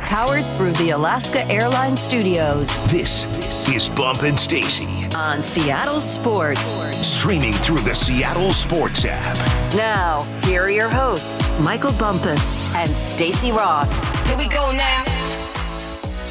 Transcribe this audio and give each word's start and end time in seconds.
Powered 0.00 0.44
through 0.56 0.72
the 0.72 0.90
Alaska 0.90 1.44
Airlines 1.50 2.00
Studios. 2.00 2.68
This 2.90 3.26
is 3.68 3.88
Bump 3.88 4.22
and 4.22 4.38
Stacy 4.38 4.86
on 5.14 5.42
Seattle 5.42 6.00
Sports. 6.00 6.76
Streaming 7.06 7.52
through 7.54 7.80
the 7.80 7.94
Seattle 7.94 8.52
Sports 8.52 9.04
app. 9.04 9.36
Now, 9.74 10.22
here 10.44 10.62
are 10.62 10.70
your 10.70 10.88
hosts, 10.88 11.50
Michael 11.60 11.92
Bumpus 11.92 12.74
and 12.74 12.96
Stacy 12.96 13.52
Ross. 13.52 14.00
Here 14.26 14.36
we 14.38 14.48
go 14.48 14.72
now. 14.72 15.04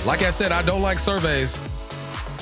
Like 0.05 0.23
I 0.23 0.31
said, 0.31 0.51
I 0.51 0.61
don't 0.61 0.81
like 0.81 0.99
surveys. 0.99 1.59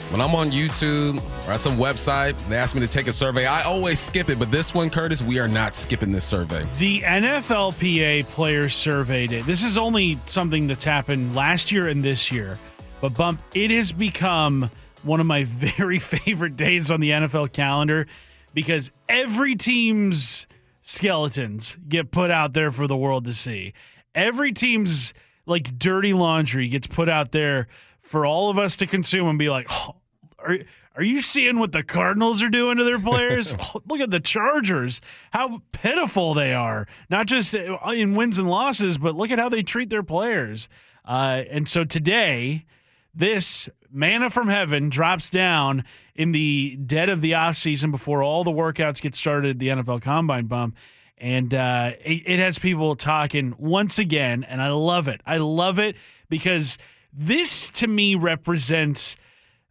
When 0.09 0.21
I'm 0.21 0.33
on 0.33 0.49
YouTube 0.49 1.21
or 1.47 1.51
at 1.51 1.61
some 1.61 1.77
website, 1.77 2.35
they 2.47 2.57
ask 2.57 2.73
me 2.73 2.81
to 2.81 2.87
take 2.87 3.05
a 3.05 3.13
survey. 3.13 3.45
I 3.45 3.61
always 3.61 3.99
skip 3.99 4.27
it, 4.29 4.39
but 4.39 4.49
this 4.49 4.73
one, 4.73 4.89
Curtis, 4.89 5.21
we 5.21 5.37
are 5.37 5.47
not 5.47 5.75
skipping 5.75 6.11
this 6.11 6.25
survey. 6.25 6.65
The 6.79 7.01
NFLPA 7.01 8.23
Players 8.25 8.73
Survey 8.73 9.27
Day. 9.27 9.41
This 9.41 9.61
is 9.61 9.77
only 9.77 10.15
something 10.25 10.65
that's 10.65 10.83
happened 10.83 11.35
last 11.35 11.71
year 11.71 11.89
and 11.89 12.03
this 12.03 12.31
year, 12.31 12.57
but 13.01 13.15
bump, 13.15 13.39
it 13.53 13.69
has 13.69 13.91
become 13.91 14.71
one 15.03 15.19
of 15.19 15.27
my 15.27 15.43
very 15.47 15.99
favorite 15.99 16.57
days 16.57 16.89
on 16.89 17.01
the 17.01 17.11
NFL 17.11 17.53
calendar 17.53 18.07
because 18.55 18.89
every 19.07 19.55
team's 19.55 20.47
skeletons 20.81 21.77
get 21.87 22.09
put 22.09 22.31
out 22.31 22.53
there 22.53 22.71
for 22.71 22.87
the 22.87 22.97
world 22.97 23.25
to 23.25 23.33
see. 23.33 23.73
Every 24.15 24.53
team's 24.53 25.13
like 25.45 25.77
dirty 25.77 26.13
laundry 26.13 26.67
gets 26.67 26.87
put 26.87 27.09
out 27.09 27.31
there 27.31 27.67
for 28.09 28.25
all 28.25 28.49
of 28.49 28.57
us 28.57 28.75
to 28.75 28.87
consume 28.87 29.27
and 29.27 29.37
be 29.37 29.49
like, 29.49 29.67
oh, 29.69 29.93
are, 30.39 30.57
are 30.95 31.03
you 31.03 31.21
seeing 31.21 31.59
what 31.59 31.71
the 31.71 31.83
Cardinals 31.83 32.41
are 32.41 32.49
doing 32.49 32.77
to 32.77 32.83
their 32.83 32.97
players? 32.97 33.53
oh, 33.59 33.83
look 33.87 33.99
at 33.99 34.09
the 34.09 34.19
Chargers, 34.19 34.99
how 35.29 35.61
pitiful 35.73 36.33
they 36.33 36.55
are, 36.55 36.87
not 37.11 37.27
just 37.27 37.53
in 37.53 38.15
wins 38.15 38.39
and 38.39 38.49
losses, 38.49 38.97
but 38.97 39.15
look 39.15 39.29
at 39.29 39.37
how 39.37 39.47
they 39.47 39.61
treat 39.61 39.91
their 39.91 40.01
players. 40.01 40.69
Uh, 41.05 41.43
and 41.51 41.69
so 41.69 41.83
today, 41.83 42.65
this 43.13 43.69
manna 43.91 44.31
from 44.31 44.47
heaven 44.47 44.89
drops 44.89 45.29
down 45.29 45.83
in 46.15 46.31
the 46.31 46.77
dead 46.77 47.09
of 47.09 47.21
the 47.21 47.35
off 47.35 47.57
season 47.57 47.91
before 47.91 48.23
all 48.23 48.43
the 48.43 48.51
workouts 48.51 48.99
get 48.99 49.13
started 49.13 49.51
at 49.51 49.59
the 49.59 49.67
NFL 49.67 50.01
Combine 50.01 50.47
bump. 50.47 50.75
And 51.19 51.53
uh, 51.53 51.91
it, 52.03 52.23
it 52.25 52.39
has 52.39 52.57
people 52.57 52.95
talking 52.95 53.53
once 53.59 53.99
again, 53.99 54.43
and 54.45 54.63
I 54.63 54.69
love 54.69 55.07
it. 55.07 55.21
I 55.27 55.37
love 55.37 55.77
it 55.77 55.95
because 56.27 56.79
this 57.11 57.69
to 57.69 57.87
me 57.87 58.15
represents 58.15 59.15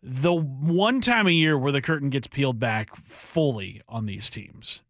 the 0.02 0.32
one 0.32 1.00
time 1.00 1.26
a 1.26 1.30
year 1.30 1.58
where 1.58 1.72
the 1.72 1.82
curtain 1.82 2.10
gets 2.10 2.26
peeled 2.26 2.58
back 2.58 2.94
fully 2.96 3.82
on 3.88 4.06
these 4.06 4.30
teams. 4.30 4.82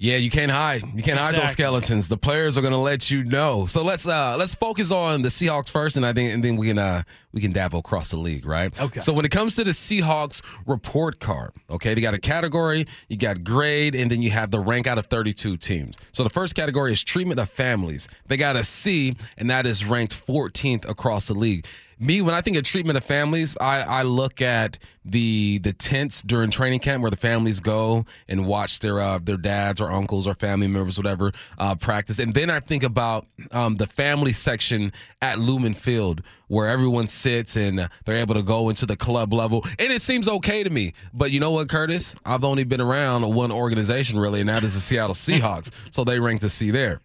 Yeah, 0.00 0.16
you 0.16 0.30
can't 0.30 0.50
hide. 0.50 0.82
You 0.82 1.02
can't 1.02 1.18
exactly. 1.18 1.18
hide 1.18 1.36
those 1.36 1.50
skeletons. 1.50 2.08
The 2.08 2.16
players 2.16 2.56
are 2.56 2.60
going 2.60 2.72
to 2.72 2.78
let 2.78 3.10
you 3.10 3.24
know. 3.24 3.66
So 3.66 3.82
let's 3.82 4.06
uh 4.06 4.36
let's 4.38 4.54
focus 4.54 4.92
on 4.92 5.22
the 5.22 5.28
Seahawks 5.28 5.70
first, 5.70 5.96
and 5.96 6.06
I 6.06 6.12
think 6.12 6.32
and 6.32 6.44
then 6.44 6.56
we 6.56 6.68
can 6.68 6.78
uh 6.78 7.02
we 7.32 7.40
can 7.40 7.52
dabble 7.52 7.80
across 7.80 8.10
the 8.10 8.16
league, 8.16 8.46
right? 8.46 8.78
Okay. 8.80 9.00
So 9.00 9.12
when 9.12 9.24
it 9.24 9.30
comes 9.30 9.56
to 9.56 9.64
the 9.64 9.72
Seahawks 9.72 10.40
report 10.66 11.18
card, 11.18 11.52
okay, 11.68 11.94
they 11.94 12.00
got 12.00 12.14
a 12.14 12.18
category, 12.18 12.86
you 13.08 13.16
got 13.16 13.42
grade, 13.42 13.94
and 13.94 14.10
then 14.10 14.22
you 14.22 14.30
have 14.30 14.50
the 14.50 14.60
rank 14.60 14.86
out 14.86 14.98
of 14.98 15.06
32 15.06 15.56
teams. 15.56 15.96
So 16.12 16.22
the 16.22 16.30
first 16.30 16.54
category 16.54 16.92
is 16.92 17.02
treatment 17.02 17.40
of 17.40 17.48
families. 17.48 18.08
They 18.26 18.36
got 18.36 18.54
a 18.56 18.62
C, 18.62 19.16
and 19.36 19.50
that 19.50 19.66
is 19.66 19.84
ranked 19.84 20.14
14th 20.26 20.88
across 20.88 21.26
the 21.28 21.34
league 21.34 21.66
me 22.00 22.22
when 22.22 22.34
I 22.34 22.40
think 22.40 22.56
of 22.56 22.62
treatment 22.62 22.96
of 22.96 23.04
families, 23.04 23.56
I, 23.60 23.80
I 23.80 24.02
look 24.02 24.40
at 24.40 24.78
the 25.04 25.58
the 25.58 25.72
tents 25.72 26.22
during 26.22 26.50
training 26.50 26.80
camp 26.80 27.02
where 27.02 27.10
the 27.10 27.16
families 27.16 27.60
go 27.60 28.04
and 28.28 28.46
watch 28.46 28.80
their 28.80 29.00
uh, 29.00 29.18
their 29.18 29.36
dads 29.36 29.80
or 29.80 29.90
uncles 29.90 30.26
or 30.26 30.34
family 30.34 30.66
members, 30.66 30.98
whatever, 30.98 31.32
uh, 31.58 31.74
practice, 31.74 32.18
and 32.18 32.34
then 32.34 32.50
I 32.50 32.60
think 32.60 32.82
about 32.82 33.26
um, 33.52 33.76
the 33.76 33.86
family 33.86 34.32
section 34.32 34.92
at 35.22 35.38
Lumen 35.38 35.74
Field 35.74 36.22
where 36.48 36.68
everyone 36.68 37.08
sits 37.08 37.56
and 37.56 37.88
they're 38.04 38.16
able 38.16 38.34
to 38.34 38.42
go 38.42 38.68
into 38.68 38.86
the 38.86 38.96
club 38.96 39.32
level, 39.32 39.64
and 39.78 39.92
it 39.92 40.02
seems 40.02 40.28
okay 40.28 40.62
to 40.62 40.70
me. 40.70 40.92
But 41.12 41.30
you 41.30 41.40
know 41.40 41.50
what, 41.50 41.68
Curtis? 41.68 42.14
I've 42.24 42.44
only 42.44 42.64
been 42.64 42.80
around 42.80 43.28
one 43.34 43.52
organization 43.52 44.18
really, 44.18 44.40
and 44.40 44.48
that 44.48 44.64
is 44.64 44.74
the 44.74 44.80
Seattle 44.80 45.14
Seahawks, 45.14 45.70
so 45.90 46.04
they 46.04 46.20
rank 46.20 46.40
the 46.40 46.50
C 46.50 46.70
there. 46.70 47.00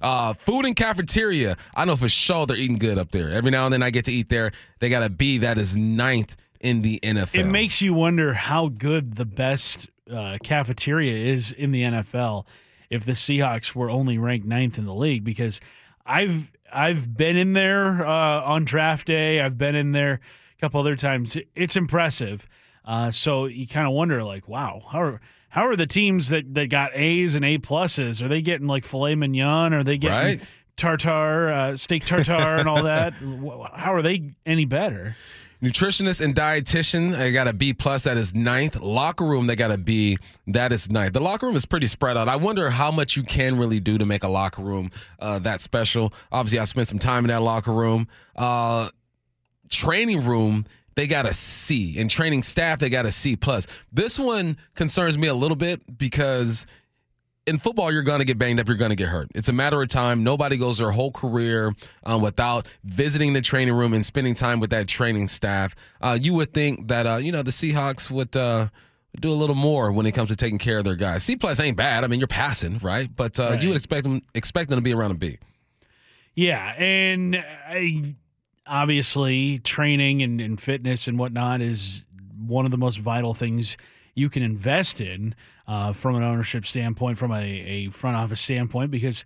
Uh, 0.00 0.32
food 0.34 0.64
and 0.64 0.74
cafeteria. 0.74 1.56
I 1.74 1.84
know 1.84 1.96
for 1.96 2.08
sure 2.08 2.46
they're 2.46 2.56
eating 2.56 2.78
good 2.78 2.98
up 2.98 3.10
there. 3.10 3.30
Every 3.30 3.50
now 3.50 3.66
and 3.66 3.72
then 3.72 3.82
I 3.82 3.90
get 3.90 4.06
to 4.06 4.12
eat 4.12 4.28
there. 4.28 4.52
They 4.78 4.88
got 4.88 5.02
a 5.02 5.10
B 5.10 5.38
that 5.38 5.58
is 5.58 5.76
ninth 5.76 6.36
in 6.60 6.82
the 6.82 7.00
NFL. 7.02 7.34
It 7.40 7.46
makes 7.46 7.80
you 7.82 7.94
wonder 7.94 8.34
how 8.34 8.68
good 8.68 9.16
the 9.16 9.24
best 9.24 9.88
uh, 10.10 10.38
cafeteria 10.42 11.32
is 11.32 11.52
in 11.52 11.70
the 11.70 11.82
NFL 11.82 12.46
if 12.88 13.04
the 13.04 13.12
Seahawks 13.12 13.74
were 13.74 13.88
only 13.88 14.18
ranked 14.18 14.46
ninth 14.46 14.76
in 14.78 14.84
the 14.84 14.94
league 14.94 15.24
because 15.24 15.60
I've 16.04 16.50
I've 16.72 17.16
been 17.16 17.36
in 17.36 17.52
there 17.52 18.06
uh, 18.06 18.42
on 18.42 18.64
draft 18.64 19.06
day. 19.06 19.40
I've 19.40 19.58
been 19.58 19.74
in 19.74 19.92
there 19.92 20.20
a 20.56 20.60
couple 20.60 20.80
other 20.80 20.96
times. 20.96 21.36
It's 21.54 21.76
impressive. 21.76 22.48
Uh, 22.84 23.10
so 23.10 23.46
you 23.46 23.66
kind 23.66 23.86
of 23.86 23.92
wonder, 23.92 24.22
like, 24.22 24.48
wow, 24.48 24.82
how 24.90 25.02
are 25.02 25.20
how 25.50 25.66
are 25.66 25.76
the 25.76 25.86
teams 25.86 26.28
that, 26.28 26.54
that 26.54 26.68
got 26.68 26.92
A's 26.94 27.34
and 27.34 27.44
A 27.44 27.58
pluses? 27.58 28.22
Are 28.22 28.28
they 28.28 28.40
getting 28.40 28.68
like 28.68 28.84
filet 28.84 29.16
mignon? 29.16 29.74
Are 29.74 29.84
they 29.84 29.98
getting 29.98 30.38
right. 30.38 30.48
tartar, 30.76 31.50
uh, 31.50 31.76
steak 31.76 32.06
tartar, 32.06 32.56
and 32.56 32.68
all 32.68 32.84
that? 32.84 33.12
How 33.74 33.92
are 33.92 34.00
they 34.00 34.32
any 34.46 34.64
better? 34.64 35.16
Nutritionist 35.60 36.24
and 36.24 36.34
dietitian, 36.34 37.18
they 37.18 37.32
got 37.32 37.46
a 37.46 37.52
B 37.52 37.74
plus. 37.74 38.04
That 38.04 38.16
is 38.16 38.34
ninth. 38.34 38.80
Locker 38.80 39.26
room, 39.26 39.46
they 39.46 39.56
got 39.56 39.70
a 39.70 39.76
B. 39.76 40.16
That 40.46 40.72
is 40.72 40.88
ninth. 40.88 41.12
The 41.12 41.20
locker 41.20 41.46
room 41.46 41.56
is 41.56 41.66
pretty 41.66 41.86
spread 41.86 42.16
out. 42.16 42.28
I 42.28 42.36
wonder 42.36 42.70
how 42.70 42.90
much 42.90 43.14
you 43.14 43.22
can 43.24 43.58
really 43.58 43.78
do 43.78 43.98
to 43.98 44.06
make 44.06 44.22
a 44.22 44.28
locker 44.28 44.62
room 44.62 44.90
uh, 45.18 45.38
that 45.40 45.60
special. 45.60 46.14
Obviously, 46.32 46.60
I 46.60 46.64
spent 46.64 46.88
some 46.88 46.98
time 46.98 47.24
in 47.24 47.28
that 47.28 47.42
locker 47.42 47.72
room. 47.72 48.08
Uh, 48.36 48.88
training 49.68 50.24
room 50.24 50.64
they 50.94 51.06
got 51.06 51.26
a 51.26 51.32
C. 51.32 51.96
In 51.96 52.08
training 52.08 52.42
staff, 52.42 52.78
they 52.78 52.90
got 52.90 53.06
a 53.06 53.12
C 53.12 53.36
plus. 53.36 53.66
This 53.92 54.18
one 54.18 54.56
concerns 54.74 55.16
me 55.16 55.28
a 55.28 55.34
little 55.34 55.56
bit 55.56 55.98
because 55.98 56.66
in 57.46 57.58
football, 57.58 57.92
you're 57.92 58.02
going 58.02 58.20
to 58.20 58.24
get 58.24 58.38
banged 58.38 58.60
up. 58.60 58.68
You're 58.68 58.76
going 58.76 58.90
to 58.90 58.96
get 58.96 59.08
hurt. 59.08 59.28
It's 59.34 59.48
a 59.48 59.52
matter 59.52 59.80
of 59.80 59.88
time. 59.88 60.22
Nobody 60.22 60.56
goes 60.56 60.78
their 60.78 60.90
whole 60.90 61.10
career 61.10 61.72
um, 62.04 62.22
without 62.22 62.68
visiting 62.84 63.32
the 63.32 63.40
training 63.40 63.74
room 63.74 63.92
and 63.92 64.04
spending 64.04 64.34
time 64.34 64.60
with 64.60 64.70
that 64.70 64.88
training 64.88 65.28
staff. 65.28 65.74
Uh, 66.00 66.18
you 66.20 66.34
would 66.34 66.52
think 66.52 66.88
that 66.88 67.06
uh, 67.06 67.16
you 67.16 67.32
know 67.32 67.42
the 67.42 67.50
Seahawks 67.50 68.10
would. 68.10 68.36
Uh, 68.36 68.68
do 69.18 69.28
a 69.28 69.34
little 69.34 69.56
more 69.56 69.90
when 69.90 70.06
it 70.06 70.12
comes 70.12 70.28
to 70.28 70.36
taking 70.36 70.56
care 70.56 70.78
of 70.78 70.84
their 70.84 70.94
guys. 70.94 71.24
C 71.24 71.34
plus 71.34 71.58
ain't 71.58 71.76
bad. 71.76 72.04
I 72.04 72.06
mean, 72.06 72.20
you're 72.20 72.28
passing, 72.28 72.78
right? 72.78 73.10
But 73.14 73.40
uh, 73.40 73.50
right. 73.50 73.62
you 73.62 73.70
would 73.70 73.76
expect 73.76 74.04
them 74.04 74.22
expect 74.36 74.70
them 74.70 74.78
to 74.78 74.82
be 74.82 74.94
around 74.94 75.10
a 75.10 75.14
B. 75.14 75.36
Yeah, 76.36 76.74
and 76.78 77.36
I 77.36 78.14
obviously 78.70 79.58
training 79.58 80.22
and, 80.22 80.40
and 80.40 80.60
fitness 80.60 81.08
and 81.08 81.18
whatnot 81.18 81.60
is 81.60 82.04
one 82.46 82.64
of 82.64 82.70
the 82.70 82.78
most 82.78 82.98
vital 82.98 83.34
things 83.34 83.76
you 84.14 84.30
can 84.30 84.42
invest 84.42 85.00
in 85.00 85.34
uh, 85.66 85.92
from 85.92 86.14
an 86.14 86.22
ownership 86.22 86.64
standpoint, 86.64 87.18
from 87.18 87.32
a, 87.32 87.42
a 87.42 87.90
front 87.90 88.16
office 88.16 88.40
standpoint, 88.40 88.90
because 88.90 89.24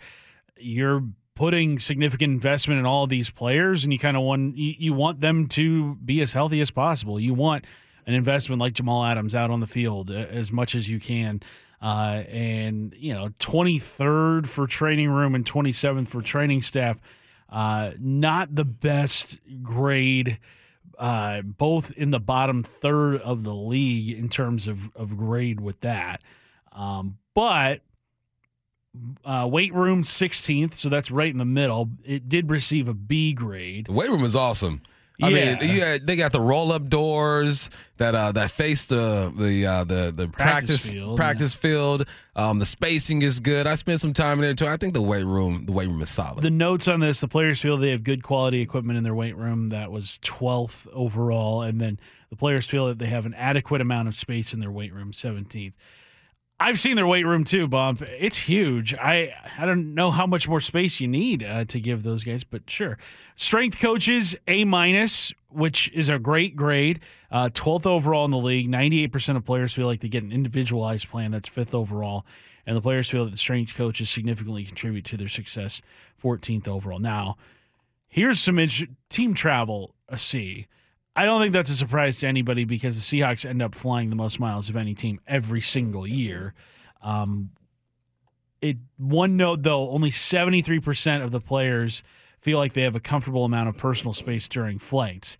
you're 0.56 1.02
putting 1.34 1.78
significant 1.78 2.32
investment 2.32 2.78
in 2.78 2.86
all 2.86 3.06
these 3.06 3.30
players, 3.30 3.84
and 3.84 3.92
you 3.92 3.98
kind 3.98 4.16
of 4.16 4.22
want 4.22 4.56
you, 4.56 4.74
you, 4.78 4.92
want 4.92 5.20
them 5.20 5.46
to 5.48 5.96
be 5.96 6.20
as 6.20 6.32
healthy 6.32 6.60
as 6.60 6.70
possible. 6.70 7.20
You 7.20 7.34
want 7.34 7.64
an 8.06 8.14
investment 8.14 8.60
like 8.60 8.72
Jamal 8.72 9.04
Adams 9.04 9.34
out 9.34 9.50
on 9.50 9.60
the 9.60 9.66
field 9.66 10.10
uh, 10.10 10.14
as 10.14 10.52
much 10.52 10.74
as 10.74 10.88
you 10.88 11.00
can. 11.00 11.42
Uh, 11.82 12.22
and 12.28 12.94
you 12.96 13.12
know, 13.12 13.28
23rd 13.40 14.46
for 14.46 14.66
training 14.66 15.10
room 15.10 15.34
and 15.34 15.44
27th 15.44 16.08
for 16.08 16.22
training 16.22 16.62
staff 16.62 16.98
uh, 17.54 17.92
not 18.00 18.52
the 18.52 18.64
best 18.64 19.38
grade, 19.62 20.38
uh, 20.98 21.40
both 21.42 21.92
in 21.92 22.10
the 22.10 22.18
bottom 22.18 22.64
third 22.64 23.20
of 23.20 23.44
the 23.44 23.54
league 23.54 24.18
in 24.18 24.28
terms 24.28 24.66
of, 24.66 24.90
of 24.96 25.16
grade 25.16 25.60
with 25.60 25.80
that. 25.82 26.20
Um, 26.72 27.16
but 27.32 27.82
uh, 29.24 29.48
weight 29.48 29.72
room 29.72 30.02
16th, 30.02 30.74
so 30.74 30.88
that's 30.88 31.12
right 31.12 31.30
in 31.30 31.38
the 31.38 31.44
middle. 31.44 31.90
It 32.04 32.28
did 32.28 32.50
receive 32.50 32.88
a 32.88 32.94
B 32.94 33.32
grade. 33.32 33.86
The 33.86 33.92
weight 33.92 34.10
room 34.10 34.24
is 34.24 34.34
awesome. 34.34 34.82
I 35.22 35.28
yeah. 35.28 35.58
mean, 35.60 35.76
yeah, 35.76 35.98
they 36.02 36.16
got 36.16 36.32
the 36.32 36.40
roll 36.40 36.72
up 36.72 36.88
doors 36.88 37.70
that 37.98 38.16
uh, 38.16 38.32
that 38.32 38.50
face 38.50 38.86
the 38.86 39.32
the 39.36 39.64
uh, 39.64 39.84
the 39.84 40.12
the 40.14 40.26
practice 40.26 40.36
practice 40.36 40.90
field. 40.90 41.16
Practice 41.16 41.54
field. 41.54 42.08
Um, 42.34 42.58
the 42.58 42.66
spacing 42.66 43.22
is 43.22 43.38
good. 43.38 43.68
I 43.68 43.76
spent 43.76 44.00
some 44.00 44.12
time 44.12 44.38
in 44.38 44.44
there 44.44 44.54
too. 44.54 44.66
I 44.66 44.76
think 44.76 44.92
the 44.92 45.02
weight 45.02 45.24
room 45.24 45.66
the 45.66 45.72
weight 45.72 45.86
room 45.86 46.02
is 46.02 46.10
solid. 46.10 46.42
The 46.42 46.50
notes 46.50 46.88
on 46.88 46.98
this: 46.98 47.20
the 47.20 47.28
players 47.28 47.60
feel 47.60 47.76
they 47.76 47.90
have 47.90 48.02
good 48.02 48.24
quality 48.24 48.60
equipment 48.60 48.96
in 48.96 49.04
their 49.04 49.14
weight 49.14 49.36
room. 49.36 49.68
That 49.68 49.92
was 49.92 50.18
12th 50.24 50.88
overall, 50.92 51.62
and 51.62 51.80
then 51.80 52.00
the 52.30 52.36
players 52.36 52.66
feel 52.66 52.88
that 52.88 52.98
they 52.98 53.06
have 53.06 53.24
an 53.24 53.34
adequate 53.34 53.80
amount 53.80 54.08
of 54.08 54.16
space 54.16 54.52
in 54.52 54.58
their 54.58 54.72
weight 54.72 54.92
room, 54.92 55.12
17th. 55.12 55.74
I've 56.60 56.78
seen 56.78 56.96
their 56.96 57.06
weight 57.06 57.26
room 57.26 57.44
too, 57.44 57.66
Bump. 57.66 58.00
It's 58.02 58.36
huge. 58.36 58.94
I 58.94 59.34
I 59.58 59.66
don't 59.66 59.94
know 59.94 60.10
how 60.10 60.26
much 60.26 60.48
more 60.48 60.60
space 60.60 61.00
you 61.00 61.08
need 61.08 61.42
uh, 61.42 61.64
to 61.66 61.80
give 61.80 62.02
those 62.02 62.24
guys, 62.24 62.44
but 62.44 62.62
sure. 62.70 62.96
Strength 63.34 63.80
coaches 63.80 64.36
A 64.46 64.64
minus, 64.64 65.32
which 65.50 65.90
is 65.92 66.08
a 66.08 66.18
great 66.18 66.54
grade, 66.56 67.00
uh, 67.30 67.50
twelfth 67.52 67.86
overall 67.86 68.24
in 68.24 68.30
the 68.30 68.38
league. 68.38 68.68
Ninety 68.68 69.02
eight 69.02 69.12
percent 69.12 69.36
of 69.36 69.44
players 69.44 69.72
feel 69.72 69.86
like 69.86 70.00
they 70.00 70.08
get 70.08 70.22
an 70.22 70.32
individualized 70.32 71.08
plan 71.08 71.32
that's 71.32 71.48
fifth 71.48 71.74
overall, 71.74 72.24
and 72.66 72.76
the 72.76 72.80
players 72.80 73.10
feel 73.10 73.24
that 73.24 73.32
the 73.32 73.36
strength 73.36 73.74
coaches 73.74 74.08
significantly 74.08 74.64
contribute 74.64 75.04
to 75.06 75.16
their 75.16 75.28
success. 75.28 75.82
Fourteenth 76.16 76.68
overall. 76.68 77.00
Now, 77.00 77.36
Here's 78.06 78.38
some 78.38 78.60
int- 78.60 78.90
team 79.10 79.34
travel, 79.34 79.96
a 80.08 80.16
C. 80.16 80.68
I 81.16 81.24
don't 81.24 81.40
think 81.40 81.52
that's 81.52 81.70
a 81.70 81.76
surprise 81.76 82.18
to 82.20 82.26
anybody 82.26 82.64
because 82.64 82.96
the 82.96 83.20
Seahawks 83.20 83.48
end 83.48 83.62
up 83.62 83.74
flying 83.74 84.10
the 84.10 84.16
most 84.16 84.40
miles 84.40 84.68
of 84.68 84.76
any 84.76 84.94
team 84.94 85.20
every 85.26 85.60
single 85.60 86.06
year. 86.06 86.54
Um, 87.02 87.50
it 88.60 88.78
one 88.96 89.36
note 89.36 89.62
though, 89.62 89.90
only 89.90 90.10
73% 90.10 91.22
of 91.22 91.30
the 91.30 91.40
players 91.40 92.02
feel 92.40 92.58
like 92.58 92.72
they 92.72 92.82
have 92.82 92.96
a 92.96 93.00
comfortable 93.00 93.44
amount 93.44 93.68
of 93.68 93.76
personal 93.76 94.12
space 94.12 94.48
during 94.48 94.78
flights. 94.78 95.36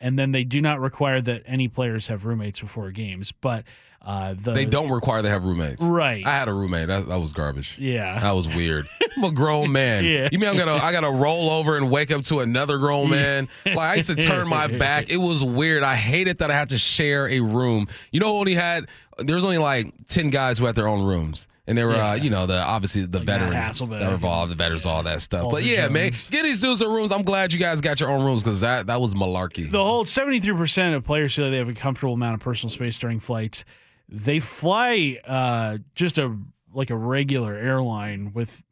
And 0.00 0.18
then 0.18 0.32
they 0.32 0.44
do 0.44 0.62
not 0.62 0.80
require 0.80 1.20
that 1.20 1.42
any 1.44 1.68
players 1.68 2.06
have 2.06 2.24
roommates 2.24 2.60
before 2.60 2.90
games, 2.90 3.32
but 3.32 3.64
uh, 4.02 4.34
the, 4.34 4.52
They 4.52 4.64
don't 4.64 4.90
require 4.90 5.20
they 5.22 5.28
have 5.28 5.44
roommates. 5.44 5.82
Right. 5.82 6.26
I 6.26 6.30
had 6.30 6.48
a 6.48 6.54
roommate. 6.54 6.86
That, 6.86 7.08
that 7.08 7.18
was 7.20 7.32
garbage. 7.32 7.78
Yeah. 7.78 8.18
That 8.20 8.32
was 8.32 8.48
weird. 8.48 8.88
I'm 9.16 9.24
a 9.24 9.30
grown 9.30 9.72
man. 9.80 10.04
Yeah. 10.04 10.28
You 10.32 10.38
mean 10.38 10.48
I'm 10.48 10.56
gonna 10.56 10.72
I 10.72 10.92
gotta 10.92 11.10
roll 11.10 11.50
over 11.50 11.76
and 11.76 11.90
wake 11.90 12.10
up 12.10 12.22
to 12.24 12.40
another 12.40 12.78
grown 12.78 13.10
man? 13.10 13.48
Like 13.66 13.76
I 13.78 13.94
used 13.96 14.08
to 14.08 14.16
turn 14.16 14.48
my 14.48 14.66
back. 14.68 15.10
It 15.10 15.18
was 15.18 15.44
weird. 15.44 15.82
I 15.82 15.96
hated 15.96 16.38
that 16.38 16.50
I 16.50 16.54
had 16.54 16.70
to 16.70 16.78
share 16.78 17.28
a 17.28 17.40
room. 17.40 17.86
You 18.10 18.20
know 18.20 18.38
only 18.38 18.54
had 18.54 18.88
there 19.18 19.36
was 19.36 19.44
only 19.44 19.58
like 19.58 19.92
ten 20.06 20.28
guys 20.28 20.58
who 20.58 20.64
had 20.66 20.74
their 20.76 20.88
own 20.88 21.04
rooms. 21.04 21.46
And 21.66 21.78
they 21.78 21.84
were, 21.84 21.94
uh, 21.94 22.14
you 22.14 22.30
know, 22.30 22.46
the 22.46 22.60
obviously 22.60 23.04
the 23.06 23.18
Like 23.18 23.26
veterans 23.28 23.78
that 23.78 23.88
were 23.88 24.14
involved, 24.14 24.50
the 24.50 24.56
veterans, 24.56 24.86
all 24.86 25.04
that 25.04 25.20
stuff. 25.20 25.44
Walter 25.44 25.58
but 25.58 25.64
yeah, 25.64 25.88
man, 25.88 26.10
get 26.30 26.42
these 26.42 26.60
dudes 26.60 26.80
their 26.80 26.88
rooms. 26.88 27.12
I'm 27.12 27.22
glad 27.22 27.52
you 27.52 27.60
guys 27.60 27.80
got 27.80 28.00
your 28.00 28.08
own 28.10 28.24
rooms 28.24 28.42
because 28.42 28.62
that 28.62 28.88
that 28.88 29.00
was 29.00 29.14
malarkey. 29.14 29.70
the 29.70 29.78
whole 29.84 30.04
73% 30.04 30.96
of 30.96 31.04
players 31.04 31.34
feel 31.34 31.44
like 31.44 31.52
they 31.52 31.58
have 31.58 31.68
a 31.68 31.74
comfortable 31.74 32.14
amount 32.14 32.34
of 32.34 32.40
personal 32.40 32.70
space 32.70 32.98
during 32.98 33.20
flights. 33.20 33.64
They 34.10 34.40
fly 34.40 35.18
uh, 35.24 35.78
just 35.94 36.18
a 36.18 36.36
like 36.74 36.90
a 36.90 36.96
regular 36.96 37.54
airline 37.54 38.32
with 38.34 38.62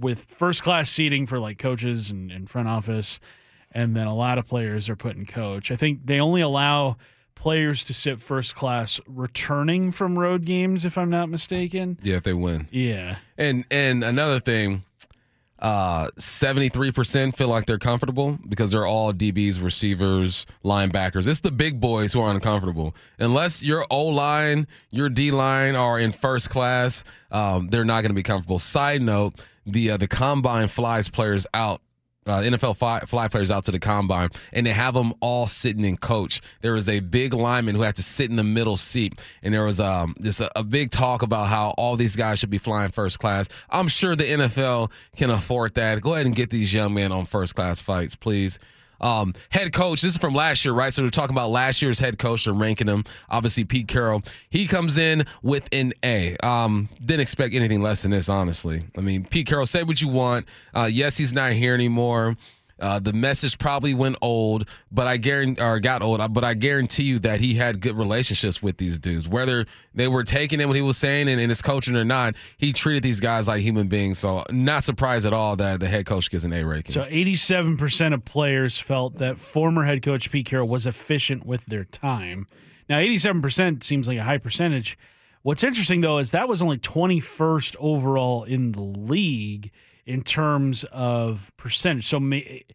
with 0.00 0.24
first 0.24 0.62
class 0.62 0.90
seating 0.90 1.26
for 1.26 1.38
like 1.38 1.58
coaches 1.58 2.10
and, 2.10 2.30
and 2.30 2.48
front 2.48 2.68
office, 2.68 3.20
and 3.70 3.96
then 3.96 4.06
a 4.06 4.14
lot 4.14 4.38
of 4.38 4.46
players 4.46 4.88
are 4.88 4.96
put 4.96 5.16
in 5.16 5.26
coach. 5.26 5.70
I 5.70 5.76
think 5.76 6.06
they 6.06 6.20
only 6.20 6.40
allow 6.40 6.96
players 7.34 7.82
to 7.84 7.94
sit 7.94 8.20
first 8.20 8.54
class 8.54 9.00
returning 9.06 9.90
from 9.90 10.18
road 10.18 10.44
games, 10.44 10.84
if 10.84 10.96
I'm 10.96 11.10
not 11.10 11.28
mistaken. 11.28 11.98
yeah, 12.02 12.16
if 12.16 12.22
they 12.22 12.34
win. 12.34 12.68
Yeah, 12.70 13.16
And 13.36 13.64
and 13.70 14.04
another 14.04 14.38
thing, 14.40 14.84
uh, 15.62 16.08
seventy 16.18 16.68
three 16.68 16.90
percent 16.90 17.36
feel 17.36 17.48
like 17.48 17.66
they're 17.66 17.78
comfortable 17.78 18.36
because 18.48 18.72
they're 18.72 18.84
all 18.84 19.12
DBs, 19.12 19.62
receivers, 19.62 20.44
linebackers. 20.64 21.28
It's 21.28 21.40
the 21.40 21.52
big 21.52 21.80
boys 21.80 22.12
who 22.12 22.20
are 22.20 22.32
uncomfortable. 22.32 22.94
Unless 23.20 23.62
your 23.62 23.86
O 23.88 24.06
line, 24.06 24.66
your 24.90 25.08
D 25.08 25.30
line 25.30 25.76
are 25.76 25.98
in 26.00 26.10
first 26.10 26.50
class, 26.50 27.04
um, 27.30 27.68
they're 27.68 27.84
not 27.84 28.02
going 28.02 28.10
to 28.10 28.14
be 28.14 28.24
comfortable. 28.24 28.58
Side 28.58 29.02
note: 29.02 29.34
the 29.64 29.92
uh, 29.92 29.96
the 29.96 30.08
combine 30.08 30.66
flies 30.66 31.08
players 31.08 31.46
out. 31.54 31.80
Uh, 32.26 32.38
NFL 32.40 32.76
fly, 32.76 33.00
fly 33.00 33.26
players 33.28 33.50
out 33.50 33.64
to 33.64 33.72
the 33.72 33.80
combine, 33.80 34.28
and 34.52 34.64
they 34.64 34.70
have 34.70 34.94
them 34.94 35.12
all 35.20 35.46
sitting 35.46 35.84
in 35.84 35.96
coach. 35.96 36.40
There 36.60 36.72
was 36.72 36.88
a 36.88 37.00
big 37.00 37.34
lineman 37.34 37.74
who 37.74 37.82
had 37.82 37.96
to 37.96 38.02
sit 38.02 38.30
in 38.30 38.36
the 38.36 38.44
middle 38.44 38.76
seat, 38.76 39.20
and 39.42 39.52
there 39.52 39.64
was 39.64 39.80
um, 39.80 40.14
just 40.20 40.40
a, 40.40 40.50
a 40.58 40.62
big 40.62 40.90
talk 40.90 41.22
about 41.22 41.48
how 41.48 41.74
all 41.76 41.96
these 41.96 42.14
guys 42.14 42.38
should 42.38 42.50
be 42.50 42.58
flying 42.58 42.90
first 42.90 43.18
class. 43.18 43.48
I'm 43.70 43.88
sure 43.88 44.14
the 44.14 44.24
NFL 44.24 44.92
can 45.16 45.30
afford 45.30 45.74
that. 45.74 46.00
Go 46.00 46.14
ahead 46.14 46.26
and 46.26 46.34
get 46.34 46.50
these 46.50 46.72
young 46.72 46.94
men 46.94 47.10
on 47.10 47.24
first 47.24 47.54
class 47.54 47.80
flights, 47.80 48.14
please. 48.14 48.58
Um, 49.02 49.34
head 49.50 49.72
coach, 49.72 50.02
this 50.02 50.12
is 50.12 50.18
from 50.18 50.34
last 50.34 50.64
year, 50.64 50.74
right? 50.74 50.92
So 50.92 51.02
we're 51.02 51.10
talking 51.10 51.34
about 51.34 51.50
last 51.50 51.82
year's 51.82 51.98
head 51.98 52.18
coach 52.18 52.46
and 52.46 52.58
ranking 52.60 52.88
him. 52.88 53.04
Obviously, 53.30 53.64
Pete 53.64 53.88
Carroll. 53.88 54.22
He 54.50 54.66
comes 54.66 54.96
in 54.98 55.26
with 55.42 55.68
an 55.72 55.92
A. 56.04 56.36
Um, 56.38 56.88
didn't 57.00 57.20
expect 57.20 57.54
anything 57.54 57.82
less 57.82 58.02
than 58.02 58.10
this, 58.10 58.28
honestly. 58.28 58.84
I 58.96 59.00
mean, 59.00 59.24
Pete 59.24 59.46
Carroll, 59.46 59.66
say 59.66 59.82
what 59.82 60.00
you 60.00 60.08
want. 60.08 60.46
Uh, 60.74 60.88
yes, 60.90 61.16
he's 61.16 61.32
not 61.32 61.52
here 61.52 61.74
anymore. 61.74 62.36
Uh, 62.82 62.98
the 62.98 63.12
message 63.12 63.58
probably 63.58 63.94
went 63.94 64.16
old, 64.20 64.68
but 64.90 65.06
I 65.06 65.16
guarantee 65.16 65.62
or 65.62 65.78
got 65.78 66.02
old. 66.02 66.20
But 66.34 66.44
I 66.44 66.54
guarantee 66.54 67.04
you 67.04 67.18
that 67.20 67.40
he 67.40 67.54
had 67.54 67.80
good 67.80 67.96
relationships 67.96 68.62
with 68.62 68.76
these 68.76 68.98
dudes, 68.98 69.28
whether 69.28 69.66
they 69.94 70.08
were 70.08 70.24
taking 70.24 70.60
in 70.60 70.66
what 70.66 70.76
he 70.76 70.82
was 70.82 70.98
saying 70.98 71.28
and, 71.28 71.40
and 71.40 71.48
his 71.48 71.62
coaching 71.62 71.96
or 71.96 72.04
not. 72.04 72.34
He 72.58 72.72
treated 72.72 73.02
these 73.02 73.20
guys 73.20 73.46
like 73.46 73.62
human 73.62 73.86
beings. 73.86 74.18
So 74.18 74.44
not 74.50 74.84
surprised 74.84 75.26
at 75.26 75.32
all 75.32 75.54
that 75.56 75.80
the 75.80 75.86
head 75.86 76.06
coach 76.06 76.28
gets 76.28 76.44
an 76.44 76.52
A 76.52 76.64
rating. 76.64 76.92
So 76.92 77.04
87% 77.04 78.14
of 78.14 78.24
players 78.24 78.78
felt 78.78 79.18
that 79.18 79.38
former 79.38 79.84
head 79.84 80.02
coach 80.02 80.30
Pete 80.30 80.46
Carroll 80.46 80.68
was 80.68 80.86
efficient 80.86 81.46
with 81.46 81.64
their 81.66 81.84
time. 81.84 82.48
Now, 82.88 82.98
87% 82.98 83.82
seems 83.82 84.08
like 84.08 84.18
a 84.18 84.24
high 84.24 84.38
percentage. 84.38 84.98
What's 85.42 85.64
interesting, 85.64 86.00
though, 86.00 86.18
is 86.18 86.32
that 86.32 86.48
was 86.48 86.62
only 86.62 86.78
21st 86.78 87.76
overall 87.78 88.44
in 88.44 88.72
the 88.72 88.82
league 88.82 89.70
in 90.06 90.22
terms 90.22 90.84
of 90.92 91.52
percentage. 91.56 92.08
So 92.08 92.20
ma- 92.20 92.36
it, 92.36 92.74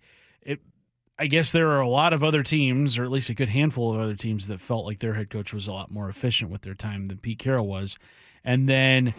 I 1.19 1.27
guess 1.27 1.51
there 1.51 1.71
are 1.71 1.81
a 1.81 1.89
lot 1.89 2.13
of 2.13 2.23
other 2.23 2.43
teams, 2.43 2.97
or 2.97 3.03
at 3.03 3.09
least 3.09 3.29
a 3.29 3.33
good 3.33 3.49
handful 3.49 3.93
of 3.93 3.99
other 3.99 4.15
teams, 4.15 4.47
that 4.47 4.61
felt 4.61 4.85
like 4.85 4.99
their 4.99 5.15
head 5.15 5.29
coach 5.29 5.51
was 5.51 5.67
a 5.67 5.73
lot 5.73 5.89
more 5.89 6.09
efficient 6.09 6.51
with 6.51 6.61
their 6.61 6.75
time 6.75 7.07
than 7.07 7.17
Pete 7.17 7.39
Carroll 7.39 7.67
was. 7.67 7.97
And 8.43 8.69
then 8.69 9.15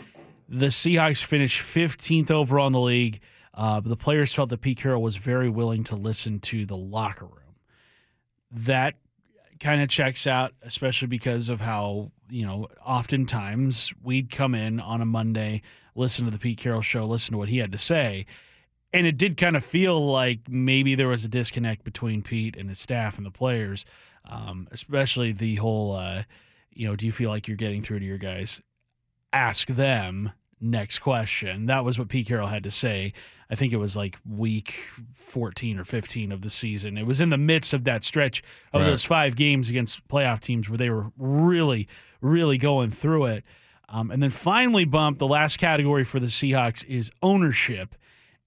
the 0.49 0.67
Seahawks 0.67 1.23
finished 1.23 1.61
15th 1.61 2.31
overall 2.31 2.69
in 2.69 2.73
the 2.73 2.81
league. 2.81 3.21
Uh, 3.53 3.81
the 3.81 3.97
players 3.97 4.33
felt 4.33 4.51
that 4.51 4.61
Pete 4.61 4.79
Carroll 4.79 5.03
was 5.03 5.17
very 5.17 5.49
willing 5.49 5.83
to 5.85 5.97
listen 5.97 6.39
to 6.39 6.65
the 6.65 6.77
locker 6.77 7.27
room. 7.27 7.57
That 8.53 8.95
kind 9.59 9.83
of 9.83 9.89
checks 9.89 10.29
out, 10.29 10.53
especially 10.63 11.09
because 11.09 11.49
of 11.49 11.61
how, 11.61 12.13
you 12.31 12.47
know, 12.47 12.69
oftentimes 12.85 13.93
we'd 14.03 14.31
come 14.31 14.55
in 14.55 14.79
on 14.79 15.01
a 15.01 15.05
Monday, 15.05 15.63
listen 15.99 16.25
to 16.25 16.31
the 16.31 16.39
Pete 16.39 16.59
Carroll 16.59 16.81
show, 16.83 17.05
listen 17.05 17.33
to 17.33 17.39
what 17.39 17.49
he 17.49 17.59
had 17.59 17.73
to 17.73 17.79
say. 17.79 18.25
And 18.93 19.07
it 19.07 19.19
did 19.19 19.37
kind 19.37 19.57
of 19.57 19.65
feel 19.65 20.11
like 20.11 20.41
maybe 20.49 20.95
there 20.95 21.09
was 21.09 21.25
a 21.25 21.29
disconnect 21.29 21.85
between 21.85 22.23
Pete 22.23 22.57
and 22.57 22.69
his 22.71 22.79
staff 22.79 23.19
and 23.19 23.27
the 23.27 23.31
players, 23.31 23.85
um, 24.25 24.67
especially 24.71 25.33
the 25.33 25.57
whole, 25.57 25.95
uh, 25.95 26.23
you 26.73 26.87
know, 26.89 26.97
do 26.97 27.05
you 27.05 27.13
feel 27.13 27.29
like 27.29 27.47
you're 27.49 27.57
getting 27.57 27.83
through 27.83 27.99
to 27.99 28.05
your 28.07 28.17
guys? 28.19 28.63
Ask 29.33 29.69
them 29.69 30.33
next 30.61 31.01
question. 31.01 31.67
That 31.67 31.85
was 31.85 31.99
what 31.99 32.09
Pete 32.09 32.27
Carroll 32.29 32.49
had 32.49 32.63
to 32.65 32.71
say. 32.71 33.13
I 33.51 33.55
think 33.55 33.73
it 33.73 33.77
was 33.77 33.97
like 33.97 34.19
week 34.29 34.81
14 35.15 35.79
or 35.79 35.85
15 35.85 36.33
of 36.33 36.41
the 36.43 36.51
season. 36.51 36.97
It 36.99 37.07
was 37.07 37.21
in 37.21 37.31
the 37.31 37.39
midst 37.39 37.73
of 37.75 37.85
that 37.85 38.05
stretch 38.05 38.43
of 38.73 38.81
Right. 38.83 38.89
those 38.89 39.05
five 39.05 39.37
games 39.37 39.69
against 39.71 40.07
playoff 40.09 40.41
teams 40.41 40.69
where 40.69 40.79
they 40.79 40.91
were 40.91 41.11
really, 41.19 41.89
really 42.21 42.59
going 42.59 42.91
through 42.91 43.27
it. 43.27 43.45
Um, 43.89 44.11
and 44.11 44.23
then 44.23 44.31
finally, 44.31 44.85
bump 44.85 45.19
the 45.19 45.27
last 45.27 45.59
category 45.59 46.05
for 46.05 46.21
the 46.21 46.27
Seahawks 46.27 46.85
is 46.85 47.11
ownership. 47.23 47.95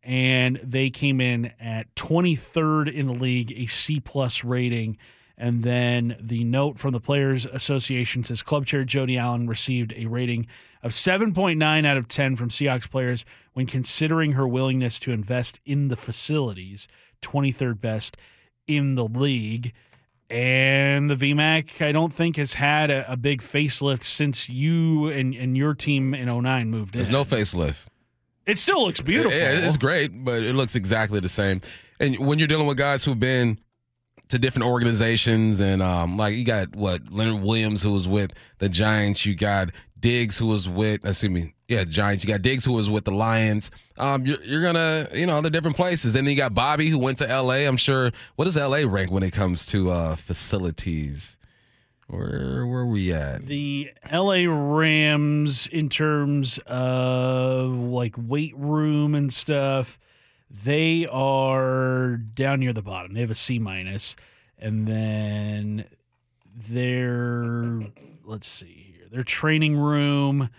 And 0.03 0.59
they 0.63 0.89
came 0.89 1.21
in 1.21 1.53
at 1.59 1.93
23rd 1.95 2.93
in 2.93 3.07
the 3.07 3.13
league, 3.13 3.51
a 3.55 3.67
C 3.67 3.99
plus 3.99 4.43
rating. 4.43 4.97
And 5.37 5.63
then 5.63 6.17
the 6.19 6.43
note 6.43 6.77
from 6.77 6.91
the 6.91 6.99
Players 6.99 7.45
Association 7.45 8.23
says 8.23 8.43
Club 8.43 8.65
Chair 8.65 8.83
Jody 8.83 9.17
Allen 9.17 9.47
received 9.47 9.93
a 9.95 10.05
rating 10.05 10.47
of 10.83 10.91
7.9 10.91 11.85
out 11.85 11.97
of 11.97 12.07
10 12.07 12.35
from 12.35 12.49
Seahawks 12.49 12.89
players 12.89 13.25
when 13.53 13.65
considering 13.65 14.33
her 14.33 14.47
willingness 14.47 14.99
to 14.99 15.11
invest 15.11 15.59
in 15.65 15.87
the 15.87 15.95
facilities, 15.95 16.87
23rd 17.21 17.81
best 17.81 18.17
in 18.67 18.95
the 18.95 19.05
league. 19.05 19.73
And 20.31 21.09
the 21.09 21.15
VMAC, 21.15 21.85
I 21.85 21.91
don't 21.91 22.13
think, 22.13 22.37
has 22.37 22.53
had 22.53 22.89
a, 22.89 23.11
a 23.11 23.17
big 23.17 23.41
facelift 23.41 24.03
since 24.03 24.49
you 24.49 25.09
and, 25.09 25.35
and 25.35 25.57
your 25.57 25.73
team 25.73 26.13
in 26.13 26.27
09 26.27 26.69
moved 26.69 26.95
in. 26.95 26.99
There's 26.99 27.11
no 27.11 27.25
facelift. 27.25 27.87
It 28.45 28.57
still 28.57 28.85
looks 28.85 29.01
beautiful. 29.01 29.37
Yeah, 29.37 29.51
it's 29.51 29.75
great, 29.75 30.23
but 30.23 30.43
it 30.43 30.55
looks 30.55 30.75
exactly 30.75 31.19
the 31.19 31.29
same. 31.29 31.61
And 31.99 32.17
when 32.17 32.39
you're 32.39 32.47
dealing 32.47 32.65
with 32.65 32.77
guys 32.77 33.03
who've 33.03 33.19
been 33.19 33.59
to 34.29 34.39
different 34.39 34.67
organizations, 34.67 35.59
and 35.59 35.81
um, 35.81 36.17
like 36.17 36.35
you 36.35 36.45
got 36.45 36.75
what 36.75 37.11
Leonard 37.11 37.41
Williams 37.41 37.83
who 37.83 37.91
was 37.91 38.07
with 38.07 38.31
the 38.59 38.69
Giants, 38.69 39.25
you 39.25 39.35
got 39.35 39.71
Diggs 39.99 40.39
who 40.39 40.47
was 40.47 40.67
with, 40.67 41.05
excuse 41.05 41.29
me, 41.29 41.53
yeah, 41.71 41.85
Giants. 41.85 42.23
You 42.23 42.27
got 42.33 42.41
Diggs 42.41 42.65
who 42.65 42.73
was 42.73 42.89
with 42.89 43.05
the 43.05 43.13
Lions. 43.13 43.71
Um, 43.97 44.25
you're, 44.25 44.43
you're 44.43 44.61
gonna, 44.61 45.07
you 45.13 45.25
know, 45.25 45.39
the 45.41 45.49
different 45.49 45.77
places. 45.77 46.13
Then 46.13 46.25
you 46.25 46.35
got 46.35 46.53
Bobby 46.53 46.89
who 46.89 46.99
went 46.99 47.17
to 47.19 47.29
L.A. 47.29 47.65
I'm 47.65 47.77
sure. 47.77 48.11
What 48.35 48.45
does 48.45 48.57
L.A. 48.57 48.85
rank 48.85 49.09
when 49.09 49.23
it 49.23 49.31
comes 49.31 49.65
to 49.67 49.89
uh, 49.89 50.15
facilities? 50.17 51.37
Where 52.07 52.67
where 52.67 52.85
we 52.85 53.13
at? 53.13 53.45
The 53.45 53.89
LA 54.11 54.43
Rams, 54.45 55.67
in 55.67 55.87
terms 55.87 56.59
of 56.67 57.71
like 57.71 58.15
weight 58.17 58.53
room 58.57 59.15
and 59.15 59.33
stuff, 59.33 59.97
they 60.49 61.07
are 61.09 62.17
down 62.17 62.59
near 62.59 62.73
the 62.73 62.81
bottom. 62.81 63.13
They 63.13 63.21
have 63.21 63.31
a 63.31 63.35
C 63.35 63.59
minus, 63.59 64.17
and 64.59 64.85
then 64.85 65.85
their 66.53 67.81
let's 68.25 68.47
see 68.47 68.93
here, 68.97 69.07
their 69.09 69.23
training 69.23 69.77
room, 69.77 70.49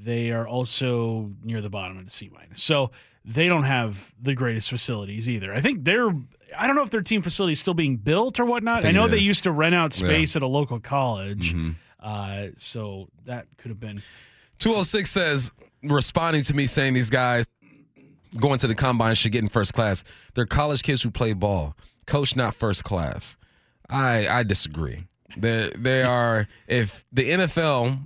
they 0.00 0.30
are 0.30 0.46
also 0.46 1.30
near 1.42 1.60
the 1.60 1.70
bottom 1.70 1.98
of 1.98 2.04
the 2.04 2.10
C 2.10 2.30
minus. 2.32 2.62
So 2.62 2.90
they 3.24 3.48
don't 3.48 3.64
have 3.64 4.12
the 4.20 4.34
greatest 4.34 4.70
facilities 4.70 5.28
either. 5.28 5.52
I 5.52 5.60
think 5.60 5.84
they're. 5.84 6.10
I 6.56 6.66
don't 6.66 6.76
know 6.76 6.82
if 6.82 6.90
their 6.90 7.02
team 7.02 7.20
facility 7.20 7.52
is 7.52 7.60
still 7.60 7.74
being 7.74 7.96
built 7.96 8.40
or 8.40 8.46
whatnot. 8.46 8.78
I, 8.78 8.82
think 8.82 8.94
know 8.94 9.06
they 9.06 9.18
used 9.18 9.42
to 9.44 9.52
rent 9.52 9.74
out 9.74 9.98
Yeah. 10.00 10.08
space 10.08 10.34
at 10.36 10.42
a 10.42 10.46
local 10.46 10.80
college. 10.80 11.54
Mhm. 11.54 11.74
Uh, 12.00 12.46
so 12.56 13.08
that 13.26 13.46
could 13.58 13.68
have 13.70 13.80
been 13.80 14.00
206 14.58 15.10
says, 15.10 15.52
responding 15.82 16.42
to 16.44 16.54
me 16.54 16.64
saying 16.66 16.94
these 16.94 17.10
guys 17.10 17.46
going 18.40 18.58
to 18.60 18.66
the 18.66 18.74
combine 18.74 19.14
should 19.14 19.32
get 19.32 19.42
in 19.42 19.48
first 19.48 19.74
class. 19.74 20.04
They're 20.34 20.46
college 20.46 20.82
kids 20.82 21.02
who 21.02 21.10
play 21.10 21.32
ball. 21.32 21.76
Coach 22.06 22.34
not 22.36 22.54
first 22.54 22.84
class. 22.84 23.36
I 23.90 24.26
I 24.28 24.42
disagree. 24.42 25.04
They 25.36 25.70
they 25.76 26.02
are 26.02 26.46
if 26.66 27.04
the 27.12 27.30
NFL 27.30 27.98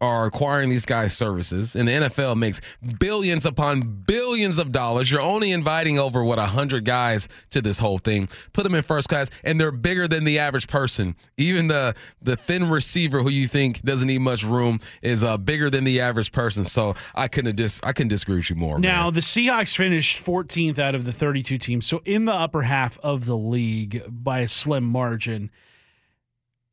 are 0.00 0.26
acquiring 0.26 0.70
these 0.70 0.86
guys' 0.86 1.16
services, 1.16 1.76
and 1.76 1.86
the 1.86 1.92
NFL 1.92 2.36
makes 2.36 2.60
billions 2.98 3.44
upon 3.44 3.82
billions 4.06 4.58
of 4.58 4.72
dollars. 4.72 5.10
You're 5.10 5.20
only 5.20 5.52
inviting 5.52 5.98
over 5.98 6.24
what 6.24 6.38
a 6.38 6.46
hundred 6.46 6.84
guys 6.84 7.28
to 7.50 7.60
this 7.60 7.78
whole 7.78 7.98
thing. 7.98 8.28
Put 8.52 8.62
them 8.62 8.74
in 8.74 8.82
first 8.82 9.08
class, 9.08 9.30
and 9.44 9.60
they're 9.60 9.72
bigger 9.72 10.08
than 10.08 10.24
the 10.24 10.38
average 10.38 10.68
person. 10.68 11.16
Even 11.36 11.68
the 11.68 11.94
the 12.22 12.36
thin 12.36 12.70
receiver 12.70 13.22
who 13.22 13.30
you 13.30 13.46
think 13.46 13.82
doesn't 13.82 14.08
need 14.08 14.20
much 14.20 14.42
room 14.42 14.80
is 15.02 15.22
uh, 15.22 15.36
bigger 15.36 15.68
than 15.68 15.84
the 15.84 16.00
average 16.00 16.32
person. 16.32 16.64
So 16.64 16.94
I 17.14 17.28
couldn't 17.28 17.56
dis 17.56 17.80
I 17.84 17.92
couldn't 17.92 18.08
disagree 18.08 18.36
with 18.36 18.50
you 18.50 18.56
more. 18.56 18.78
Now 18.78 19.04
man. 19.04 19.14
the 19.14 19.20
Seahawks 19.20 19.76
finished 19.76 20.24
14th 20.24 20.78
out 20.78 20.94
of 20.94 21.04
the 21.04 21.12
32 21.12 21.58
teams, 21.58 21.86
so 21.86 22.00
in 22.04 22.24
the 22.24 22.32
upper 22.32 22.62
half 22.62 22.98
of 23.00 23.26
the 23.26 23.36
league 23.36 24.02
by 24.08 24.40
a 24.40 24.48
slim 24.48 24.84
margin. 24.84 25.50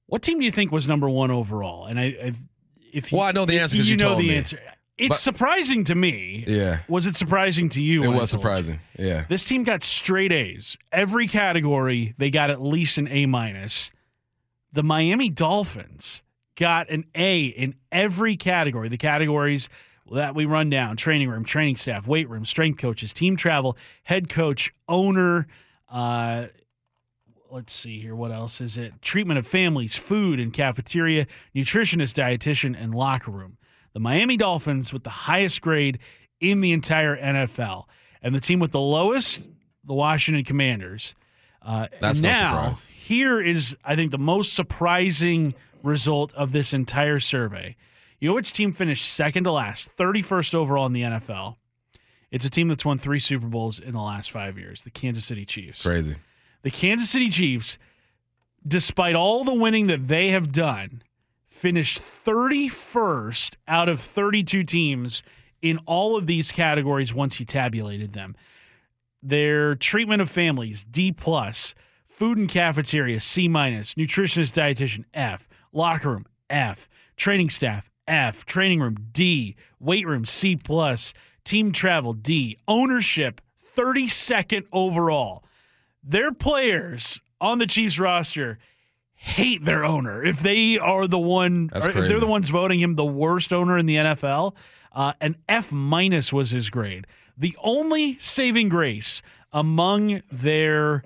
What 0.10 0.22
team 0.22 0.40
do 0.40 0.46
you 0.46 0.54
think 0.54 0.72
was 0.72 0.88
number 0.88 1.10
one 1.10 1.32
overall? 1.32 1.86
And 1.86 2.00
I, 2.00 2.04
I 2.04 2.34
if 2.94 3.12
you, 3.12 3.18
well, 3.18 3.28
I 3.28 3.32
know 3.32 3.46
the 3.46 3.60
answer 3.60 3.76
because 3.76 3.88
you, 3.90 3.94
you, 3.94 3.98
know 3.98 4.10
told 4.10 4.20
the 4.22 4.28
me. 4.30 4.36
answer. 4.36 4.60
It's 4.98 5.10
But- 5.10 5.18
surprising 5.18 5.84
to 5.86 5.96
me. 5.96 6.44
Yeah, 6.48 6.80
Was 6.88 7.06
it 7.06 7.16
surprising 7.16 7.70
to 7.70 7.82
you? 7.82 8.04
it 8.04 8.08
was 8.08 8.16
told 8.16 8.22
you? 8.22 8.28
surprising. 8.28 8.80
Yeah, 8.98 9.26
This 9.30 9.44
team 9.44 9.64
got 9.64 9.84
straight 9.84 10.32
A's. 10.32 10.78
Every 10.92 11.28
category, 11.28 12.16
they 12.18 12.30
got 12.32 12.50
at 12.50 12.62
least 12.62 12.98
an 12.98 13.08
A 13.10 13.26
minus. 13.28 13.92
The 14.74 14.82
Miami 14.84 15.30
Dolphins 15.30 16.24
got 16.56 16.90
an 16.90 17.06
A 17.14 17.46
in 17.46 17.76
every 17.92 18.38
category. 18.38 18.90
The 18.90 18.98
categories 18.98 19.70
that 20.12 20.34
we 20.34 20.46
run 20.46 20.70
down 20.72 20.98
training 20.98 21.30
room, 21.30 21.44
training 21.46 21.76
staff, 21.76 22.08
weight 22.08 22.28
room, 22.30 22.44
strength 22.46 22.80
coaches, 22.80 23.14
team 23.14 23.36
travel, 23.38 23.78
head 24.04 24.30
coach, 24.30 24.74
owner. 24.90 25.46
Uh, 25.90 26.48
let's 27.52 27.74
see 27.74 28.00
here. 28.00 28.16
What 28.16 28.32
else 28.32 28.62
is 28.62 28.78
it? 28.78 28.94
Treatment 29.02 29.38
of 29.38 29.48
families, 29.48 29.96
food 29.96 30.40
and 30.40 30.52
cafeteria, 30.54 31.28
nutritionist, 31.56 32.14
dietitian, 32.14 32.82
and 32.82 32.94
locker 32.94 33.32
room. 33.32 33.58
The 33.94 34.00
Miami 34.00 34.38
Dolphins 34.38 34.94
with 34.94 35.04
the 35.04 35.10
highest 35.10 35.62
grade 35.62 36.00
in 36.40 36.62
the 36.62 36.72
entire 36.72 37.18
NFL. 37.18 37.86
And 38.22 38.36
the 38.36 38.40
team 38.40 38.60
with 38.60 38.72
the 38.72 38.80
lowest, 38.80 39.44
the 39.84 39.94
Washington 39.94 40.44
Commanders. 40.44 41.16
Uh, 41.62 41.88
That's 42.00 42.22
no 42.22 42.32
now, 42.32 42.38
surprise. 42.74 42.86
here 42.86 43.42
is, 43.42 43.76
I 43.84 43.96
think, 43.96 44.12
the 44.12 44.18
most 44.18 44.54
surprising 44.54 45.56
result 45.84 46.34
of 46.34 46.52
this 46.52 46.74
entire 46.74 47.20
survey. 47.20 47.76
You 48.20 48.30
know 48.30 48.36
which 48.36 48.54
team 48.54 48.72
finished 48.72 49.14
second 49.14 49.44
to 49.44 49.52
last, 49.52 49.96
31st 49.96 50.56
overall 50.56 50.86
in 50.86 50.94
the 50.94 51.04
NFL? 51.04 51.56
It's 52.32 52.46
a 52.46 52.50
team 52.50 52.68
that's 52.68 52.84
won 52.84 52.98
three 52.98 53.20
Super 53.20 53.48
Bowls 53.48 53.80
in 53.80 53.94
the 53.94 54.02
last 54.02 54.32
five 54.32 54.58
years, 54.58 54.84
the 54.84 54.90
Kansas 54.90 55.24
City 55.24 55.46
Chiefs. 55.46 55.84
crazy. 55.84 56.16
The 56.64 56.72
Kansas 56.72 57.10
City 57.10 57.30
Chiefs, 57.30 57.78
despite 58.68 59.16
all 59.16 59.44
the 59.44 59.54
winning 59.54 59.88
that 59.88 60.08
they 60.08 60.30
have 60.30 60.52
done, 60.52 61.02
finished 61.48 62.00
31st 62.00 63.56
out 63.68 63.90
of 63.90 64.00
32 64.00 64.64
teams 64.64 65.24
in 65.62 65.80
all 65.86 66.16
of 66.16 66.28
these 66.28 66.52
categories 66.52 67.14
once 67.14 67.40
you 67.40 67.46
tabulated 67.46 68.14
them. 68.14 68.36
Their 69.24 69.76
treatment 69.76 70.22
of 70.22 70.30
families, 70.30 70.84
D 70.84 71.12
plus, 71.12 71.74
food 72.08 72.38
and 72.38 72.50
cafeteria, 72.50 73.20
C 73.20 73.48
minus, 73.48 73.96
nutritionist 73.96 74.54
dietitian, 74.54 75.06
F, 75.14 75.48
locker 75.74 76.12
room, 76.12 76.26
F, 76.50 76.88
training 77.16 77.50
staff, 77.50 77.90
F, 78.08 78.46
training 78.46 78.80
room, 78.80 78.98
D, 79.12 79.56
weight 79.80 80.08
room, 80.08 80.26
C 80.26 80.56
plus, 80.56 81.14
team 81.44 81.72
travel, 81.72 82.14
D, 82.14 82.58
ownership, 82.68 83.42
32nd 83.76 84.66
overall 84.72 85.44
their 86.08 86.32
players 86.32 87.22
on 87.40 87.60
the 87.60 87.68
Chiefs 87.68 88.00
roster 88.00 88.58
hate 89.16 89.64
their 89.64 89.84
owner. 89.84 90.24
If 90.24 90.40
they 90.40 90.78
are 90.78 91.08
the 91.08 91.20
one, 91.20 91.70
if 91.74 91.84
they're 91.94 92.20
the 92.20 92.28
ones 92.28 92.50
voting 92.50 92.80
him 92.80 92.96
the 92.96 93.06
worst 93.06 93.52
owner 93.52 93.78
in 93.78 93.86
the 93.86 93.96
NFL, 93.96 94.56
uh, 94.94 95.14
an 95.22 95.36
F 95.50 95.72
minus 95.72 96.32
was 96.32 96.52
his 96.52 96.70
grade. 96.70 97.06
The 97.38 97.56
only 97.64 98.18
saving 98.20 98.70
grace 98.70 99.22
among 99.52 100.22
their 100.32 101.04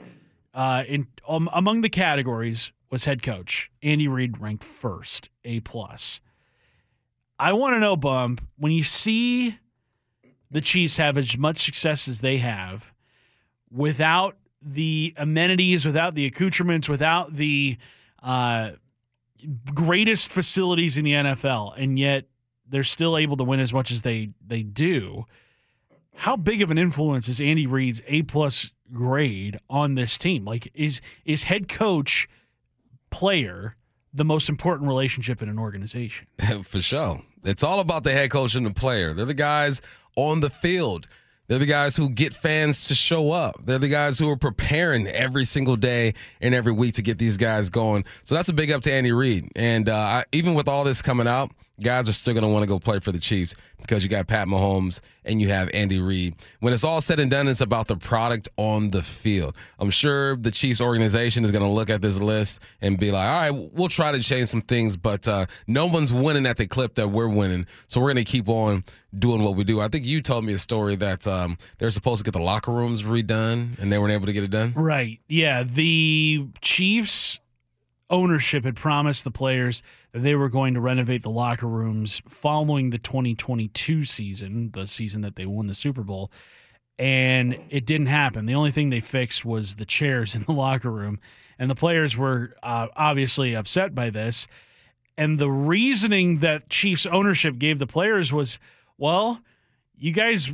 uh, 0.53 0.83
in 0.87 1.07
um, 1.27 1.49
among 1.53 1.81
the 1.81 1.89
categories 1.89 2.71
was 2.89 3.05
head 3.05 3.23
coach 3.23 3.71
Andy 3.81 4.07
Reid 4.07 4.39
ranked 4.39 4.63
first, 4.63 5.29
A 5.45 5.61
plus. 5.61 6.19
I 7.39 7.53
want 7.53 7.75
to 7.75 7.79
know, 7.79 7.95
Bump, 7.95 8.41
when 8.57 8.71
you 8.71 8.83
see 8.83 9.57
the 10.51 10.61
Chiefs 10.61 10.97
have 10.97 11.17
as 11.17 11.37
much 11.37 11.63
success 11.63 12.07
as 12.07 12.19
they 12.19 12.37
have 12.37 12.93
without 13.71 14.35
the 14.61 15.13
amenities, 15.17 15.85
without 15.85 16.15
the 16.15 16.25
accoutrements, 16.25 16.87
without 16.87 17.35
the 17.35 17.77
uh, 18.21 18.71
greatest 19.73 20.31
facilities 20.31 20.97
in 20.97 21.05
the 21.05 21.13
NFL, 21.13 21.73
and 21.77 21.97
yet 21.97 22.25
they're 22.67 22.83
still 22.83 23.17
able 23.17 23.37
to 23.37 23.43
win 23.43 23.59
as 23.59 23.73
much 23.73 23.91
as 23.91 24.01
they 24.01 24.29
they 24.45 24.63
do. 24.63 25.25
How 26.15 26.35
big 26.35 26.61
of 26.61 26.71
an 26.71 26.77
influence 26.77 27.27
is 27.27 27.39
Andy 27.39 27.65
Reid's 27.65 28.01
A 28.07 28.21
plus 28.23 28.71
grade 28.93 29.57
on 29.69 29.95
this 29.95 30.17
team? 30.17 30.45
Like, 30.45 30.71
is 30.73 31.01
is 31.25 31.43
head 31.43 31.67
coach 31.67 32.27
player 33.09 33.75
the 34.13 34.25
most 34.25 34.49
important 34.49 34.87
relationship 34.87 35.41
in 35.41 35.49
an 35.49 35.59
organization? 35.59 36.27
For 36.63 36.81
sure. 36.81 37.21
It's 37.43 37.63
all 37.63 37.79
about 37.79 38.03
the 38.03 38.11
head 38.11 38.29
coach 38.29 38.55
and 38.55 38.65
the 38.65 38.71
player. 38.71 39.13
They're 39.13 39.25
the 39.25 39.33
guys 39.33 39.81
on 40.15 40.41
the 40.41 40.49
field. 40.49 41.07
They're 41.51 41.59
the 41.59 41.65
guys 41.65 41.97
who 41.97 42.07
get 42.07 42.33
fans 42.33 42.87
to 42.87 42.95
show 42.95 43.33
up. 43.33 43.57
They're 43.65 43.77
the 43.77 43.89
guys 43.89 44.17
who 44.17 44.29
are 44.29 44.37
preparing 44.37 45.05
every 45.07 45.43
single 45.43 45.75
day 45.75 46.13
and 46.39 46.55
every 46.55 46.71
week 46.71 46.93
to 46.93 47.01
get 47.01 47.17
these 47.17 47.35
guys 47.35 47.69
going. 47.69 48.05
So 48.23 48.35
that's 48.35 48.47
a 48.47 48.53
big 48.53 48.71
up 48.71 48.83
to 48.83 48.93
Andy 48.93 49.11
Reid. 49.11 49.49
And 49.57 49.89
uh, 49.89 49.97
I, 49.97 50.23
even 50.31 50.53
with 50.53 50.69
all 50.69 50.85
this 50.85 51.01
coming 51.01 51.27
out, 51.27 51.51
guys 51.81 52.07
are 52.07 52.13
still 52.13 52.33
going 52.33 52.43
to 52.43 52.49
want 52.49 52.63
to 52.63 52.67
go 52.67 52.79
play 52.79 52.99
for 52.99 53.11
the 53.11 53.19
Chiefs 53.19 53.55
because 53.79 54.03
you 54.03 54.09
got 54.09 54.27
Pat 54.27 54.47
Mahomes 54.47 54.99
and 55.25 55.41
you 55.41 55.49
have 55.49 55.69
Andy 55.73 55.99
Reid. 55.99 56.35
When 56.59 56.73
it's 56.73 56.83
all 56.83 57.01
said 57.01 57.19
and 57.19 57.29
done, 57.29 57.47
it's 57.47 57.61
about 57.61 57.87
the 57.87 57.97
product 57.97 58.49
on 58.57 58.91
the 58.91 59.01
field. 59.01 59.55
I'm 59.79 59.89
sure 59.89 60.35
the 60.35 60.51
Chiefs 60.51 60.79
organization 60.81 61.43
is 61.43 61.51
going 61.51 61.63
to 61.63 61.69
look 61.69 61.89
at 61.89 62.01
this 62.01 62.19
list 62.19 62.61
and 62.81 62.97
be 62.97 63.11
like, 63.11 63.27
all 63.27 63.51
right, 63.51 63.71
we'll 63.73 63.89
try 63.89 64.11
to 64.11 64.19
change 64.19 64.49
some 64.49 64.61
things, 64.61 64.95
but 64.97 65.27
uh, 65.27 65.45
no 65.67 65.87
one's 65.87 66.13
winning 66.13 66.45
at 66.45 66.57
the 66.57 66.67
clip 66.67 66.95
that 66.95 67.09
we're 67.09 67.27
winning. 67.27 67.65
So 67.87 67.99
we're 67.99 68.13
going 68.13 68.23
to 68.23 68.31
keep 68.31 68.47
on 68.47 68.83
doing 69.17 69.43
what 69.43 69.55
we 69.55 69.63
do. 69.63 69.81
I 69.81 69.87
think 69.87 70.05
you 70.05 70.21
told 70.21 70.45
me 70.45 70.53
a 70.53 70.57
story 70.57 70.95
that 70.95 71.27
um, 71.27 71.57
they're 71.77 71.91
supposed 71.91 72.23
to 72.23 72.31
get 72.31 72.37
the 72.37 72.43
locker 72.43 72.71
rooms 72.71 73.03
redone 73.03 73.77
and 73.79 73.91
they 73.91 73.97
weren't 73.97 74.13
able 74.13 74.27
to 74.27 74.33
get 74.33 74.43
it 74.43 74.51
done. 74.51 74.73
Right. 74.75 75.19
Yeah. 75.27 75.63
The 75.63 76.45
Chiefs 76.61 77.39
ownership 78.11 78.65
had 78.65 78.75
promised 78.75 79.23
the 79.23 79.31
players 79.31 79.81
they 80.13 80.35
were 80.35 80.49
going 80.49 80.73
to 80.73 80.81
renovate 80.81 81.23
the 81.23 81.29
locker 81.29 81.67
rooms 81.67 82.21
following 82.27 82.89
the 82.89 82.97
2022 82.97 84.03
season, 84.03 84.71
the 84.73 84.85
season 84.85 85.21
that 85.21 85.35
they 85.35 85.45
won 85.45 85.67
the 85.67 85.73
Super 85.73 86.03
Bowl. 86.03 86.31
And 86.99 87.57
it 87.69 87.85
didn't 87.85 88.07
happen. 88.07 88.45
The 88.45 88.55
only 88.55 88.71
thing 88.71 88.89
they 88.89 88.99
fixed 88.99 89.45
was 89.45 89.75
the 89.75 89.85
chairs 89.85 90.35
in 90.35 90.43
the 90.43 90.51
locker 90.51 90.91
room. 90.91 91.19
And 91.57 91.69
the 91.69 91.75
players 91.75 92.17
were 92.17 92.55
uh, 92.63 92.87
obviously 92.95 93.55
upset 93.55 93.95
by 93.95 94.09
this. 94.09 94.47
And 95.17 95.39
the 95.39 95.51
reasoning 95.51 96.39
that 96.39 96.69
Chiefs 96.69 97.05
ownership 97.05 97.57
gave 97.57 97.79
the 97.79 97.87
players 97.87 98.33
was, 98.33 98.59
well, 98.97 99.39
you 99.97 100.11
guys 100.11 100.51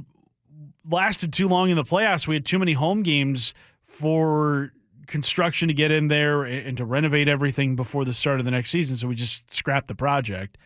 lasted 0.90 1.32
too 1.34 1.48
long 1.48 1.70
in 1.70 1.76
the 1.78 1.84
playoffs. 1.84 2.28
We 2.28 2.36
had 2.36 2.46
too 2.46 2.60
many 2.60 2.74
home 2.74 3.04
games 3.04 3.54
for 3.84 4.74
construction 5.08 5.68
to 5.70 5.74
get 5.74 5.92
in 5.92 6.08
there 6.08 6.44
and 6.44 6.78
to 6.78 6.86
renovate 6.86 7.28
everything 7.28 7.76
before 7.76 8.06
the 8.06 8.14
start 8.14 8.40
of 8.40 8.46
the 8.46 8.52
next 8.52 8.70
season. 8.70 8.96
So 8.96 9.08
we 9.08 9.16
just 9.16 9.52
scrapped 9.54 9.88
the 9.88 9.96
project. 9.96 10.58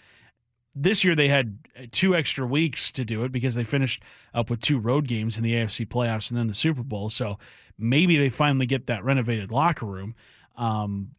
This 0.73 1.03
year 1.03 1.15
they 1.15 1.27
had 1.27 1.57
two 1.91 2.15
extra 2.15 2.45
weeks 2.45 2.91
to 2.93 3.05
do 3.05 3.23
it 3.23 3.31
because 3.31 3.55
they 3.55 3.63
finished 3.63 4.03
up 4.33 4.49
with 4.49 4.61
two 4.61 4.79
road 4.79 5.07
games 5.07 5.37
in 5.37 5.43
the 5.43 5.53
AFC 5.53 5.87
playoffs 5.87 6.29
and 6.29 6.39
then 6.39 6.47
the 6.47 6.53
Super 6.53 6.83
Bowl. 6.83 7.09
So 7.09 7.37
maybe 7.77 8.17
they 8.17 8.29
finally 8.29 8.65
get 8.65 8.87
that 8.87 9.03
renovated 9.03 9.51
locker 9.51 9.85
room. 9.85 10.15
Um, 10.55 11.11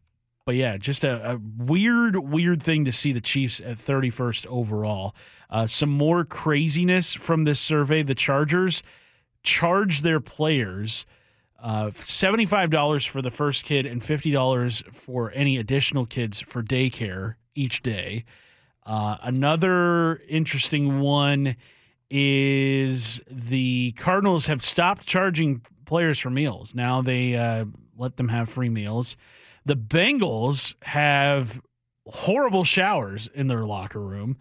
but 0.45 0.55
yeah, 0.55 0.77
just 0.77 1.03
a, 1.03 1.33
a 1.33 1.39
weird, 1.57 2.17
weird 2.17 2.61
thing 2.61 2.85
to 2.85 2.91
see 2.91 3.13
the 3.13 3.21
Chiefs 3.21 3.61
at 3.61 3.77
31st 3.77 4.45
overall. 4.47 5.15
Uh, 5.49 5.67
some 5.67 5.89
more 5.89 6.25
craziness 6.25 7.13
from 7.13 7.43
this 7.43 7.59
survey. 7.59 8.03
The 8.03 8.15
Chargers 8.15 8.83
charge 9.43 10.01
their 10.01 10.19
players 10.19 11.05
uh, 11.63 11.91
$75 11.91 13.07
for 13.07 13.21
the 13.21 13.31
first 13.31 13.63
kid 13.63 13.85
and 13.85 14.01
$50 14.01 14.93
for 14.93 15.31
any 15.33 15.57
additional 15.57 16.05
kids 16.05 16.41
for 16.41 16.61
daycare 16.61 17.35
each 17.55 17.81
day. 17.81 18.25
Uh, 18.85 19.15
another 19.23 20.21
interesting 20.27 20.99
one 20.99 21.55
is 22.09 23.21
the 23.31 23.93
Cardinals 23.93 24.45
have 24.47 24.61
stopped 24.61 25.05
charging 25.05 25.61
players 25.85 26.19
for 26.19 26.29
meals. 26.29 26.75
Now 26.75 27.01
they 27.01 27.35
uh, 27.35 27.63
let 27.97 28.17
them 28.17 28.27
have 28.27 28.49
free 28.49 28.69
meals. 28.69 29.15
The 29.65 29.77
Bengals 29.77 30.75
have 30.83 31.61
horrible 32.05 32.65
showers 32.65 33.29
in 33.33 33.47
their 33.47 33.63
locker 33.63 34.01
room, 34.01 34.35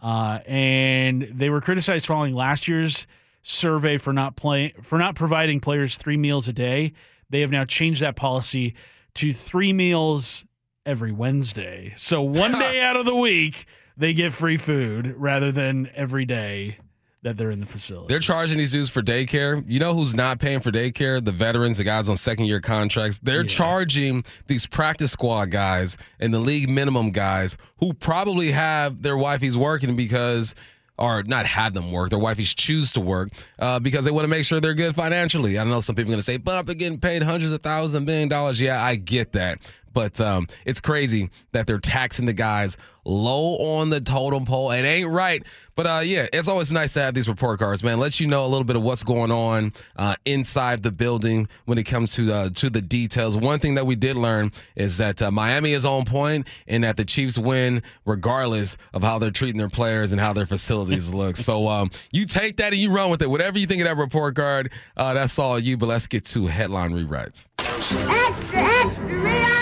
uh, 0.00 0.38
and 0.46 1.28
they 1.32 1.50
were 1.50 1.60
criticized 1.60 2.06
following 2.06 2.34
last 2.34 2.68
year's 2.68 3.08
survey 3.50 3.96
for 3.96 4.12
not 4.12 4.36
play 4.36 4.74
for 4.82 4.98
not 4.98 5.14
providing 5.14 5.58
players 5.58 5.96
three 5.96 6.18
meals 6.18 6.48
a 6.48 6.52
day. 6.52 6.92
They 7.30 7.40
have 7.40 7.50
now 7.50 7.64
changed 7.64 8.02
that 8.02 8.14
policy 8.14 8.74
to 9.14 9.32
three 9.32 9.72
meals 9.72 10.44
every 10.84 11.12
Wednesday. 11.12 11.94
So 11.96 12.20
one 12.22 12.52
day 12.58 12.80
out 12.82 12.96
of 12.96 13.06
the 13.06 13.14
week 13.16 13.66
they 13.96 14.12
get 14.12 14.32
free 14.32 14.58
food 14.58 15.14
rather 15.16 15.50
than 15.50 15.90
every 15.94 16.24
day 16.26 16.76
that 17.22 17.36
they're 17.36 17.50
in 17.50 17.58
the 17.60 17.66
facility. 17.66 18.06
They're 18.12 18.20
charging 18.20 18.58
these 18.58 18.70
dudes 18.72 18.90
for 18.90 19.02
daycare. 19.02 19.64
You 19.66 19.80
know 19.80 19.92
who's 19.92 20.14
not 20.14 20.38
paying 20.38 20.60
for 20.60 20.70
daycare? 20.70 21.22
The 21.24 21.32
veterans, 21.32 21.78
the 21.78 21.84
guys 21.84 22.08
on 22.08 22.16
second 22.16 22.44
year 22.44 22.60
contracts. 22.60 23.18
They're 23.20 23.40
Yeah. 23.40 23.46
charging 23.48 24.24
these 24.46 24.66
practice 24.66 25.10
squad 25.12 25.50
guys 25.50 25.96
and 26.20 26.32
the 26.32 26.38
league 26.38 26.70
minimum 26.70 27.10
guys 27.10 27.56
who 27.78 27.92
probably 27.94 28.52
have 28.52 29.02
their 29.02 29.16
wifeys 29.16 29.56
working 29.56 29.96
because 29.96 30.54
or 30.98 31.22
not 31.24 31.46
have 31.46 31.72
them 31.74 31.92
work. 31.92 32.10
Their 32.10 32.18
wifeys 32.18 32.54
choose 32.54 32.92
to 32.92 33.00
work 33.00 33.30
uh, 33.58 33.78
because 33.78 34.04
they 34.04 34.10
want 34.10 34.24
to 34.24 34.28
make 34.28 34.44
sure 34.44 34.60
they're 34.60 34.74
good 34.74 34.94
financially. 34.94 35.58
I 35.58 35.64
know 35.64 35.80
some 35.80 35.94
people 35.94 36.10
are 36.10 36.14
going 36.14 36.18
to 36.18 36.22
say, 36.24 36.36
but 36.36 36.66
they're 36.66 36.74
getting 36.74 36.98
paid 36.98 37.22
hundreds 37.22 37.52
of 37.52 37.62
thousands, 37.62 38.04
million 38.06 38.28
dollars. 38.28 38.60
Yeah, 38.60 38.82
I 38.82 38.96
get 38.96 39.32
that. 39.32 39.58
But 39.92 40.20
um, 40.20 40.46
it's 40.64 40.80
crazy 40.80 41.30
that 41.52 41.66
they're 41.66 41.78
taxing 41.78 42.26
the 42.26 42.32
guys 42.32 42.76
low 43.08 43.56
on 43.78 43.90
the 43.90 44.00
totem 44.00 44.44
pole. 44.44 44.70
It 44.70 44.82
ain't 44.82 45.10
right. 45.10 45.42
But 45.74 45.86
uh, 45.86 46.00
yeah, 46.04 46.26
it's 46.32 46.48
always 46.48 46.70
nice 46.72 46.92
to 46.94 47.00
have 47.00 47.14
these 47.14 47.28
report 47.28 47.60
cards, 47.60 47.82
man. 47.82 47.98
Lets 47.98 48.20
you 48.20 48.26
know 48.26 48.44
a 48.44 48.48
little 48.48 48.64
bit 48.64 48.76
of 48.76 48.82
what's 48.82 49.02
going 49.02 49.30
on 49.30 49.72
uh, 49.96 50.16
inside 50.24 50.82
the 50.82 50.90
building 50.90 51.48
when 51.66 51.78
it 51.78 51.84
comes 51.84 52.14
to 52.16 52.32
uh, 52.32 52.50
to 52.56 52.68
the 52.68 52.82
details. 52.82 53.36
One 53.36 53.60
thing 53.60 53.76
that 53.76 53.86
we 53.86 53.96
did 53.96 54.16
learn 54.16 54.52
is 54.76 54.98
that 54.98 55.22
uh, 55.22 55.30
Miami 55.30 55.72
is 55.72 55.84
on 55.84 56.04
point 56.04 56.46
and 56.66 56.84
that 56.84 56.96
the 56.96 57.04
Chiefs 57.04 57.38
win 57.38 57.82
regardless 58.04 58.76
of 58.92 59.02
how 59.02 59.18
they're 59.18 59.30
treating 59.30 59.58
their 59.58 59.68
players 59.68 60.12
and 60.12 60.20
how 60.20 60.32
their 60.32 60.46
facilities 60.46 61.14
look. 61.14 61.36
So 61.36 61.68
um, 61.68 61.90
you 62.12 62.26
take 62.26 62.56
that 62.56 62.72
and 62.72 62.82
you 62.82 62.90
run 62.90 63.10
with 63.10 63.22
it. 63.22 63.30
Whatever 63.30 63.58
you 63.58 63.66
think 63.66 63.80
of 63.80 63.86
that 63.86 63.96
report 63.96 64.34
card, 64.34 64.72
uh, 64.96 65.14
that's 65.14 65.38
all 65.38 65.58
you. 65.58 65.76
But 65.76 65.86
let's 65.88 66.08
get 66.08 66.24
to 66.26 66.46
headline 66.46 66.90
rewrites. 66.90 67.48
Extra, 67.60 68.12
extra, 68.52 69.57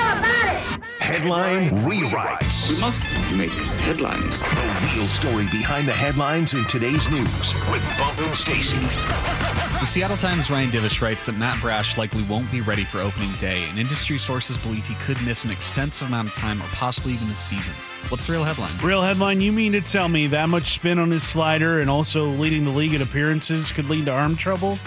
Headline 1.16 1.70
rewrites. 1.70 2.68
We 2.68 2.78
must 2.78 3.00
make 3.38 3.48
headlines. 3.80 4.38
The 4.38 4.92
real 4.94 5.06
story 5.06 5.44
behind 5.44 5.88
the 5.88 5.92
headlines 5.92 6.52
in 6.52 6.66
today's 6.66 7.08
news 7.08 7.54
with 7.72 7.82
Bump 7.98 8.18
and 8.18 8.36
Stacy. 8.36 8.76
The 8.76 9.86
Seattle 9.86 10.18
Times' 10.18 10.50
Ryan 10.50 10.68
Divish 10.70 11.00
writes 11.00 11.24
that 11.24 11.32
Matt 11.38 11.58
Brash 11.62 11.96
likely 11.96 12.22
won't 12.24 12.52
be 12.52 12.60
ready 12.60 12.84
for 12.84 13.00
opening 13.00 13.32
day, 13.38 13.64
and 13.64 13.78
industry 13.78 14.18
sources 14.18 14.58
believe 14.58 14.86
he 14.86 14.94
could 14.96 15.18
miss 15.24 15.42
an 15.42 15.50
extensive 15.50 16.06
amount 16.06 16.28
of 16.28 16.34
time 16.34 16.60
or 16.60 16.66
possibly 16.66 17.14
even 17.14 17.28
the 17.28 17.34
season. 17.34 17.72
What's 18.10 18.26
the 18.26 18.34
real 18.34 18.44
headline? 18.44 18.76
Real 18.84 19.00
headline, 19.00 19.40
you 19.40 19.52
mean 19.52 19.72
to 19.72 19.80
tell 19.80 20.08
me 20.10 20.26
that 20.26 20.50
much 20.50 20.74
spin 20.74 20.98
on 20.98 21.10
his 21.10 21.22
slider 21.22 21.80
and 21.80 21.88
also 21.88 22.26
leading 22.28 22.64
the 22.64 22.70
league 22.72 22.92
in 22.92 23.00
appearances 23.00 23.72
could 23.72 23.88
lead 23.88 24.04
to 24.04 24.12
arm 24.12 24.36
trouble? 24.36 24.78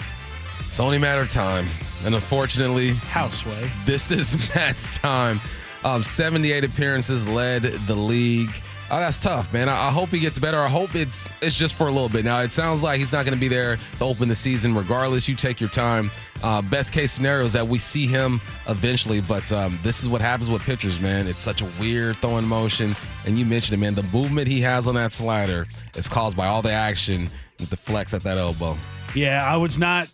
It's 0.60 0.78
only 0.78 0.98
a 0.98 1.00
matter 1.00 1.22
of 1.22 1.28
time. 1.28 1.66
And 2.04 2.14
unfortunately, 2.14 2.90
Houseway. 2.92 3.68
this 3.84 4.12
is 4.12 4.48
Matt's 4.54 4.96
time. 4.96 5.40
Um, 5.84 6.02
78 6.02 6.64
appearances 6.64 7.26
led 7.28 7.62
the 7.62 7.94
league. 7.94 8.50
Oh, 8.92 8.98
that's 8.98 9.20
tough, 9.20 9.52
man. 9.52 9.68
I, 9.68 9.86
I 9.86 9.90
hope 9.90 10.08
he 10.08 10.18
gets 10.18 10.38
better. 10.40 10.58
I 10.58 10.68
hope 10.68 10.96
it's 10.96 11.28
it's 11.40 11.56
just 11.56 11.76
for 11.76 11.86
a 11.86 11.92
little 11.92 12.08
bit. 12.08 12.24
Now 12.24 12.40
it 12.40 12.50
sounds 12.50 12.82
like 12.82 12.98
he's 12.98 13.12
not 13.12 13.24
going 13.24 13.34
to 13.34 13.40
be 13.40 13.46
there 13.46 13.78
to 13.98 14.04
open 14.04 14.28
the 14.28 14.34
season. 14.34 14.74
Regardless, 14.74 15.28
you 15.28 15.36
take 15.36 15.60
your 15.60 15.70
time. 15.70 16.10
Uh, 16.42 16.60
best 16.60 16.92
case 16.92 17.12
scenario 17.12 17.44
is 17.44 17.52
that 17.52 17.68
we 17.68 17.78
see 17.78 18.06
him 18.08 18.40
eventually, 18.68 19.20
but 19.20 19.52
um, 19.52 19.78
this 19.84 20.02
is 20.02 20.08
what 20.08 20.20
happens 20.20 20.50
with 20.50 20.60
pitchers, 20.62 21.00
man. 21.00 21.28
It's 21.28 21.42
such 21.42 21.62
a 21.62 21.70
weird 21.78 22.16
throwing 22.16 22.46
motion, 22.46 22.96
and 23.26 23.38
you 23.38 23.46
mentioned 23.46 23.78
it, 23.78 23.80
man. 23.80 23.94
The 23.94 24.02
movement 24.02 24.48
he 24.48 24.60
has 24.62 24.88
on 24.88 24.96
that 24.96 25.12
slider 25.12 25.68
is 25.94 26.08
caused 26.08 26.36
by 26.36 26.48
all 26.48 26.60
the 26.60 26.72
action 26.72 27.28
with 27.60 27.70
the 27.70 27.76
flex 27.76 28.12
at 28.12 28.24
that 28.24 28.38
elbow. 28.38 28.76
Yeah, 29.14 29.46
I 29.46 29.56
was 29.56 29.78
not 29.78 30.08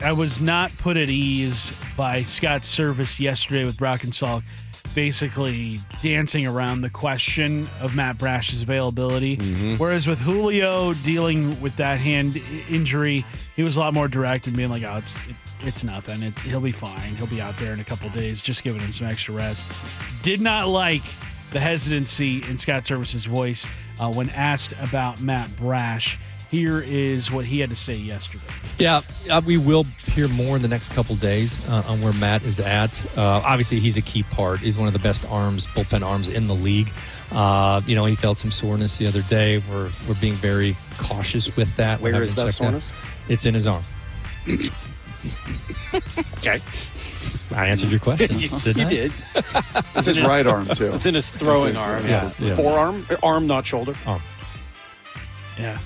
I 0.00 0.12
was 0.12 0.40
not 0.40 0.74
put 0.78 0.96
at 0.96 1.10
ease 1.10 1.72
by 1.98 2.22
Scott 2.22 2.62
Servais 2.62 3.20
yesterday 3.20 3.64
with 3.66 3.76
Brock 3.76 4.04
and 4.04 4.12
Salk 4.12 4.42
basically 4.94 5.78
dancing 6.02 6.46
around 6.46 6.80
the 6.80 6.90
question 6.90 7.68
of 7.80 7.94
Matt 7.94 8.18
Brash's 8.18 8.62
availability. 8.62 9.36
Whereas 9.76 10.06
with 10.06 10.18
Julio 10.20 10.94
dealing 10.94 11.60
with 11.60 11.76
that 11.76 12.00
hand 12.00 12.40
injury, 12.68 13.24
he 13.56 13.62
was 13.62 13.76
a 13.76 13.80
lot 13.80 13.94
more 13.94 14.08
direct 14.08 14.46
and 14.46 14.56
being 14.56 14.70
like, 14.70 14.82
"Oh, 14.82 14.96
it's 14.98 15.14
it, 15.28 15.36
it's 15.60 15.84
nothing. 15.84 16.22
It, 16.22 16.38
he'll 16.40 16.60
be 16.60 16.72
fine. 16.72 17.16
He'll 17.16 17.26
be 17.26 17.40
out 17.40 17.56
there 17.58 17.72
in 17.72 17.80
a 17.80 17.84
couple 17.84 18.08
days, 18.10 18.42
just 18.42 18.62
giving 18.62 18.80
him 18.80 18.92
some 18.92 19.06
extra 19.06 19.34
rest." 19.34 19.66
Did 20.22 20.40
not 20.40 20.68
like 20.68 21.02
the 21.52 21.60
hesitancy 21.60 22.42
in 22.48 22.58
Scott 22.58 22.84
Servais's 22.84 23.24
voice 23.26 23.66
uh, 23.98 24.10
when 24.12 24.30
asked 24.30 24.72
about 24.80 25.20
Matt 25.20 25.54
Brash. 25.56 26.18
Here 26.50 26.80
is 26.80 27.30
what 27.30 27.44
he 27.44 27.60
had 27.60 27.70
to 27.70 27.76
say 27.76 27.94
yesterday. 27.94 28.42
Yeah, 28.78 29.02
uh, 29.30 29.40
we 29.44 29.56
will 29.56 29.84
hear 30.06 30.26
more 30.28 30.56
in 30.56 30.62
the 30.62 30.68
next 30.68 30.92
couple 30.92 31.14
days 31.14 31.68
uh, 31.68 31.84
on 31.86 32.00
where 32.02 32.12
Matt 32.14 32.42
is 32.44 32.58
at. 32.58 33.04
Uh, 33.16 33.40
obviously, 33.44 33.78
he's 33.78 33.96
a 33.96 34.02
key 34.02 34.24
part. 34.24 34.58
He's 34.58 34.76
one 34.76 34.88
of 34.88 34.92
the 34.92 34.98
best 34.98 35.24
arms, 35.30 35.66
bullpen 35.68 36.02
arms 36.04 36.28
in 36.28 36.48
the 36.48 36.54
league. 36.56 36.90
Uh, 37.30 37.80
you 37.86 37.94
know, 37.94 38.04
he 38.04 38.16
felt 38.16 38.36
some 38.36 38.50
soreness 38.50 38.98
the 38.98 39.06
other 39.06 39.22
day. 39.22 39.58
We're 39.70 39.90
we're 40.08 40.14
being 40.20 40.34
very 40.34 40.76
cautious 40.98 41.54
with 41.56 41.74
that. 41.76 42.00
Where 42.00 42.12
We're 42.14 42.26
that 42.26 42.36
to 42.36 42.44
check 42.46 42.52
soreness? 42.52 42.90
It's 43.28 43.46
in 43.46 43.54
his 43.54 43.66
arm. 43.68 43.82
Okay. 46.38 46.60
I 47.54 47.66
answered 47.66 47.90
your 47.90 48.00
question. 48.00 48.38
didn't 48.64 48.78
You 48.78 48.86
I? 48.86 48.88
did. 48.88 49.12
It's 49.96 50.06
his 50.06 50.20
right 50.22 50.46
arm 50.46 50.66
too. 50.68 50.92
It's 50.94 51.04
in 51.04 51.14
his 51.14 51.30
throwing 51.30 51.68
It's 51.70 51.78
his- 51.78 51.86
arm. 51.86 52.06
yeah, 52.06 52.18
It's 52.18 52.36
his 52.38 52.48
yeah. 52.48 52.54
forearm, 52.54 53.06
arm, 53.22 53.46
not 53.46 53.66
shoulder. 53.66 53.94
Arm. 54.06 54.22
Yeah. 55.58 55.78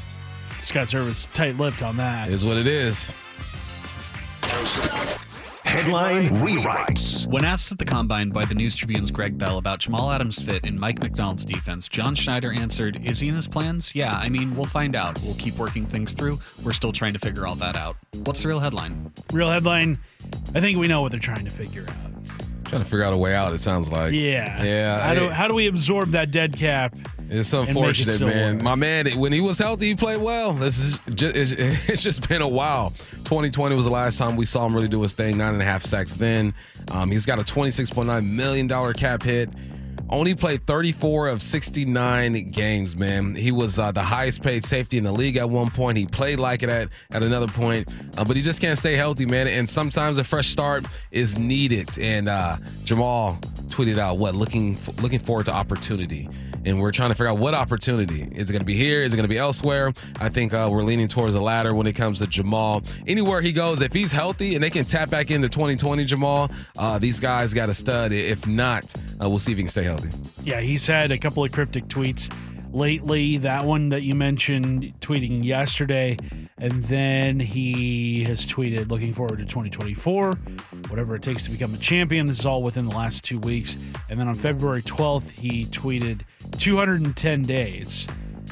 Scott 0.65 0.89
Servais 0.89 1.29
tight 1.35 1.57
lipped 1.57 1.83
on 1.83 1.97
that. 1.99 2.31
Is 2.31 2.45
what 2.45 2.57
it 2.57 2.67
is. 2.67 3.13
Headline 5.65 6.29
rewrites. 6.29 7.27
When 7.27 7.45
asked 7.45 7.73
at 7.73 7.79
the 7.79 7.85
combine 7.85 8.31
by 8.31 8.45
the 8.45 8.55
News 8.55 8.77
Tribune's 8.77 9.11
Greg 9.11 9.37
Bell 9.37 9.59
about 9.59 9.81
Jamal 9.81 10.13
Adams' 10.13 10.41
fit 10.41 10.65
in 10.65 10.79
Mike 10.79 11.03
Macdonald's 11.03 11.45
defense, 11.45 11.89
John 11.89 12.15
Schneider 12.15 12.53
answered, 12.53 13.05
Is 13.05 13.19
he 13.19 13.29
in 13.29 13.35
his 13.35 13.49
plans? 13.49 13.95
Yeah, 13.95 14.17
I 14.17 14.29
mean, 14.29 14.55
we'll 14.55 14.67
find 14.67 14.95
out. 14.95 15.21
We'll 15.23 15.35
keep 15.35 15.57
working 15.57 15.85
things 15.85 16.13
through. 16.13 16.39
We're 16.63 16.73
still 16.73 16.93
trying 16.93 17.13
to 17.15 17.19
figure 17.19 17.47
all 17.47 17.57
that 17.57 17.77
out. 17.77 17.97
What's 18.25 18.43
the 18.43 18.49
real 18.49 18.61
headline? 18.61 19.13
Real 19.33 19.51
headline. 19.51 19.99
I 20.55 20.61
think 20.61 20.79
we 20.79 20.87
know 20.87 21.03
what 21.03 21.11
they're 21.11 21.21
trying 21.21 21.45
to 21.45 21.51
figure 21.51 21.87
out. 21.89 22.65
Trying 22.65 22.83
to 22.83 22.89
figure 22.89 23.03
out 23.03 23.13
a 23.13 23.17
way 23.17 23.35
out. 23.35 23.53
It 23.53 23.59
sounds 23.59 23.91
like. 23.91 24.13
Yeah. 24.13 24.63
Yeah. 24.63 25.01
How 25.01 25.15
do, 25.15 25.29
how 25.29 25.49
do 25.49 25.55
we 25.55 25.67
absorb 25.67 26.11
that 26.13 26.31
dead 26.31 26.57
cap? 26.57 26.95
It's 27.31 27.53
make 27.53 27.63
it 27.63 27.69
unfortunate, 27.69 28.21
man. 28.21 28.55
work. 28.57 28.63
My 28.63 28.75
man, 28.75 29.07
when 29.19 29.33
he 29.33 29.41
was 29.41 29.59
healthy, 29.59 29.87
he 29.87 29.95
played 29.95 30.21
well. 30.21 30.53
This 30.53 30.79
is 30.79 31.03
just, 31.15 31.37
it's, 31.37 31.51
it's 31.89 32.03
just 32.03 32.29
been 32.29 32.43
a 32.43 32.49
while. 32.49 32.91
2020 33.25 33.75
was 33.75 33.87
the 33.87 33.93
last 33.93 34.19
time 34.19 34.37
we 34.37 34.45
saw 34.45 34.67
him 34.67 34.75
really 34.75 34.89
do 34.89 35.01
his 35.03 35.13
thing. 35.13 35.39
Nine 35.39 35.55
and 35.55 35.63
a 35.63 35.65
half 35.65 35.83
sacks. 35.83 36.15
Then 36.15 36.55
um, 36.91 37.11
he's 37.11 37.27
got 37.27 37.39
a 37.39 37.43
26.9 37.43 38.29
million 38.29 38.67
dollar 38.67 38.93
cap 38.93 39.23
hit. 39.23 39.49
Only 40.11 40.35
played 40.35 40.67
34 40.67 41.29
of 41.29 41.41
69 41.41 42.51
games, 42.51 42.97
man. 42.97 43.35
He 43.35 43.51
was 43.51 43.79
uh, 43.79 43.91
the 43.91 44.03
highest 44.03 44.43
paid 44.43 44.65
safety 44.65 44.99
in 44.99 45.05
the 45.05 45.13
league 45.13 45.39
at 45.39 45.49
one 45.49 45.71
point. 45.71 45.97
He 45.97 46.07
played 46.07 46.39
like 46.39 46.63
it 46.63 46.69
at, 46.69 46.91
at 47.11 47.23
another 47.23 47.47
point, 47.47 47.89
uh, 48.19 48.25
but 48.25 48.37
he 48.37 48.43
just 48.43 48.61
can't 48.61 48.79
stay 48.79 48.97
healthy, 48.97 49.25
man. 49.25 49.49
And 49.49 49.69
sometimes 49.69 50.19
a 50.19 50.25
fresh 50.25 50.49
start 50.49 50.85
is 51.11 51.39
needed. 51.39 51.99
And 51.99 52.29
uh, 52.29 52.59
Jamal 52.85 53.39
tweeted 53.69 53.99
out, 53.99 54.19
"What 54.19 54.35
looking 54.35 54.77
looking 55.01 55.21
forward 55.21 55.47
to 55.47 55.53
opportunity." 55.53 56.29
And 56.65 56.81
we're 56.81 56.93
trying 56.93 57.11
to 57.11 57.15
figure 57.15 57.29
out 57.31 57.39
what 57.39 57.55
opportunity 57.55 58.23
is 58.23 58.49
it 58.49 58.53
going 58.53 58.59
to 58.61 58.65
be 58.65 58.75
here 58.75 59.03
is 59.03 59.13
it 59.13 59.17
going 59.17 59.25
to 59.25 59.29
be 59.29 59.39
elsewhere 59.39 59.93
i 60.21 60.29
think 60.29 60.53
uh, 60.53 60.69
we're 60.71 60.83
leaning 60.83 61.09
towards 61.09 61.35
the 61.35 61.41
latter 61.41 61.75
when 61.75 61.87
it 61.87 61.95
comes 61.95 62.19
to 62.19 62.27
jamal 62.27 62.83
anywhere 63.07 63.41
he 63.41 63.53
goes 63.53 63.81
if 63.81 63.93
he's 63.93 64.13
healthy 64.13 64.55
and 64.55 64.63
they 64.63 64.71
can 64.71 64.85
tap 64.85 65.11
back 65.11 65.31
into 65.31 65.49
2020 65.49 66.05
jamal 66.05 66.51
uh, 66.79 66.99
these 66.99 67.21
guys 67.21 67.55
got 67.55 67.69
a 67.69 67.75
stud 67.75 68.13
if 68.13 68.47
not 68.47 68.95
uh, 69.23 69.29
we'll 69.29 69.39
see 69.39 69.53
if 69.53 69.59
he 69.59 69.65
can 69.65 69.71
stay 69.71 69.83
healthy 69.85 70.09
Yeah, 70.43 70.61
he's 70.61 70.87
had 70.87 71.11
a 71.11 71.19
couple 71.19 71.45
of 71.45 71.53
cryptic 71.53 71.87
tweets 71.87 72.33
lately. 72.73 73.39
That 73.39 73.65
one 73.65 73.89
that 73.91 74.03
you 74.03 74.15
mentioned, 74.15 74.93
tweeting 75.01 75.45
yesterday, 75.45 76.17
and 76.59 76.73
then 76.85 77.41
he 77.41 78.25
has 78.25 78.45
tweeted 78.45 78.91
looking 78.91 79.13
forward 79.13 79.39
to 79.39 79.45
2024, 79.45 80.33
whatever 80.89 81.15
it 81.15 81.23
takes 81.23 81.45
to 81.45 81.51
become 81.51 81.73
a 81.75 81.79
champion. 81.79 82.27
This 82.27 82.41
is 82.41 82.47
all 82.47 82.63
within 82.63 82.87
the 82.89 82.97
last 82.97 83.25
two 83.25 83.39
weeks. 83.39 83.77
And 84.11 84.19
then 84.19 84.29
on 84.29 84.35
February 84.35 84.83
12th, 84.83 85.31
he 85.31 85.65
tweeted 85.67 86.23
210 86.59 87.43
days. 87.43 88.07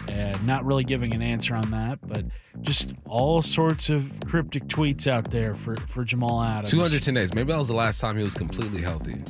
And 0.08 0.44
not 0.46 0.64
really 0.66 0.84
giving 0.84 1.14
an 1.14 1.22
answer 1.22 1.54
on 1.54 1.70
that, 1.70 1.98
but 2.06 2.24
just 2.60 2.92
all 3.06 3.40
sorts 3.40 3.88
of 3.88 4.12
cryptic 4.26 4.66
tweets 4.66 5.06
out 5.06 5.30
there 5.30 5.54
for, 5.54 5.76
for 5.76 6.04
Jamal 6.04 6.42
Adams. 6.42 6.70
210 6.70 7.14
days 7.14 7.32
maybe 7.34 7.52
that 7.52 7.58
was 7.58 7.68
the 7.68 7.74
last 7.74 8.00
time 8.00 8.16
he 8.16 8.24
was 8.24 8.34
completely 8.34 8.82
healthy 8.82 9.22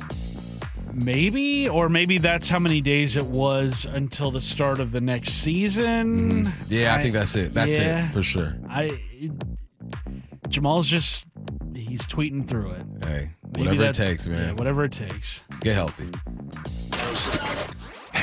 Maybe, 0.91 1.67
or 1.69 1.89
maybe 1.89 2.19
that's 2.19 2.49
how 2.49 2.59
many 2.59 2.79
days 2.81 3.15
it 3.17 3.25
was 3.25 3.85
until 3.85 4.29
the 4.29 4.41
start 4.41 4.79
of 4.79 4.91
the 4.91 5.01
next 5.01 5.33
season. 5.41 6.45
Mm-hmm. 6.45 6.63
yeah 6.73 6.95
i, 6.95 7.01
think 7.01 7.15
that's 7.15 7.35
it 7.35 7.53
that's 7.53 7.79
yeah. 7.79 8.07
it 8.09 8.11
for 8.11 8.21
sure 8.23 8.55
I 8.69 8.99
Jamal's 10.49 10.85
just 10.87 11.25
he's 11.75 12.01
tweeting 12.01 12.47
through 12.47 12.71
it. 12.71 12.85
hey 13.05 13.31
Maybe 13.55 13.67
whatever 13.67 13.83
it 13.89 13.93
takes 13.95 14.27
man 14.27 14.47
Yeah, 14.49 14.53
whatever 14.53 14.83
it 14.85 14.91
takes. 14.91 15.43
get 15.61 15.75
healthy 15.75 16.09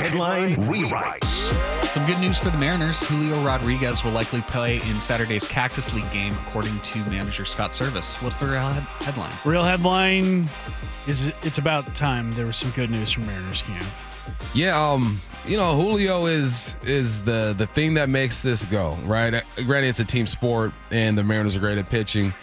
Headline 0.01 0.55
Rewrites. 0.55 1.53
Some 1.85 2.05
good 2.07 2.19
news 2.19 2.39
for 2.39 2.49
the 2.49 2.57
Mariners. 2.57 3.03
Julio 3.03 3.39
Rodriguez 3.45 4.03
will 4.03 4.11
likely 4.13 4.41
play 4.41 4.81
in 4.89 4.99
Saturday's 4.99 5.45
Cactus 5.45 5.93
League 5.93 6.09
game, 6.11 6.33
according 6.47 6.79
to 6.79 6.97
manager 7.09 7.45
Scott 7.45 7.71
Servais. 7.71 8.19
What's 8.23 8.39
the 8.39 8.47
real 8.47 8.59
head- 8.67 8.81
headline? 9.05 9.31
Real 9.45 9.63
headline 9.63 10.49
is 11.05 11.31
it's 11.43 11.59
about 11.59 11.93
time 11.93 12.33
there 12.33 12.47
was 12.47 12.57
some 12.57 12.71
good 12.71 12.89
news 12.89 13.11
from 13.11 13.27
Mariners 13.27 13.61
camp. 13.61 13.85
Yeah, 14.55 14.75
um, 14.91 15.19
you 15.45 15.55
know, 15.57 15.75
Julio 15.75 16.25
is 16.25 16.77
is 16.83 17.21
the 17.21 17.53
the 17.55 17.67
thing 17.67 17.93
that 17.93 18.09
makes 18.09 18.41
this 18.41 18.65
go, 18.65 18.93
right? 19.03 19.33
Uh, 19.35 19.41
Granted, 19.67 19.89
it's 19.89 19.99
a 19.99 20.05
team 20.05 20.25
sport, 20.25 20.71
and 20.89 21.15
the 21.15 21.23
Mariners 21.23 21.55
are 21.55 21.59
great 21.59 21.77
at 21.77 21.89
pitching, 21.89 22.33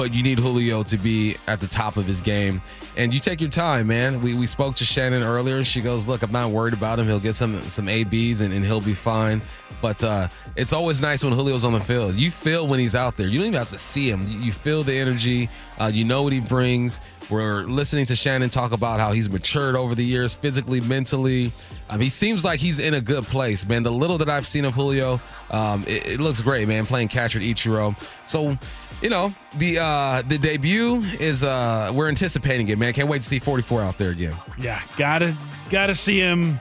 but 0.00 0.14
you 0.14 0.22
need 0.22 0.38
Julio 0.38 0.82
to 0.84 0.96
be 0.96 1.36
at 1.46 1.60
the 1.60 1.66
top 1.66 1.98
of 1.98 2.06
his 2.06 2.22
game, 2.22 2.62
and 2.96 3.12
you 3.12 3.20
take 3.20 3.38
your 3.38 3.50
time, 3.50 3.88
man. 3.88 4.22
We 4.22 4.32
we 4.32 4.46
spoke 4.46 4.74
to 4.76 4.84
Shannon 4.86 5.22
earlier, 5.22 5.62
she 5.62 5.82
goes, 5.82 6.06
"Look, 6.06 6.22
I'm 6.22 6.32
not 6.32 6.52
worried 6.52 6.72
about 6.72 6.98
him. 6.98 7.04
He'll 7.04 7.20
get 7.20 7.36
some 7.36 7.62
some 7.68 7.86
ABs, 7.86 8.40
and, 8.40 8.50
and 8.54 8.64
he'll 8.64 8.80
be 8.80 8.94
fine." 8.94 9.42
But 9.82 10.02
uh, 10.02 10.28
it's 10.56 10.72
always 10.72 11.02
nice 11.02 11.22
when 11.22 11.34
Julio's 11.34 11.64
on 11.64 11.74
the 11.74 11.80
field. 11.80 12.14
You 12.14 12.30
feel 12.30 12.66
when 12.66 12.80
he's 12.80 12.94
out 12.94 13.18
there. 13.18 13.28
You 13.28 13.40
don't 13.40 13.48
even 13.48 13.58
have 13.58 13.68
to 13.70 13.78
see 13.78 14.10
him. 14.10 14.24
You, 14.26 14.52
feel 14.52 14.82
the 14.82 14.94
energy. 14.94 15.48
Uh, 15.78 15.90
you 15.92 16.04
know 16.04 16.22
what 16.22 16.32
he 16.32 16.40
brings. 16.40 17.00
We're 17.30 17.62
listening 17.62 18.06
to 18.06 18.16
Shannon 18.16 18.50
talk 18.50 18.72
about 18.72 19.00
how 19.00 19.12
he's 19.12 19.30
matured 19.30 19.76
over 19.76 19.94
the 19.94 20.04
years, 20.04 20.34
physically, 20.34 20.80
mentally. 20.80 21.52
Um, 21.88 22.00
he 22.00 22.08
seems 22.08 22.44
like 22.44 22.58
he's 22.58 22.78
in 22.78 22.94
a 22.94 23.00
good 23.00 23.24
place, 23.24 23.66
man. 23.66 23.82
The 23.82 23.92
little 23.92 24.18
that 24.18 24.28
I've 24.28 24.46
seen 24.46 24.64
of 24.64 24.74
Julio, 24.74 25.20
um, 25.50 25.84
it, 25.86 26.06
it 26.06 26.20
looks 26.20 26.40
great, 26.40 26.66
man. 26.68 26.86
Playing 26.86 27.08
catcher 27.08 27.38
at 27.38 27.44
Ichiro. 27.44 27.96
So, 28.28 28.58
you 29.02 29.08
know, 29.10 29.34
the 29.56 29.78
uh, 29.80 30.22
the 30.22 30.38
debut 30.38 31.02
is 31.18 31.42
uh, 31.42 31.90
we're 31.94 32.08
anticipating 32.08 32.68
it, 32.68 32.78
man. 32.78 32.92
Can't 32.92 33.08
wait 33.08 33.22
to 33.22 33.28
see 33.28 33.38
44 33.38 33.82
out 33.82 33.98
there 33.98 34.10
again. 34.10 34.34
Yeah, 34.58 34.82
gotta 34.96 35.36
gotta 35.70 35.94
see 35.94 36.18
him 36.18 36.60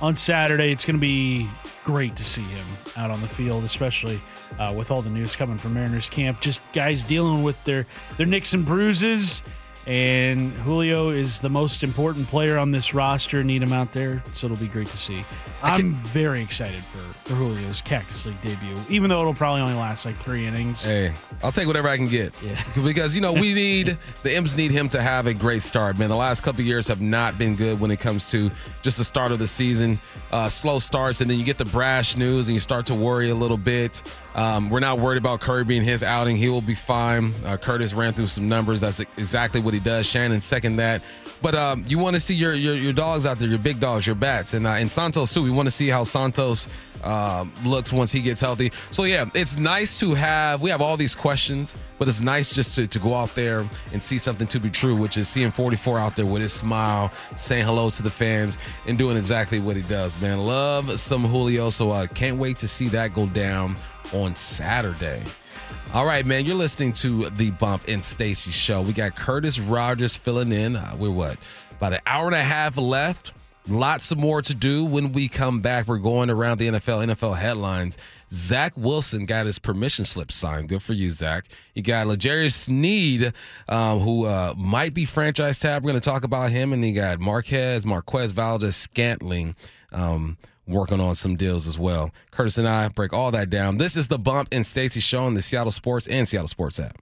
on 0.00 0.16
Saturday. 0.16 0.72
It's 0.72 0.84
gonna 0.84 0.98
be 0.98 1.48
great 1.84 2.16
to 2.16 2.24
see 2.24 2.42
him 2.42 2.66
out 2.96 3.10
on 3.10 3.20
the 3.20 3.28
field, 3.28 3.64
especially 3.64 4.20
uh, 4.58 4.72
with 4.76 4.90
all 4.90 5.02
the 5.02 5.10
news 5.10 5.36
coming 5.36 5.58
from 5.58 5.74
Mariners 5.74 6.08
camp. 6.08 6.40
Just 6.40 6.60
guys 6.72 7.02
dealing 7.02 7.42
with 7.42 7.62
their 7.64 7.86
their 8.16 8.26
nicks 8.26 8.54
and 8.54 8.64
bruises. 8.64 9.42
And 9.86 10.52
Julio 10.52 11.10
is 11.10 11.40
the 11.40 11.50
most 11.50 11.82
important 11.82 12.26
player 12.28 12.56
on 12.56 12.70
this 12.70 12.94
roster. 12.94 13.44
Need 13.44 13.62
him 13.62 13.72
out 13.72 13.92
there, 13.92 14.22
so 14.32 14.46
it'll 14.46 14.56
be 14.56 14.66
great 14.66 14.86
to 14.88 14.96
see. 14.96 15.22
I'm 15.62 15.92
very 15.94 16.42
excited 16.42 16.82
for, 16.84 16.98
for 17.28 17.34
Julio's 17.36 17.82
Cactus 17.82 18.24
League 18.24 18.40
debut, 18.40 18.76
even 18.88 19.10
though 19.10 19.20
it'll 19.20 19.34
probably 19.34 19.60
only 19.60 19.74
last 19.74 20.06
like 20.06 20.16
three 20.16 20.46
innings. 20.46 20.84
Hey, 20.84 21.14
I'll 21.42 21.52
take 21.52 21.66
whatever 21.66 21.88
I 21.88 21.96
can 21.96 22.08
get. 22.08 22.32
Yeah. 22.42 22.60
Because 22.84 23.14
you 23.14 23.22
know 23.22 23.32
we 23.32 23.54
need 23.54 23.96
the 24.22 24.34
M's 24.36 24.56
need 24.56 24.70
him 24.70 24.88
to 24.90 25.02
have 25.02 25.26
a 25.26 25.34
great 25.34 25.62
start. 25.62 25.98
Man, 25.98 26.08
the 26.08 26.16
last 26.16 26.42
couple 26.42 26.60
of 26.60 26.66
years 26.66 26.86
have 26.88 27.00
not 27.00 27.38
been 27.38 27.56
good 27.56 27.80
when 27.80 27.90
it 27.90 27.98
comes 27.98 28.30
to 28.30 28.50
just 28.82 28.98
the 28.98 29.04
start 29.04 29.32
of 29.32 29.38
the 29.38 29.46
season. 29.46 29.98
Uh, 30.32 30.48
slow 30.48 30.78
starts, 30.78 31.20
and 31.20 31.30
then 31.30 31.38
you 31.38 31.44
get 31.44 31.58
the 31.58 31.64
brash 31.64 32.16
news, 32.16 32.48
and 32.48 32.54
you 32.54 32.60
start 32.60 32.86
to 32.86 32.94
worry 32.94 33.30
a 33.30 33.34
little 33.34 33.56
bit. 33.56 34.02
Um, 34.34 34.68
we're 34.68 34.80
not 34.80 34.98
worried 34.98 35.18
about 35.18 35.40
Kirby 35.40 35.76
and 35.76 35.86
his 35.86 36.02
outing. 36.02 36.36
He 36.36 36.48
will 36.48 36.60
be 36.60 36.74
fine. 36.74 37.32
Uh, 37.44 37.56
Curtis 37.56 37.94
ran 37.94 38.12
through 38.12 38.26
some 38.26 38.48
numbers. 38.48 38.80
That's 38.80 39.00
exactly 39.00 39.60
what 39.60 39.74
he 39.74 39.80
does. 39.80 40.06
Shannon 40.06 40.42
second 40.42 40.76
that. 40.76 41.02
But 41.40 41.54
um, 41.54 41.84
you 41.86 41.98
want 41.98 42.14
to 42.14 42.20
see 42.20 42.34
your, 42.34 42.54
your 42.54 42.74
your 42.74 42.94
dogs 42.94 43.26
out 43.26 43.38
there, 43.38 43.48
your 43.48 43.58
big 43.58 43.78
dogs, 43.78 44.06
your 44.06 44.16
bats, 44.16 44.54
and 44.54 44.66
uh, 44.66 44.70
and 44.70 44.90
Santos 44.90 45.34
too. 45.34 45.42
We 45.42 45.50
want 45.50 45.66
to 45.66 45.70
see 45.70 45.88
how 45.88 46.02
Santos 46.02 46.68
uh, 47.02 47.44
looks 47.64 47.92
once 47.92 48.12
he 48.12 48.22
gets 48.22 48.40
healthy. 48.40 48.72
So 48.90 49.04
yeah, 49.04 49.26
it's 49.34 49.58
nice 49.58 50.00
to 50.00 50.14
have. 50.14 50.62
We 50.62 50.70
have 50.70 50.80
all 50.80 50.96
these 50.96 51.14
questions, 51.14 51.76
but 51.98 52.08
it's 52.08 52.22
nice 52.22 52.54
just 52.54 52.74
to 52.76 52.86
to 52.86 52.98
go 52.98 53.14
out 53.14 53.34
there 53.34 53.66
and 53.92 54.02
see 54.02 54.18
something 54.18 54.46
to 54.48 54.58
be 54.58 54.70
true, 54.70 54.96
which 54.96 55.18
is 55.18 55.28
seeing 55.28 55.50
44 55.50 55.98
out 55.98 56.16
there 56.16 56.24
with 56.24 56.40
his 56.40 56.52
smile, 56.54 57.12
saying 57.36 57.66
hello 57.66 57.90
to 57.90 58.02
the 58.02 58.10
fans, 58.10 58.56
and 58.86 58.96
doing 58.96 59.18
exactly 59.18 59.58
what 59.58 59.76
he 59.76 59.82
does. 59.82 60.18
Man, 60.20 60.38
love 60.38 60.98
some 60.98 61.24
Julio. 61.24 61.68
So 61.68 61.90
uh, 61.90 62.06
can't 62.06 62.38
wait 62.38 62.56
to 62.58 62.68
see 62.68 62.88
that 62.88 63.12
go 63.12 63.26
down 63.26 63.76
on 64.12 64.36
Saturday. 64.36 65.22
All 65.92 66.04
right, 66.04 66.26
man, 66.26 66.44
you're 66.44 66.56
listening 66.56 66.92
to 66.94 67.30
the 67.30 67.50
Bump 67.52 67.84
and 67.86 68.04
Stacy 68.04 68.50
show. 68.50 68.82
We 68.82 68.92
got 68.92 69.14
Curtis 69.14 69.60
Rogers 69.60 70.16
filling 70.16 70.52
in. 70.52 70.76
Uh, 70.76 70.96
we're 70.98 71.10
what? 71.10 71.38
About 71.70 71.92
an 71.92 72.00
hour 72.06 72.26
and 72.26 72.34
a 72.34 72.42
half 72.42 72.76
left. 72.76 73.32
Lots 73.66 74.12
of 74.12 74.18
more 74.18 74.42
to 74.42 74.54
do 74.54 74.84
when 74.84 75.12
we 75.12 75.26
come 75.26 75.60
back. 75.60 75.86
We're 75.86 75.96
going 75.96 76.28
around 76.28 76.58
the 76.58 76.68
NFL, 76.68 77.06
NFL 77.14 77.38
headlines. 77.38 77.96
Zach 78.30 78.74
Wilson 78.76 79.24
got 79.24 79.46
his 79.46 79.58
permission 79.58 80.04
slip 80.04 80.32
signed. 80.32 80.68
Good 80.68 80.82
for 80.82 80.92
you, 80.92 81.10
Zach. 81.10 81.46
You 81.74 81.82
got 81.82 82.06
L'Jarius 82.06 82.52
Sneed, 82.52 83.32
um, 83.68 84.00
who 84.00 84.26
uh, 84.26 84.52
might 84.56 84.92
be 84.92 85.06
franchise 85.06 85.60
tab. 85.60 85.82
We're 85.82 85.92
going 85.92 86.00
to 86.00 86.10
talk 86.10 86.24
about 86.24 86.50
him. 86.50 86.74
And 86.74 86.84
you 86.84 86.92
got 86.92 87.20
Marquez, 87.20 87.86
Marquez 87.86 88.32
Valdes-Scantling. 88.32 89.56
Um, 89.92 90.36
working 90.66 91.00
on 91.00 91.14
some 91.14 91.36
deals 91.36 91.66
as 91.66 91.78
well. 91.78 92.10
Curtis 92.30 92.58
and 92.58 92.68
I 92.68 92.88
break 92.88 93.12
all 93.12 93.30
that 93.32 93.50
down. 93.50 93.78
This 93.78 93.96
is 93.96 94.08
the 94.08 94.18
Bump 94.18 94.48
and 94.52 94.64
Stacy 94.64 95.00
show 95.00 95.24
on 95.24 95.34
the 95.34 95.42
Seattle 95.42 95.70
Sports 95.70 96.06
and 96.06 96.26
Seattle 96.26 96.48
Sports 96.48 96.78
app. 96.80 96.98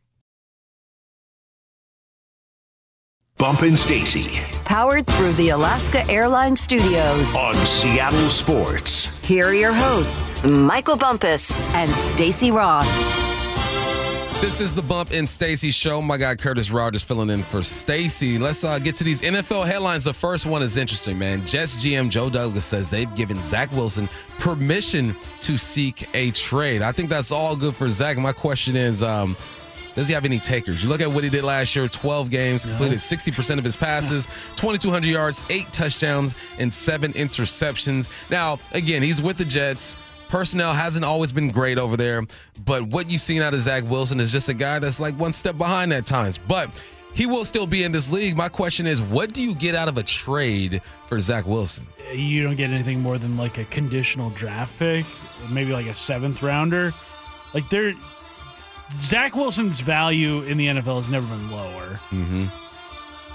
Bump 3.39 3.63
and 3.63 3.77
Stacy 3.79 4.39
Powered 4.65 5.07
through 5.07 5.33
the 5.33 5.49
Alaska 5.51 6.09
Airlines 6.09 6.61
Studios. 6.61 7.35
on 7.35 7.55
Seattle 7.55 8.29
Sports. 8.31 9.19
Here 9.25 9.49
are 9.49 9.55
your 9.55 9.73
hosts, 9.73 10.43
Michael 10.45 10.97
Bumpus 10.97 11.75
and 11.75 11.91
Stacy 11.91 12.51
Ross. 12.51 13.32
This 14.43 14.59
is 14.59 14.75
the 14.75 14.83
Bump 14.83 15.13
in 15.13 15.25
Stacy 15.25 15.71
show. 15.71 16.03
My 16.03 16.19
guy 16.19 16.35
Curtis 16.35 16.73
Rogers 16.73 17.05
filling 17.05 17.31
in 17.31 17.45
for 17.45 17.63
Stacy. 17.63 18.41
Let's 18.41 18.65
uh, 18.65 18.81
get 18.81 18.97
to 18.97 19.05
these 19.05 19.23
NFL 19.23 19.67
headlines. 19.67 20.03
The 20.03 20.13
first 20.13 20.47
one 20.47 20.63
is 20.63 20.77
interesting, 20.77 21.17
man. 21.17 21.47
Jets 21.47 21.77
GM 21.77 22.11
Joe 22.11 22.29
Douglas 22.29 22.65
says 22.65 22.91
they've 22.91 23.15
given 23.15 23.41
Zach 23.45 23.71
Wilson 23.71 24.09
permission 24.41 25.15
to 25.43 25.57
seek 25.57 26.13
a 26.17 26.33
trade. 26.33 26.83
I 26.83 26.91
think 26.91 27.09
that's 27.09 27.31
all 27.31 27.55
good 27.55 27.77
for 27.77 27.89
Zach. 27.89 28.19
My 28.19 28.33
question 28.33 28.75
is, 28.75 29.01
um, 29.01 29.37
does 29.95 30.09
he 30.09 30.15
have 30.15 30.25
any 30.25 30.41
takers? 30.41 30.83
You 30.83 30.89
look 30.89 31.01
at 31.01 31.11
what 31.11 31.23
he 31.23 31.31
did 31.31 31.45
last 31.45 31.77
year 31.77 31.87
12 31.87 32.29
games, 32.29 32.67
completed 32.67 32.99
60% 32.99 33.59
of 33.59 33.65
his 33.65 33.77
passes, 33.77 34.27
2,200 34.57 35.09
yards, 35.09 35.41
eight 35.51 35.73
touchdowns, 35.73 36.35
and 36.59 36.75
seven 36.75 37.13
interceptions. 37.13 38.09
Now, 38.29 38.59
again, 38.73 39.03
he's 39.03 39.23
with 39.23 39.39
the 39.39 39.45
Jets. 39.45 39.97
Personnel 40.33 40.73
hasn't 40.73 41.05
always 41.05 41.31
been 41.31 41.51
great 41.51 41.77
over 41.77 41.95
there, 41.95 42.23
but 42.65 42.85
what 42.85 43.11
you've 43.11 43.21
seen 43.21 43.43
out 43.43 43.53
of 43.53 43.61
Zach 43.61 43.85
Wilson 43.85 44.19
is 44.19 44.33
just 44.33 44.49
a 44.49 44.55
guy 44.55 44.79
that's 44.79 44.99
like 44.99 45.15
one 45.19 45.31
step 45.31 45.59
behind 45.59 45.93
at 45.93 46.07
times. 46.07 46.39
But 46.39 46.71
he 47.13 47.27
will 47.27 47.45
still 47.45 47.67
be 47.67 47.85
in 47.85 47.93
this 47.93 48.11
league. 48.11 48.35
My 48.35 48.49
question 48.49 48.87
is, 48.87 49.03
what 49.03 49.35
do 49.35 49.43
you 49.43 49.55
get 49.55 49.75
out 49.75 49.89
of 49.89 49.99
a 49.99 50.03
trade 50.03 50.81
for 51.07 51.21
Zach 51.21 51.45
Wilson? 51.47 51.87
you 52.15 52.43
don't 52.43 52.57
get 52.57 52.71
anything 52.71 53.01
more 53.01 53.19
than 53.19 53.37
like 53.37 53.59
a 53.59 53.67
conditional 53.67 54.31
draft 54.31 54.79
pick, 54.79 55.05
maybe 55.51 55.71
like 55.71 55.87
a 55.87 55.93
seventh 55.93 56.43
rounder. 56.43 56.95
Like 57.53 57.69
there, 57.69 57.93
Zach 59.01 59.37
Wilson's 59.37 59.81
value 59.81 60.45
in 60.45 60.57
the 60.57 60.67
NFL 60.69 60.97
has 60.97 61.11
never 61.11 61.27
been 61.27 61.51
lower. 61.51 62.01
Mm-hmm. 62.09 62.47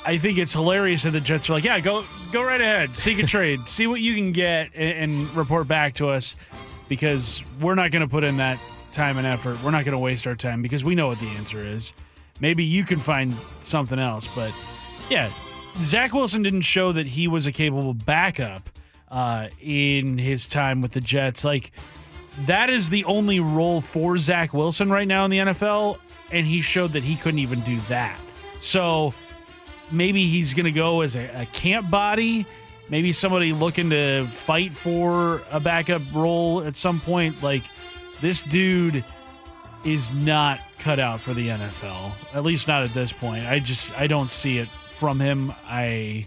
I 0.03 0.17
think 0.17 0.39
it's 0.39 0.53
hilarious 0.53 1.03
that 1.03 1.11
the 1.11 1.21
Jets 1.21 1.47
are 1.47 1.53
like, 1.53 1.63
yeah, 1.63 1.79
go 1.79 2.03
go 2.31 2.41
right 2.41 2.59
ahead, 2.59 2.97
seek 2.97 3.19
a 3.19 3.27
trade, 3.27 3.69
see 3.69 3.85
what 3.85 4.01
you 4.01 4.15
can 4.15 4.31
get, 4.31 4.71
and, 4.73 5.13
and 5.13 5.35
report 5.35 5.67
back 5.67 5.93
to 5.95 6.09
us 6.09 6.35
because 6.89 7.43
we're 7.61 7.75
not 7.75 7.91
going 7.91 8.01
to 8.01 8.07
put 8.07 8.23
in 8.23 8.37
that 8.37 8.59
time 8.91 9.17
and 9.17 9.27
effort. 9.27 9.61
We're 9.63 9.71
not 9.71 9.85
going 9.85 9.93
to 9.93 9.99
waste 9.99 10.25
our 10.27 10.35
time 10.35 10.61
because 10.61 10.83
we 10.83 10.95
know 10.95 11.07
what 11.07 11.19
the 11.19 11.27
answer 11.29 11.59
is. 11.59 11.93
Maybe 12.39 12.63
you 12.63 12.83
can 12.83 12.99
find 12.99 13.33
something 13.61 13.99
else, 13.99 14.27
but 14.35 14.53
yeah, 15.09 15.31
Zach 15.81 16.13
Wilson 16.13 16.41
didn't 16.41 16.61
show 16.61 16.91
that 16.91 17.07
he 17.07 17.27
was 17.27 17.45
a 17.45 17.51
capable 17.51 17.93
backup 17.93 18.69
uh, 19.09 19.47
in 19.61 20.17
his 20.17 20.47
time 20.47 20.81
with 20.81 20.91
the 20.91 21.01
Jets. 21.01 21.43
Like 21.43 21.71
that 22.45 22.69
is 22.69 22.89
the 22.89 23.03
only 23.05 23.39
role 23.39 23.81
for 23.81 24.17
Zach 24.17 24.53
Wilson 24.53 24.89
right 24.89 25.07
now 25.07 25.25
in 25.25 25.31
the 25.31 25.37
NFL, 25.37 25.97
and 26.31 26.45
he 26.45 26.61
showed 26.61 26.93
that 26.93 27.03
he 27.03 27.15
couldn't 27.15 27.39
even 27.39 27.61
do 27.61 27.79
that. 27.89 28.19
So 28.59 29.13
maybe 29.91 30.27
he's 30.29 30.53
going 30.53 30.65
to 30.65 30.71
go 30.71 31.01
as 31.01 31.15
a, 31.15 31.27
a 31.41 31.45
camp 31.47 31.89
body. 31.89 32.45
Maybe 32.89 33.11
somebody 33.11 33.51
looking 33.53 33.89
to 33.89 34.25
fight 34.27 34.71
for 34.71 35.41
a 35.51 35.59
backup 35.59 36.01
role 36.13 36.63
at 36.63 36.75
some 36.77 36.99
point. 37.01 37.41
Like 37.43 37.63
this 38.21 38.43
dude 38.43 39.03
is 39.83 40.11
not 40.11 40.59
cut 40.79 40.99
out 40.99 41.19
for 41.19 41.33
the 41.33 41.49
NFL. 41.49 42.11
At 42.33 42.43
least 42.43 42.67
not 42.67 42.83
at 42.83 42.91
this 42.91 43.11
point. 43.11 43.45
I 43.45 43.59
just 43.59 43.97
I 43.99 44.07
don't 44.07 44.31
see 44.31 44.57
it 44.59 44.67
from 44.91 45.19
him. 45.19 45.51
I 45.67 46.25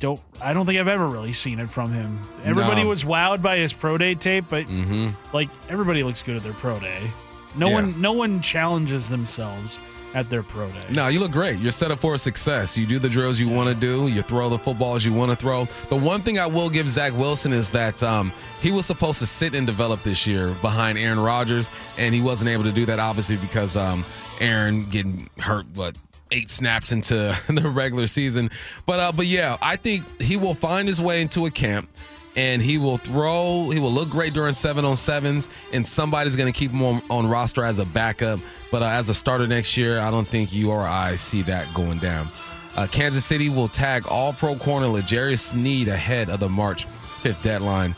don't 0.00 0.20
I 0.42 0.52
don't 0.52 0.66
think 0.66 0.78
I've 0.78 0.88
ever 0.88 1.06
really 1.06 1.32
seen 1.32 1.58
it 1.60 1.70
from 1.70 1.92
him. 1.92 2.20
Everybody 2.44 2.82
No. 2.82 2.88
was 2.88 3.04
wowed 3.04 3.40
by 3.40 3.56
his 3.58 3.72
pro 3.72 3.96
day 3.96 4.14
tape, 4.14 4.46
but 4.48 4.66
Mm-hmm. 4.66 5.10
like 5.34 5.48
everybody 5.68 6.02
looks 6.02 6.22
good 6.22 6.36
at 6.36 6.42
their 6.42 6.52
pro 6.54 6.78
day. 6.80 7.10
No 7.56 7.68
Yeah. 7.68 7.74
one 7.74 8.00
no 8.00 8.12
one 8.12 8.42
challenges 8.42 9.08
themselves 9.08 9.78
at 10.16 10.30
their 10.30 10.42
pro 10.42 10.70
day. 10.70 10.86
No, 10.90 11.08
you 11.08 11.20
look 11.20 11.30
great. 11.30 11.60
You're 11.60 11.70
set 11.70 11.90
up 11.90 12.00
for 12.00 12.16
success. 12.16 12.76
You 12.76 12.86
do 12.86 12.98
the 12.98 13.08
drills 13.08 13.38
you 13.38 13.50
want 13.50 13.68
to 13.68 13.74
do. 13.74 14.08
You 14.08 14.22
throw 14.22 14.48
the 14.48 14.58
footballs 14.58 15.04
you 15.04 15.12
want 15.12 15.30
to 15.30 15.36
throw. 15.36 15.66
The 15.90 15.96
one 15.96 16.22
thing 16.22 16.38
I 16.38 16.46
will 16.46 16.70
give 16.70 16.88
Zach 16.88 17.12
Wilson 17.12 17.52
is 17.52 17.70
that 17.72 18.02
um, 18.02 18.32
he 18.62 18.70
was 18.70 18.86
supposed 18.86 19.18
to 19.18 19.26
sit 19.26 19.54
and 19.54 19.66
develop 19.66 20.02
this 20.02 20.26
year 20.26 20.54
behind 20.62 20.96
Aaron 20.96 21.20
Rodgers, 21.20 21.68
and 21.98 22.14
he 22.14 22.22
wasn't 22.22 22.48
able 22.48 22.64
to 22.64 22.72
do 22.72 22.86
that, 22.86 22.98
obviously, 22.98 23.36
because 23.36 23.76
um, 23.76 24.06
Aaron 24.40 24.88
getting 24.88 25.28
hurt, 25.38 25.66
what, 25.74 25.98
eight 26.30 26.50
snaps 26.50 26.92
into 26.92 27.38
the 27.48 27.68
regular 27.68 28.06
season. 28.06 28.50
But 28.86 28.98
uh, 28.98 29.12
but 29.12 29.26
yeah, 29.26 29.58
I 29.60 29.76
think 29.76 30.20
he 30.20 30.38
will 30.38 30.54
find 30.54 30.88
his 30.88 31.00
way 31.00 31.20
into 31.20 31.44
a 31.44 31.50
camp. 31.50 31.90
And 32.36 32.60
he 32.60 32.78
will 32.78 32.98
throw. 32.98 33.70
He 33.70 33.80
will 33.80 33.90
look 33.90 34.10
great 34.10 34.34
during 34.34 34.54
seven 34.54 34.84
on 34.84 34.96
sevens, 34.96 35.48
and 35.72 35.86
somebody's 35.86 36.36
going 36.36 36.52
to 36.52 36.56
keep 36.56 36.70
him 36.70 36.82
on, 36.82 37.02
on 37.10 37.26
roster 37.26 37.64
as 37.64 37.78
a 37.78 37.84
backup. 37.86 38.38
But 38.70 38.82
uh, 38.82 38.86
as 38.86 39.08
a 39.08 39.14
starter 39.14 39.46
next 39.46 39.76
year, 39.76 39.98
I 39.98 40.10
don't 40.10 40.28
think 40.28 40.52
you 40.52 40.70
or 40.70 40.82
I 40.82 41.16
see 41.16 41.42
that 41.42 41.72
going 41.74 41.98
down. 41.98 42.28
Uh, 42.76 42.86
Kansas 42.86 43.24
City 43.24 43.48
will 43.48 43.68
tag 43.68 44.06
All 44.06 44.34
Pro 44.34 44.54
corner 44.56 44.86
L'Jarius 44.86 45.40
Sneed 45.40 45.88
ahead 45.88 46.28
of 46.28 46.40
the 46.40 46.48
March 46.48 46.86
5th 47.22 47.42
deadline. 47.42 47.96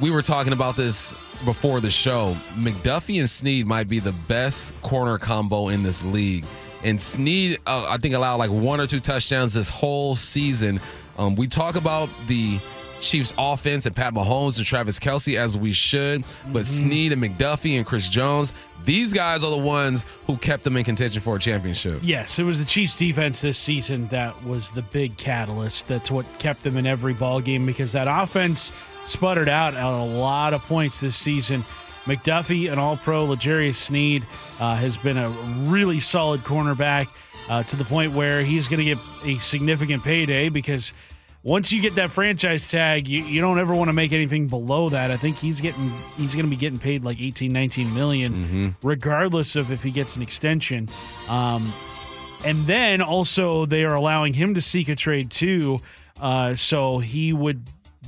We 0.00 0.10
were 0.10 0.22
talking 0.22 0.52
about 0.52 0.76
this 0.76 1.14
before 1.44 1.80
the 1.80 1.90
show. 1.90 2.36
McDuffie 2.54 3.18
and 3.18 3.28
Sneed 3.28 3.66
might 3.66 3.88
be 3.88 3.98
the 3.98 4.12
best 4.28 4.80
corner 4.82 5.18
combo 5.18 5.68
in 5.68 5.82
this 5.82 6.04
league. 6.04 6.44
And 6.84 7.00
Sneed, 7.00 7.58
uh, 7.66 7.86
I 7.88 7.96
think, 7.96 8.14
allowed 8.14 8.36
like 8.36 8.50
one 8.50 8.80
or 8.80 8.86
two 8.86 9.00
touchdowns 9.00 9.54
this 9.54 9.68
whole 9.68 10.14
season. 10.14 10.80
Um, 11.18 11.34
we 11.34 11.48
talk 11.48 11.74
about 11.74 12.08
the 12.28 12.60
Chiefs 13.00 13.32
offense 13.38 13.86
and 13.86 13.94
Pat 13.94 14.14
Mahomes 14.14 14.58
and 14.58 14.66
Travis 14.66 14.98
Kelce 14.98 15.36
as 15.36 15.56
we 15.56 15.72
should, 15.72 16.24
but 16.52 16.66
Sneed 16.66 17.12
and 17.12 17.22
McDuffie 17.22 17.76
and 17.76 17.86
Chris 17.86 18.08
Jones, 18.08 18.54
these 18.84 19.12
guys 19.12 19.42
are 19.42 19.50
the 19.50 19.56
ones 19.56 20.04
who 20.26 20.36
kept 20.36 20.62
them 20.64 20.76
in 20.76 20.84
contention 20.84 21.20
for 21.20 21.36
a 21.36 21.38
championship. 21.38 22.00
Yes, 22.02 22.38
it 22.38 22.44
was 22.44 22.58
the 22.58 22.64
Chiefs 22.64 22.94
defense 22.96 23.40
this 23.40 23.58
season 23.58 24.06
that 24.08 24.42
was 24.44 24.70
the 24.70 24.82
big 24.82 25.16
catalyst. 25.16 25.88
That's 25.88 26.10
what 26.10 26.26
kept 26.38 26.62
them 26.62 26.76
in 26.76 26.86
every 26.86 27.14
ball 27.14 27.40
game 27.40 27.66
because 27.66 27.92
that 27.92 28.06
offense 28.08 28.72
sputtered 29.04 29.48
out 29.48 29.74
at 29.74 29.84
a 29.84 30.04
lot 30.04 30.54
of 30.54 30.62
points 30.62 31.00
this 31.00 31.16
season. 31.16 31.64
McDuffie, 32.04 32.70
an 32.72 32.78
all 32.78 32.96
pro, 32.96 33.24
L'Jarius 33.24 33.74
Sneed 33.74 34.24
uh, 34.60 34.76
has 34.76 34.96
been 34.96 35.16
a 35.16 35.28
really 35.68 35.98
solid 35.98 36.42
cornerback 36.42 37.08
uh, 37.48 37.62
to 37.64 37.76
the 37.76 37.84
point 37.84 38.12
where 38.12 38.42
he's 38.42 38.68
going 38.68 38.78
to 38.78 38.84
get 38.84 38.98
a 39.24 39.38
significant 39.38 40.04
payday 40.04 40.48
because 40.48 40.92
once 41.46 41.70
you 41.70 41.80
get 41.80 41.94
that 41.94 42.10
franchise 42.10 42.68
tag, 42.68 43.06
you, 43.06 43.22
you 43.22 43.40
don't 43.40 43.60
ever 43.60 43.72
want 43.72 43.88
to 43.88 43.92
make 43.92 44.12
anything 44.12 44.48
below 44.48 44.88
that. 44.88 45.12
I 45.12 45.16
think 45.16 45.36
he's 45.36 45.60
getting 45.60 45.90
he's 46.16 46.34
going 46.34 46.44
to 46.44 46.50
be 46.50 46.56
getting 46.56 46.80
paid 46.80 47.04
like 47.04 47.20
18, 47.20 47.52
19 47.52 47.94
million, 47.94 48.74
regardless 48.82 49.54
of 49.54 49.70
if 49.70 49.80
he 49.80 49.92
gets 49.92 50.16
an 50.16 50.22
extension. 50.22 50.88
Um, 51.28 51.72
and 52.44 52.58
then 52.66 53.00
also 53.00 53.64
they 53.64 53.84
are 53.84 53.94
allowing 53.94 54.34
him 54.34 54.54
to 54.54 54.60
seek 54.60 54.88
a 54.88 54.96
trade 54.96 55.30
too. 55.30 55.78
Uh, 56.20 56.56
so 56.56 56.98
he 56.98 57.32
would 57.32 57.62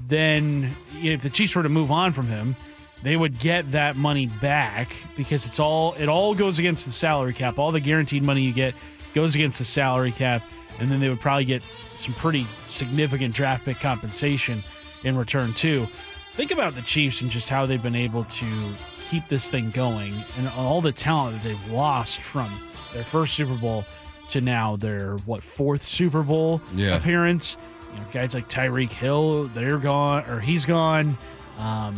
then, 0.09 0.75
if 0.95 1.23
the 1.23 1.31
Chiefs 1.31 1.55
were 1.55 1.63
to 1.63 1.69
move 1.69 1.93
on 1.93 2.13
from 2.13 2.27
him, 2.27 2.57
they 3.05 3.17
would 3.17 3.39
get 3.39 3.71
that 3.71 3.95
money 3.95 4.27
back 4.43 4.91
because 5.17 5.47
it's 5.47 5.61
all 5.61 5.95
it 5.95 6.09
all 6.09 6.35
goes 6.35 6.59
against 6.59 6.87
the 6.87 6.91
salary 6.91 7.35
cap. 7.35 7.57
All 7.57 7.71
the 7.71 7.79
guaranteed 7.79 8.25
money 8.25 8.43
you 8.43 8.53
get 8.53 8.75
goes 9.15 9.37
against 9.37 9.61
the 9.61 9.65
salary 9.65 10.11
cap, 10.11 10.43
and 10.81 10.91
then 10.91 10.99
they 10.99 11.09
would 11.09 11.21
probably 11.21 11.45
get 11.45 11.63
some 11.99 12.15
pretty 12.15 12.45
significant 12.67 13.35
draft 13.35 13.65
pick 13.65 13.79
compensation 13.81 14.63
in 15.05 15.17
return 15.17 15.53
too. 15.55 15.87
Think 16.35 16.51
about 16.53 16.75
the 16.75 16.83
Chiefs 16.83 17.23
and 17.23 17.31
just 17.31 17.49
how 17.49 17.67
they've 17.67 17.83
been 17.83 17.97
able 17.97 18.25
to 18.25 18.73
keep 19.11 19.27
this 19.27 19.49
thing 19.51 19.71
going 19.71 20.15
and 20.37 20.49
all 20.51 20.81
the 20.81 20.93
talent 20.93 21.37
that 21.37 21.49
they've 21.49 21.71
lost 21.71 22.21
from 22.21 22.49
their 22.95 23.03
first 23.03 23.35
Super 23.35 23.57
Bowl 23.57 23.85
to 24.31 24.41
now 24.41 24.77
their 24.77 25.17
what 25.25 25.43
fourth 25.43 25.83
Super 25.83 26.23
Bowl 26.23 26.61
Yeah. 26.75 26.97
appearance. 26.97 27.57
You 27.95 28.01
know, 28.01 28.07
guys 28.13 28.35
like 28.35 28.49
Tyreek 28.49 28.91
Hill, 28.91 29.49
they're 29.49 29.79
gone 29.79 30.25
or 30.29 30.39
he's 30.41 30.65
gone. 30.65 31.17
Um, 31.59 31.97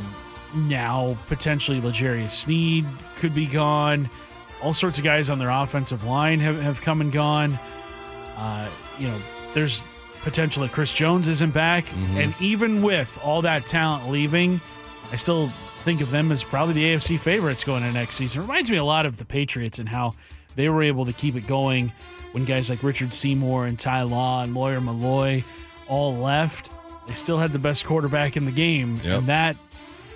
now 0.54 1.18
potentially 1.28 1.80
L'Jarius 1.80 2.30
Sneed 2.30 2.86
could 3.16 3.34
be 3.34 3.46
gone. 3.46 4.08
All 4.62 4.72
sorts 4.72 4.96
of 4.98 5.04
guys 5.04 5.28
on 5.28 5.38
their 5.38 5.50
offensive 5.50 6.04
line 6.04 6.38
have, 6.40 6.60
have 6.62 6.80
come 6.80 7.00
and 7.00 7.12
gone. 7.12 7.58
Uh, 8.36 8.68
you 8.98 9.08
know, 9.08 9.18
there's 9.54 9.82
potential 10.22 10.62
that 10.62 10.72
Chris 10.72 10.92
Jones 10.92 11.28
isn't 11.28 11.52
back. 11.52 11.86
Mm-hmm. 11.86 12.18
And 12.18 12.34
even 12.40 12.82
with 12.82 13.18
all 13.22 13.42
that 13.42 13.66
talent 13.66 14.08
leaving, 14.08 14.60
I 15.12 15.16
still 15.16 15.48
think 15.82 16.00
of 16.00 16.10
them 16.10 16.30
as 16.30 16.42
probably 16.42 16.74
the 16.74 16.84
AFC 16.84 17.18
favorites 17.18 17.64
going 17.64 17.82
into 17.82 17.94
next 17.94 18.16
season. 18.16 18.42
reminds 18.42 18.70
me 18.70 18.76
a 18.76 18.84
lot 18.84 19.06
of 19.06 19.16
the 19.16 19.24
Patriots 19.24 19.78
and 19.78 19.88
how 19.88 20.14
they 20.56 20.68
were 20.68 20.82
able 20.82 21.04
to 21.06 21.12
keep 21.12 21.36
it 21.36 21.46
going 21.46 21.92
when 22.32 22.44
guys 22.44 22.68
like 22.70 22.82
Richard 22.82 23.12
Seymour 23.12 23.66
and 23.66 23.78
Ty 23.78 24.02
Law 24.02 24.42
and 24.42 24.54
Lawyer 24.54 24.80
Milloy 24.80 25.42
all 25.88 26.16
left. 26.16 26.70
They 27.08 27.14
still 27.14 27.38
had 27.38 27.52
the 27.52 27.58
best 27.58 27.84
quarterback 27.84 28.36
in 28.36 28.44
the 28.44 28.52
game. 28.52 28.96
Yep. 29.02 29.18
And 29.20 29.28
that 29.28 29.56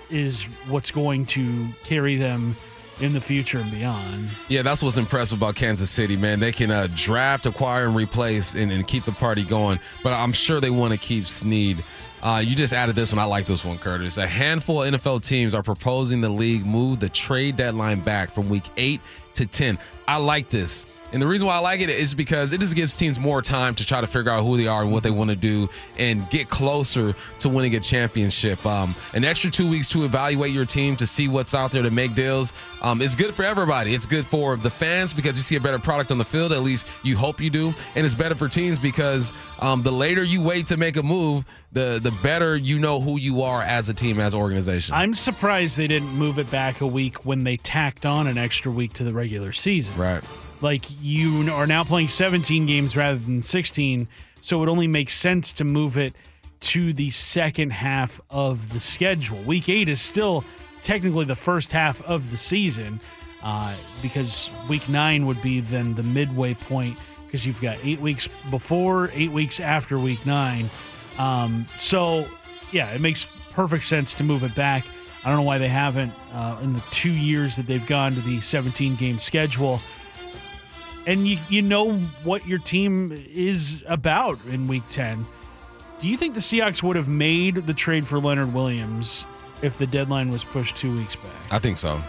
is 0.09 0.43
what's 0.67 0.91
going 0.91 1.25
to 1.25 1.67
carry 1.83 2.15
them 2.15 2.55
in 3.01 3.13
the 3.13 3.21
future 3.21 3.57
and 3.59 3.69
beyond. 3.71 4.29
Yeah, 4.47 4.61
that's 4.61 4.81
what's 4.81 4.97
impressive 4.97 5.39
about 5.39 5.55
Kansas 5.55 5.89
City, 5.89 6.15
man. 6.15 6.39
They 6.39 6.51
can 6.51 6.71
uh, 6.71 6.87
draft, 6.95 7.45
acquire, 7.45 7.85
and 7.85 7.95
replace 7.95 8.55
and, 8.55 8.71
and 8.71 8.87
keep 8.87 9.05
the 9.05 9.11
party 9.11 9.43
going. 9.43 9.79
But 10.03 10.13
I'm 10.13 10.33
sure 10.33 10.59
they 10.59 10.69
want 10.69 10.93
to 10.93 10.99
keep 10.99 11.27
Sneed. 11.27 11.83
Uh, 12.23 12.41
you 12.43 12.55
just 12.55 12.73
added 12.73 12.95
this 12.95 13.13
one. 13.13 13.19
I 13.19 13.25
like 13.25 13.45
this 13.45 13.63
one, 13.63 13.77
Curtis. 13.77 14.17
A 14.17 14.25
handful 14.25 14.81
of 14.81 14.93
NFL 14.93 15.23
teams 15.23 15.53
are 15.53 15.61
proposing 15.61 16.21
the 16.21 16.29
league 16.29 16.65
move 16.65 16.99
the 16.99 17.09
trade 17.09 17.55
deadline 17.55 17.99
back 17.99 18.31
from 18.31 18.49
week 18.49 18.63
eight 18.77 18.99
to 19.35 19.45
10. 19.45 19.77
I 20.07 20.17
like 20.17 20.49
this. 20.49 20.85
And 21.15 21.21
the 21.21 21.27
reason 21.27 21.47
why 21.47 21.55
I 21.55 21.59
like 21.59 21.79
it 21.79 21.89
is 21.89 22.13
because 22.13 22.51
it 22.51 22.59
just 22.59 22.75
gives 22.75 22.97
teams 22.97 23.19
more 23.19 23.41
time 23.41 23.73
to 23.75 23.85
try 23.85 24.01
to 24.01 24.07
figure 24.07 24.31
out 24.31 24.43
who 24.43 24.57
they 24.57 24.67
are 24.67 24.81
and 24.81 24.91
what 24.91 25.03
they 25.03 25.11
want 25.11 25.29
to 25.29 25.35
do 25.35 25.69
and 25.97 26.29
get 26.29 26.49
closer 26.49 27.15
to 27.39 27.47
winning 27.47 27.75
a 27.75 27.79
championship. 27.79 28.65
Um, 28.65 28.93
an 29.13 29.23
extra 29.23 29.49
two 29.49 29.69
weeks 29.69 29.87
to 29.91 30.03
evaluate 30.03 30.51
your 30.51 30.65
team 30.65 30.97
to 30.97 31.07
see 31.07 31.29
what's 31.29 31.53
out 31.53 31.71
there 31.71 31.83
to 31.83 31.89
make 31.89 32.15
deals 32.15 32.53
um, 32.81 33.01
is 33.01 33.15
good 33.15 33.33
for 33.33 33.43
everybody. 33.43 33.93
It's 33.93 34.05
good 34.05 34.25
for 34.25 34.57
the 34.57 34.69
fans 34.69 35.13
because 35.13 35.37
you 35.37 35.43
see 35.43 35.55
a 35.55 35.59
better 35.61 35.79
product 35.79 36.11
on 36.11 36.17
the 36.17 36.25
field. 36.25 36.51
At 36.51 36.63
least 36.63 36.85
you 37.03 37.15
hope 37.15 37.39
you 37.39 37.49
do, 37.49 37.73
and 37.95 38.05
it's 38.05 38.15
better 38.15 38.35
for 38.35 38.49
teams 38.49 38.77
because 38.77 39.31
um, 39.59 39.83
the 39.83 39.91
later 39.91 40.23
you 40.23 40.41
wait 40.41 40.67
to 40.67 40.75
make 40.75 40.97
a 40.97 41.03
move, 41.03 41.45
the 41.71 41.99
the 42.01 42.11
better 42.23 42.57
you 42.57 42.79
know 42.79 42.99
who 42.99 43.17
you 43.17 43.41
are 43.41 43.61
as 43.61 43.89
a 43.89 43.93
team, 43.93 44.19
as 44.19 44.33
an 44.33 44.39
organization. 44.39 44.95
I'm 44.95 45.13
surprised 45.13 45.77
they 45.77 45.87
didn't 45.87 46.13
move 46.13 46.39
it 46.39 46.49
back 46.51 46.81
a 46.81 46.87
week 46.87 47.25
when 47.25 47.43
they 47.43 47.57
tacked 47.57 48.05
on 48.05 48.27
an 48.27 48.37
extra 48.37 48.71
week 48.71 48.93
to 48.93 49.03
the 49.03 49.13
regular 49.13 49.53
season. 49.53 49.94
Right. 49.95 50.23
Like 50.61 50.85
you 51.01 51.51
are 51.51 51.67
now 51.67 51.83
playing 51.83 52.07
17 52.07 52.65
games 52.65 52.95
rather 52.95 53.19
than 53.19 53.43
16, 53.43 54.07
so 54.41 54.63
it 54.63 54.69
only 54.69 54.87
makes 54.87 55.15
sense 55.15 55.51
to 55.53 55.63
move 55.63 55.97
it 55.97 56.13
to 56.61 56.93
the 56.93 57.09
second 57.09 57.71
half 57.71 58.19
of 58.29 58.73
the 58.73 58.79
schedule. 58.79 59.41
Week 59.43 59.69
8 59.69 59.89
is 59.89 60.01
still 60.01 60.43
technically 60.81 61.25
the 61.25 61.35
first 61.35 61.71
half 61.71 62.01
of 62.03 62.31
the 62.31 62.37
season 62.37 62.99
uh, 63.43 63.75
because 64.01 64.49
week 64.69 64.87
9 64.89 65.25
would 65.25 65.41
be 65.41 65.59
then 65.59 65.93
the 65.93 66.03
midway 66.03 66.53
point 66.53 66.97
because 67.25 67.45
you've 67.45 67.61
got 67.61 67.77
8 67.83 67.99
weeks 67.99 68.29
before, 68.49 69.11
8 69.13 69.31
weeks 69.31 69.59
after 69.59 69.99
week 69.99 70.25
9. 70.25 70.69
Um, 71.19 71.67
so 71.79 72.25
yeah, 72.71 72.89
it 72.91 73.01
makes 73.01 73.27
perfect 73.51 73.85
sense 73.85 74.13
to 74.15 74.23
move 74.23 74.43
it 74.43 74.55
back. 74.55 74.85
I 75.25 75.29
don't 75.29 75.37
know 75.37 75.43
why 75.43 75.57
they 75.57 75.67
haven't 75.67 76.13
uh, 76.33 76.59
in 76.61 76.73
the 76.73 76.83
two 76.91 77.11
years 77.11 77.55
that 77.55 77.65
they've 77.65 77.85
gone 77.87 78.13
to 78.13 78.21
the 78.21 78.39
17 78.41 78.95
game 78.95 79.17
schedule. 79.17 79.79
And 81.07 81.27
you, 81.27 81.39
you 81.49 81.63
know 81.63 81.93
what 82.23 82.45
your 82.47 82.59
team 82.59 83.11
is 83.33 83.83
about 83.87 84.37
in 84.45 84.67
week 84.67 84.83
10. 84.89 85.25
Do 85.99 86.09
you 86.09 86.17
think 86.17 86.35
the 86.35 86.39
Seahawks 86.39 86.83
would 86.83 86.95
have 86.95 87.07
made 87.07 87.67
the 87.67 87.73
trade 87.73 88.07
for 88.07 88.19
Leonard 88.19 88.53
Williams 88.53 89.25
if 89.63 89.79
the 89.79 89.87
deadline 89.87 90.29
was 90.29 90.43
pushed 90.43 90.77
two 90.77 90.95
weeks 90.95 91.15
back? 91.15 91.51
I 91.51 91.57
think 91.57 91.77
so. 91.77 92.01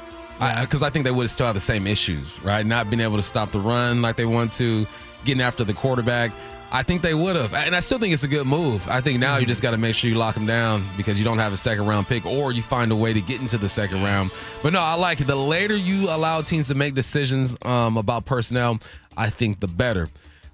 Because 0.60 0.82
I, 0.82 0.90
think 0.90 1.06
they 1.06 1.10
would 1.10 1.30
still 1.30 1.46
have 1.46 1.54
the 1.54 1.60
same 1.60 1.86
issues, 1.86 2.38
right? 2.42 2.66
Not 2.66 2.90
being 2.90 3.00
able 3.00 3.16
to 3.16 3.22
stop 3.22 3.52
the 3.52 3.60
run 3.60 4.02
like 4.02 4.16
they 4.16 4.26
want 4.26 4.52
to, 4.52 4.86
getting 5.24 5.40
after 5.40 5.64
the 5.64 5.72
quarterback. 5.72 6.32
I 6.72 6.82
think 6.82 7.02
they 7.02 7.14
would 7.14 7.36
have. 7.36 7.54
And 7.54 7.76
I 7.76 7.80
still 7.80 7.98
think 7.98 8.12
it's 8.12 8.24
a 8.24 8.28
good 8.28 8.46
move. 8.46 8.86
I 8.88 9.00
think 9.00 9.20
now 9.20 9.36
you 9.36 9.46
just 9.46 9.62
got 9.62 9.70
to 9.70 9.78
make 9.78 9.94
sure 9.94 10.10
you 10.10 10.16
lock 10.16 10.34
them 10.34 10.46
down 10.46 10.84
because 10.96 11.18
you 11.18 11.24
don't 11.24 11.38
have 11.38 11.52
a 11.52 11.56
second 11.56 11.86
round 11.86 12.08
pick 12.08 12.26
or 12.26 12.52
you 12.52 12.62
find 12.62 12.90
a 12.90 12.96
way 12.96 13.12
to 13.12 13.20
get 13.20 13.40
into 13.40 13.58
the 13.58 13.68
second 13.68 14.02
round. 14.02 14.30
But 14.62 14.72
no, 14.72 14.80
I 14.80 14.94
like 14.94 15.20
it. 15.20 15.26
The 15.26 15.36
later 15.36 15.76
you 15.76 16.10
allow 16.10 16.42
teams 16.42 16.68
to 16.68 16.74
make 16.74 16.94
decisions 16.94 17.56
um, 17.62 17.96
about 17.96 18.24
personnel, 18.24 18.78
I 19.16 19.30
think 19.30 19.60
the 19.60 19.68
better. 19.68 20.08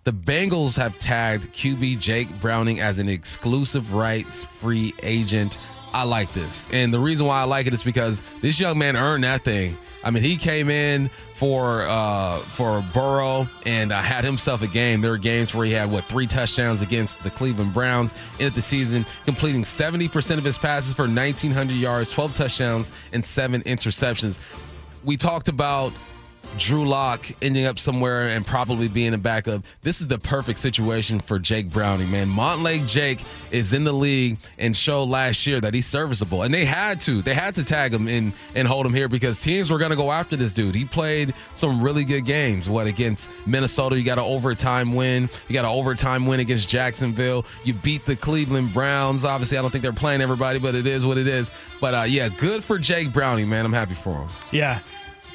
The 0.05 0.13
Bengals 0.13 0.77
have 0.77 0.99
tagged 0.99 1.53
QB 1.53 1.99
Jake 2.01 2.41
Browning 2.41 2.81
as 2.81 2.99
an 2.99 3.09
exclusive 3.09 3.95
rights 3.95 4.45
free 4.45 4.93
agent. 5.03 5.59
I 5.93 6.05
like 6.05 6.33
this. 6.33 6.69
And 6.73 6.93
the 6.93 6.99
reason 7.01 7.27
why 7.27 7.41
I 7.41 7.45
like 7.45 7.67
it 7.67 7.75
is 7.75 7.83
because 7.83 8.23
this 8.41 8.59
young 8.59 8.79
man 8.79 8.97
earned 8.97 9.25
that 9.25 9.45
thing. 9.45 9.77
I 10.05 10.11
mean, 10.11 10.23
he 10.23 10.37
came 10.37 10.69
in 10.69 11.11
for 11.35 11.83
uh, 11.83 12.39
for 12.39 12.85
Burrow 12.93 13.47
and 13.67 13.93
uh, 13.93 14.01
had 14.01 14.25
himself 14.25 14.63
a 14.63 14.67
game. 14.67 15.01
There 15.01 15.13
were 15.13 15.19
games 15.19 15.55
where 15.55 15.65
he 15.67 15.73
had 15.73 15.91
what 15.91 16.05
three 16.05 16.27
touchdowns 16.27 16.83
against 16.83 17.23
the 17.23 17.31
Cleveland 17.31 17.73
Browns 17.73 18.15
ended 18.41 18.55
the 18.55 18.63
season, 18.63 19.07
completing 19.25 19.63
70% 19.63 20.39
of 20.39 20.45
his 20.45 20.59
passes 20.59 20.95
for 20.95 21.03
1,900 21.03 21.75
yards, 21.75 22.11
12 22.11 22.35
touchdowns, 22.35 22.91
and 23.13 23.25
seven 23.25 23.63
interceptions. 23.63 24.39
We 25.05 25.17
talked 25.17 25.49
about 25.49 25.93
Drew 26.59 26.87
Lock 26.87 27.25
ending 27.41 27.65
up 27.65 27.79
somewhere 27.79 28.29
and 28.29 28.47
probably 28.47 28.89
being 28.89 29.15
a 29.15 29.19
backup. 29.19 29.63
This 29.83 30.01
is 30.01 30.07
the 30.07 30.19
perfect 30.19 30.59
situation 30.59 31.19
for 31.19 31.39
Jake 31.39 31.71
Browning, 31.71 32.11
man. 32.11 32.29
Montlake 32.29 32.87
Jake 32.87 33.23
is 33.51 33.73
in 33.73 33.85
the 33.85 33.93
league 33.93 34.39
and 34.59 34.77
showed 34.77 35.05
last 35.05 35.47
year 35.47 35.61
that 35.61 35.73
he's 35.75 35.87
serviceable. 35.87 36.43
And 36.43 36.53
they 36.53 36.65
had 36.65 37.01
to. 37.03 37.23
They 37.23 37.35
had 37.35 37.55
to 37.55 37.65
tag 37.65 37.95
him 37.95 38.07
and, 38.07 38.33
and 38.55 38.69
hold 38.69 38.85
him 38.87 38.95
here 38.95 39.09
because 39.09 39.41
teams 39.41 39.71
were 39.71 39.79
going 39.79 39.91
to 39.91 39.97
go 39.97 40.13
after 40.13 40.37
this 40.37 40.53
dude. 40.53 40.75
He 40.75 40.85
played 40.85 41.35
some 41.55 41.83
really 41.83 42.05
good 42.05 42.25
games. 42.25 42.69
What, 42.69 42.87
against 42.87 43.31
Minnesota, 43.47 43.99
you 43.99 44.05
got 44.05 44.19
an 44.19 44.25
overtime 44.25 44.95
win. 44.95 45.31
You 45.49 45.55
got 45.55 45.65
an 45.65 45.71
overtime 45.71 46.27
win 46.27 46.41
against 46.41 46.69
Jacksonville. 46.69 47.47
You 47.65 47.75
beat 47.75 48.05
the 48.05 48.17
Cleveland 48.17 48.73
Browns. 48.73 49.25
Obviously, 49.25 49.59
I 49.59 49.63
don't 49.63 49.71
think 49.71 49.83
they're 49.83 49.93
playing 49.93 50.21
everybody, 50.21 50.59
but 50.59 50.75
it 50.75 50.87
is 50.87 51.07
what 51.07 51.19
it 51.19 51.27
is. 51.27 51.51
But 51.81 51.95
uh, 51.95 52.03
yeah, 52.03 52.29
good 52.29 52.63
for 52.63 52.79
Jake 52.79 53.13
Browning, 53.13 53.49
man. 53.49 53.65
I'm 53.65 53.73
happy 53.73 53.95
for 53.95 54.15
him. 54.15 54.29
Yeah. 54.51 54.81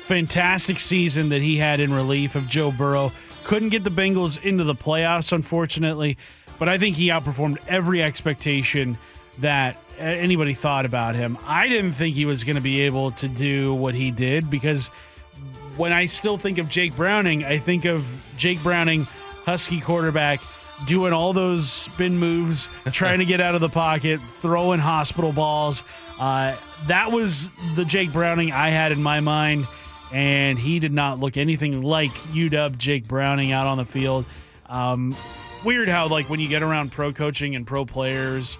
Fantastic 0.07 0.79
season 0.79 1.27
that 1.29 1.41
he 1.41 1.57
had 1.57 1.81
in 1.81 1.93
relief 1.93 2.35
of 2.35 2.47
Joe 2.47 2.71
Burrow. 2.71 3.11
Couldn't 3.43 3.69
get 3.69 3.83
the 3.83 3.89
Bengals 3.89 4.41
into 4.41 4.63
the 4.63 4.73
playoffs, 4.73 5.33
unfortunately, 5.33 6.17
but 6.57 6.69
I 6.69 6.77
think 6.77 6.95
he 6.95 7.09
outperformed 7.09 7.57
every 7.67 8.01
expectation 8.01 8.97
that 9.39 9.75
anybody 9.99 10.53
thought 10.53 10.85
about 10.85 11.15
him. 11.15 11.37
I 11.45 11.67
didn't 11.67 11.91
think 11.91 12.15
he 12.15 12.23
was 12.23 12.45
going 12.45 12.55
to 12.55 12.61
be 12.61 12.79
able 12.83 13.11
to 13.11 13.27
do 13.27 13.73
what 13.73 13.95
he 13.95 14.09
did 14.09 14.49
because 14.49 14.87
when 15.75 15.91
I 15.91 16.05
still 16.05 16.37
think 16.37 16.57
of 16.57 16.69
Jake 16.69 16.95
Browning, 16.95 17.43
I 17.43 17.57
think 17.57 17.83
of 17.83 18.05
Jake 18.37 18.63
Browning, 18.63 19.03
Husky 19.45 19.81
quarterback, 19.81 20.39
doing 20.85 21.11
all 21.11 21.33
those 21.33 21.69
spin 21.69 22.17
moves, 22.17 22.69
trying 22.93 23.19
to 23.19 23.25
get 23.25 23.41
out 23.41 23.55
of 23.55 23.61
the 23.61 23.67
pocket, 23.67 24.21
throwing 24.41 24.79
hospital 24.79 25.33
balls. 25.33 25.83
Uh, 26.17 26.55
that 26.85 27.11
was 27.11 27.49
the 27.75 27.83
Jake 27.83 28.13
Browning 28.13 28.53
I 28.53 28.69
had 28.69 28.93
in 28.93 29.03
my 29.03 29.19
mind 29.19 29.67
and 30.11 30.57
he 30.57 30.79
did 30.79 30.91
not 30.93 31.19
look 31.19 31.37
anything 31.37 31.81
like 31.81 32.11
UW 32.33 32.77
Jake 32.77 33.07
Browning 33.07 33.51
out 33.51 33.67
on 33.67 33.77
the 33.77 33.85
field. 33.85 34.25
Um, 34.67 35.15
weird 35.63 35.89
how 35.89 36.07
like 36.07 36.29
when 36.29 36.39
you 36.39 36.47
get 36.47 36.61
around 36.63 36.91
pro 36.91 37.11
coaching 37.13 37.55
and 37.55 37.65
pro 37.65 37.85
players, 37.85 38.57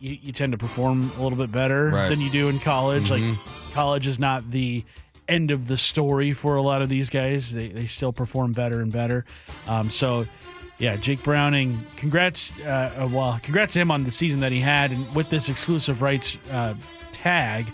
you, 0.00 0.16
you 0.22 0.32
tend 0.32 0.52
to 0.52 0.58
perform 0.58 1.10
a 1.18 1.22
little 1.22 1.38
bit 1.38 1.50
better 1.52 1.88
Right. 1.88 2.08
than 2.08 2.20
you 2.20 2.30
do 2.30 2.48
in 2.48 2.58
college. 2.60 3.10
Mhm. 3.10 3.32
Like 3.36 3.72
college 3.74 4.06
is 4.06 4.18
not 4.18 4.50
the 4.50 4.84
end 5.28 5.50
of 5.50 5.66
the 5.68 5.76
story 5.76 6.32
for 6.32 6.56
a 6.56 6.62
lot 6.62 6.80
of 6.82 6.88
these 6.88 7.10
guys. 7.10 7.52
They 7.52 7.68
they 7.68 7.86
still 7.86 8.12
perform 8.12 8.52
better 8.52 8.80
and 8.80 8.92
better. 8.92 9.24
Um, 9.66 9.90
so. 9.90 10.26
Yeah, 10.80 10.94
Jake 10.94 11.24
Browning. 11.24 11.76
Congrats, 11.96 12.52
uh, 12.64 12.68
uh, 13.02 13.08
well, 13.10 13.40
congrats 13.42 13.72
to 13.72 13.80
him 13.80 13.90
on 13.90 14.04
the 14.04 14.12
season 14.12 14.38
that 14.38 14.52
he 14.52 14.60
had, 14.60 14.92
and 14.92 15.12
with 15.12 15.28
this 15.28 15.48
exclusive 15.48 16.02
rights 16.02 16.38
uh, 16.52 16.74
tag, 17.10 17.66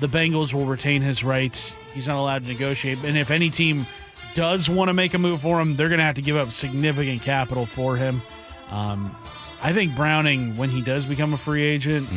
the 0.00 0.08
Bengals 0.08 0.54
will 0.54 0.66
retain 0.66 1.02
his 1.02 1.24
rights. 1.24 1.72
He's 1.92 2.06
not 2.06 2.16
allowed 2.18 2.42
to 2.44 2.48
negotiate. 2.48 2.98
And 3.04 3.16
if 3.18 3.30
any 3.30 3.50
team 3.50 3.86
does 4.34 4.68
want 4.70 4.88
to 4.88 4.92
make 4.92 5.14
a 5.14 5.18
move 5.18 5.42
for 5.42 5.60
him, 5.60 5.76
they're 5.76 5.88
going 5.88 5.98
to 5.98 6.04
have 6.04 6.14
to 6.16 6.22
give 6.22 6.36
up 6.36 6.52
significant 6.52 7.22
capital 7.22 7.66
for 7.66 7.96
him. 7.96 8.22
Um, 8.70 9.14
I 9.62 9.72
think 9.72 9.96
Browning, 9.96 10.56
when 10.56 10.70
he 10.70 10.82
does 10.82 11.06
become 11.06 11.34
a 11.34 11.38
free 11.38 11.64
agent, 11.64 12.08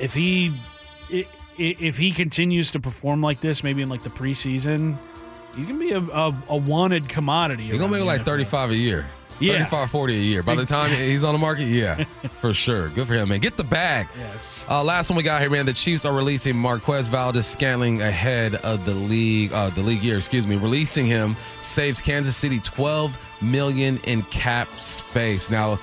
if 0.00 0.14
he 0.14 0.52
if 1.58 1.96
he 1.96 2.12
continues 2.12 2.70
to 2.70 2.80
perform 2.80 3.20
like 3.20 3.40
this, 3.40 3.64
maybe 3.64 3.82
in 3.82 3.88
like 3.88 4.02
the 4.02 4.10
preseason, 4.10 4.96
he's 5.56 5.66
gonna 5.66 5.78
be 5.78 5.90
a, 5.90 6.00
a, 6.00 6.42
a 6.50 6.56
wanted 6.56 7.08
commodity. 7.08 7.64
He's 7.64 7.72
going 7.72 7.90
to 7.90 7.96
around 7.98 8.06
make 8.06 8.18
like 8.18 8.24
35 8.24 8.70
a 8.70 8.76
year. 8.76 9.06
Yeah. 9.40 9.64
35, 9.64 9.90
40 9.90 10.14
a 10.14 10.18
year. 10.20 10.42
By 10.42 10.54
the 10.54 10.66
time 10.66 10.90
he's 10.96 11.24
on 11.24 11.32
the 11.32 11.38
market, 11.38 11.64
yeah, 11.64 12.04
for 12.40 12.52
sure. 12.52 12.88
Good 12.90 13.06
for 13.06 13.14
him, 13.14 13.28
man. 13.28 13.40
Get 13.40 13.56
the 13.56 13.64
bag. 13.64 14.08
Yes. 14.18 14.64
Uh, 14.68 14.82
last 14.82 15.10
one 15.10 15.16
we 15.16 15.22
got 15.22 15.40
here, 15.40 15.50
man. 15.50 15.66
The 15.66 15.72
Chiefs 15.72 16.04
are 16.04 16.14
releasing 16.14 16.56
Marquez 16.56 17.08
Valdes-Scantling 17.08 18.02
ahead 18.02 18.56
of 18.56 18.84
the 18.84 18.94
league, 18.94 19.52
uh, 19.52 19.70
the 19.70 19.82
league 19.82 20.02
year, 20.02 20.16
excuse 20.16 20.46
me. 20.46 20.56
Releasing 20.56 21.06
him 21.06 21.34
saves 21.62 22.00
Kansas 22.00 22.36
City 22.36 22.58
12 22.60 23.16
million 23.42 23.98
in 24.04 24.22
cap 24.24 24.68
space. 24.80 25.50
Now, 25.50 25.78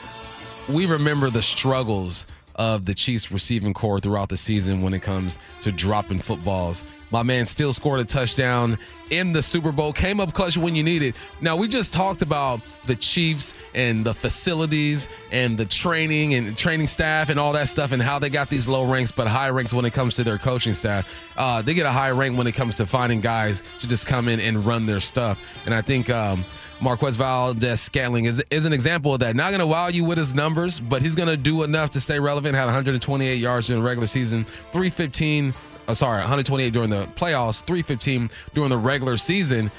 we 0.67 0.85
remember 0.85 1.29
the 1.29 1.41
struggles 1.41 2.25
of 2.55 2.85
the 2.85 2.93
Chiefs 2.93 3.31
receiving 3.31 3.73
core 3.73 3.99
throughout 3.99 4.29
the 4.29 4.37
season 4.37 4.81
when 4.81 4.93
it 4.93 5.01
comes 5.01 5.39
to 5.61 5.71
dropping 5.71 6.19
footballs. 6.19 6.83
My 7.11 7.23
man 7.23 7.45
still 7.45 7.71
scored 7.71 7.99
a 7.99 8.03
touchdown 8.03 8.77
in 9.09 9.31
the 9.31 9.41
Super 9.41 9.71
Bowl, 9.71 9.93
came 9.93 10.19
up 10.19 10.33
clutch 10.33 10.57
when 10.57 10.75
you 10.75 10.83
need 10.83 11.03
it. 11.03 11.15
Now, 11.39 11.55
we 11.55 11.67
just 11.67 11.93
talked 11.93 12.21
about 12.21 12.61
the 12.87 12.95
Chiefs 12.95 13.53
and 13.73 14.03
the 14.03 14.13
facilities 14.13 15.07
and 15.31 15.57
the 15.57 15.65
training 15.65 16.33
and 16.33 16.57
training 16.57 16.87
staff 16.87 17.29
and 17.29 17.39
all 17.39 17.53
that 17.53 17.67
stuff 17.67 17.91
and 17.91 18.01
how 18.01 18.19
they 18.19 18.29
got 18.29 18.49
these 18.49 18.67
low 18.67 18.83
ranks 18.83 19.11
but 19.11 19.27
high 19.27 19.49
ranks 19.49 19.73
when 19.73 19.85
it 19.85 19.93
comes 19.93 20.15
to 20.15 20.23
their 20.23 20.37
coaching 20.37 20.73
staff. 20.73 21.07
Uh, 21.37 21.61
they 21.61 21.73
get 21.73 21.85
a 21.85 21.91
high 21.91 22.11
rank 22.11 22.37
when 22.37 22.47
it 22.47 22.53
comes 22.53 22.77
to 22.77 22.85
finding 22.85 23.21
guys 23.21 23.63
to 23.79 23.87
just 23.87 24.07
come 24.07 24.27
in 24.27 24.39
and 24.39 24.65
run 24.65 24.85
their 24.85 24.99
stuff. 24.99 25.39
And 25.65 25.73
I 25.73 25.81
think 25.81 26.09
um, 26.09 26.43
Marquez 26.81 27.15
Valdes-Scantling 27.15 28.25
is, 28.25 28.43
is 28.51 28.65
an 28.65 28.73
example 28.73 29.13
of 29.13 29.19
that. 29.21 29.35
Not 29.35 29.49
going 29.49 29.59
to 29.59 29.67
wow 29.67 29.88
you 29.88 30.03
with 30.03 30.17
his 30.17 30.35
numbers, 30.35 30.79
but 30.79 31.01
he's 31.01 31.15
going 31.15 31.29
to 31.29 31.38
do 31.38 31.63
enough 31.63 31.91
to 31.91 32.01
stay 32.01 32.19
relevant. 32.19 32.55
Had 32.55 32.65
128 32.65 33.35
yards 33.35 33.67
during 33.67 33.81
the 33.81 33.88
regular 33.88 34.07
season, 34.07 34.43
315. 34.43 35.53
Uh, 35.88 35.93
sorry, 35.93 36.17
128 36.19 36.73
during 36.73 36.89
the 36.89 37.05
playoffs, 37.15 37.63
315 37.63 38.29
during 38.53 38.69
the 38.69 38.77
regular 38.77 39.17
season. 39.17 39.71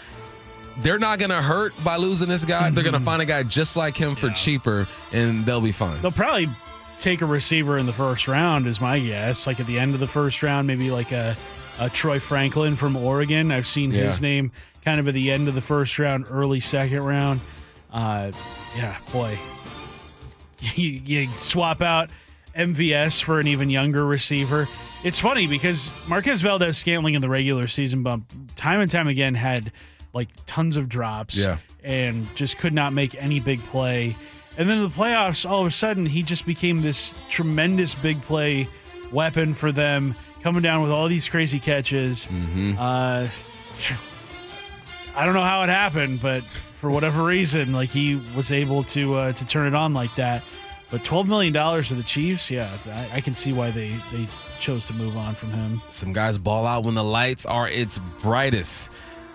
They're 0.78 0.98
not 0.98 1.18
going 1.18 1.30
to 1.30 1.42
hurt 1.42 1.72
by 1.84 1.96
losing 1.96 2.28
this 2.28 2.44
guy. 2.44 2.70
They're 2.70 2.84
going 2.84 2.94
to 2.94 3.00
find 3.00 3.22
a 3.22 3.24
guy 3.24 3.42
just 3.42 3.76
like 3.76 3.96
him 3.96 4.14
for 4.14 4.30
cheaper, 4.30 4.86
and 5.12 5.44
they'll 5.44 5.60
be 5.60 5.72
fine. 5.72 6.00
They'll 6.02 6.12
probably 6.12 6.48
take 6.98 7.22
a 7.22 7.26
receiver 7.26 7.78
in 7.78 7.86
the 7.86 7.92
first 7.92 8.28
round, 8.28 8.66
is 8.66 8.80
my 8.80 8.98
guess. 9.00 9.46
Like 9.46 9.58
at 9.58 9.66
the 9.66 9.78
end 9.78 9.94
of 9.94 10.00
the 10.00 10.06
first 10.06 10.42
round, 10.42 10.66
maybe 10.66 10.90
like 10.90 11.12
a, 11.12 11.36
a 11.78 11.90
Troy 11.90 12.18
Franklin 12.18 12.76
from 12.76 12.96
Oregon. 12.96 13.50
I've 13.52 13.66
seen 13.66 13.90
his 13.90 14.20
name 14.20 14.52
kind 14.84 15.00
of 15.00 15.08
at 15.08 15.14
the 15.14 15.30
end 15.30 15.48
of 15.48 15.54
the 15.54 15.60
first 15.60 15.98
round, 15.98 16.26
early 16.30 16.60
second 16.60 17.02
round. 17.02 17.40
Uh, 17.92 18.30
yeah, 18.76 18.96
boy, 19.12 19.36
you, 20.74 21.00
you 21.04 21.28
swap 21.38 21.80
out 21.82 22.10
MVS 22.56 23.22
for 23.22 23.40
an 23.40 23.46
even 23.46 23.70
younger 23.70 24.04
receiver. 24.06 24.68
It's 25.04 25.18
funny 25.18 25.46
because 25.46 25.92
Marquez 26.08 26.40
Valdes-Scantling 26.40 27.14
in 27.14 27.20
the 27.22 27.28
regular 27.28 27.68
season 27.68 28.02
bump, 28.02 28.30
time 28.56 28.80
and 28.80 28.90
time 28.90 29.08
again, 29.08 29.34
had 29.34 29.70
like 30.14 30.28
tons 30.46 30.76
of 30.76 30.88
drops 30.88 31.36
Yeah. 31.36 31.58
and 31.84 32.26
just 32.34 32.56
could 32.58 32.72
not 32.72 32.92
make 32.92 33.14
any 33.22 33.38
big 33.38 33.62
play. 33.64 34.16
And 34.56 34.68
then 34.70 34.78
in 34.78 34.84
the 34.84 34.88
playoffs, 34.94 35.48
all 35.48 35.60
of 35.60 35.66
a 35.66 35.70
sudden, 35.70 36.06
he 36.06 36.22
just 36.22 36.46
became 36.46 36.80
this 36.80 37.12
tremendous 37.28 37.94
big 37.94 38.22
play 38.22 38.66
weapon 39.12 39.52
for 39.52 39.70
them, 39.70 40.14
coming 40.46 40.62
down 40.62 40.80
with 40.80 40.92
all 40.92 41.08
these 41.08 41.28
crazy 41.28 41.58
catches. 41.58 42.28
Uh, 42.78 43.28
I 45.16 45.24
don't 45.24 45.34
know 45.34 45.42
how 45.42 45.64
it 45.64 45.68
happened, 45.68 46.22
but 46.22 46.44
for 46.44 46.88
whatever 46.88 47.24
reason, 47.24 47.72
like 47.72 47.88
he 47.88 48.14
was 48.36 48.52
able 48.52 48.84
to 48.84 49.16
uh, 49.16 49.32
to 49.32 49.44
turn 49.44 49.66
it 49.66 49.74
on 49.74 49.92
like 49.92 50.14
that. 50.14 50.44
But 50.88 51.02
twelve 51.02 51.26
million 51.28 51.52
dollars 51.52 51.88
for 51.88 51.94
the 51.94 52.04
Chiefs, 52.04 52.48
yeah, 52.48 52.78
I, 52.86 53.16
I 53.16 53.20
can 53.22 53.34
see 53.34 53.52
why 53.52 53.72
they 53.72 53.88
they 54.12 54.28
chose 54.60 54.84
to 54.86 54.92
move 54.92 55.16
on 55.16 55.34
from 55.34 55.50
him. 55.50 55.82
Some 55.88 56.12
guys 56.12 56.38
ball 56.38 56.64
out 56.64 56.84
when 56.84 56.94
the 56.94 57.02
lights 57.02 57.44
are 57.44 57.68
its 57.68 57.98
brightest. 58.22 58.90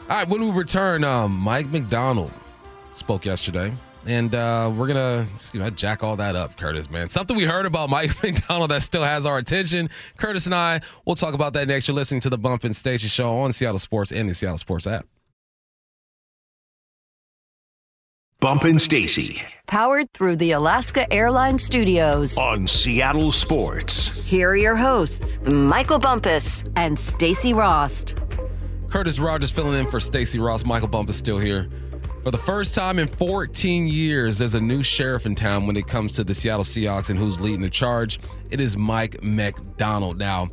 All 0.10 0.16
right, 0.16 0.30
when 0.30 0.42
we 0.42 0.52
return, 0.52 1.04
um, 1.04 1.36
Mike 1.36 1.68
Macdonald 1.68 2.32
spoke 2.94 3.26
yesterday. 3.26 3.74
And 4.06 4.34
uh, 4.34 4.72
we're 4.76 4.88
gonna 4.88 5.28
me, 5.54 5.62
I 5.62 5.70
jack 5.70 6.04
all 6.04 6.16
that 6.16 6.36
up, 6.36 6.58
Curtis. 6.58 6.90
Man, 6.90 7.10
something 7.10 7.38
we 7.38 7.44
heard 7.44 7.66
about 7.66 7.90
Mike 7.92 8.12
Macdonald 8.24 8.72
that 8.72 8.82
still 8.82 9.04
has 9.04 9.26
our 9.26 9.38
attention. 9.38 9.90
Curtis 10.18 10.46
and 10.46 10.56
I, 10.56 10.82
we'll 11.06 11.16
talk 11.16 11.34
about 11.34 11.54
that 11.54 11.68
next. 11.68 11.88
You're 11.88 11.96
listening 11.96 12.22
to 12.22 12.30
the 12.30 12.38
Bump 12.38 12.64
and 12.64 12.76
Station 12.76 13.10
Show 13.10 13.32
on 13.32 13.54
Seattle 13.54 13.80
Sports 13.80 14.12
and 14.12 14.28
the 14.30 14.34
Seattle 14.34 14.58
Sports 14.58 14.88
app. 14.88 15.06
Bump 18.40 18.64
and 18.64 18.82
Stacy 18.82 19.40
Powered 19.68 20.12
through 20.14 20.38
the 20.38 20.52
Alaska 20.54 21.12
Airlines 21.14 21.64
Studios. 21.64 22.36
on 22.40 22.68
Seattle 22.68 23.32
Sports. 23.32 24.26
Here 24.26 24.50
are 24.50 24.56
your 24.58 24.76
hosts, 24.76 25.38
Michael 25.46 26.00
Bumpus 26.00 26.64
and 26.76 26.98
Stacy 26.98 27.54
Rost. 27.54 28.16
Curtis 28.90 29.20
Rogers 29.20 29.52
filling 29.52 29.80
in 29.80 29.90
for 29.92 30.00
Stacy 30.00 30.40
Rost. 30.40 30.66
Michael 30.66 30.88
Bump 30.88 31.08
is 31.10 31.16
still 31.16 31.38
here. 31.38 31.70
For 32.24 32.30
the 32.30 32.38
first 32.38 32.76
time 32.76 33.00
in 33.00 33.08
14 33.08 33.88
years, 33.88 34.38
there's 34.38 34.54
a 34.54 34.62
new 34.62 34.84
sheriff 34.84 35.26
in 35.26 35.34
town 35.34 35.66
when 35.66 35.76
it 35.76 35.88
comes 35.88 36.14
to 36.14 36.24
the 36.24 36.36
Seattle 36.36 36.64
Seahawks 36.64 37.10
and 37.10 37.18
who's 37.18 37.42
leading 37.42 37.62
the 37.62 37.70
charge. 37.70 38.20
It 38.52 38.62
is 38.62 38.78
Mike 38.78 39.24
Macdonald. 39.24 40.20
Now, 40.20 40.52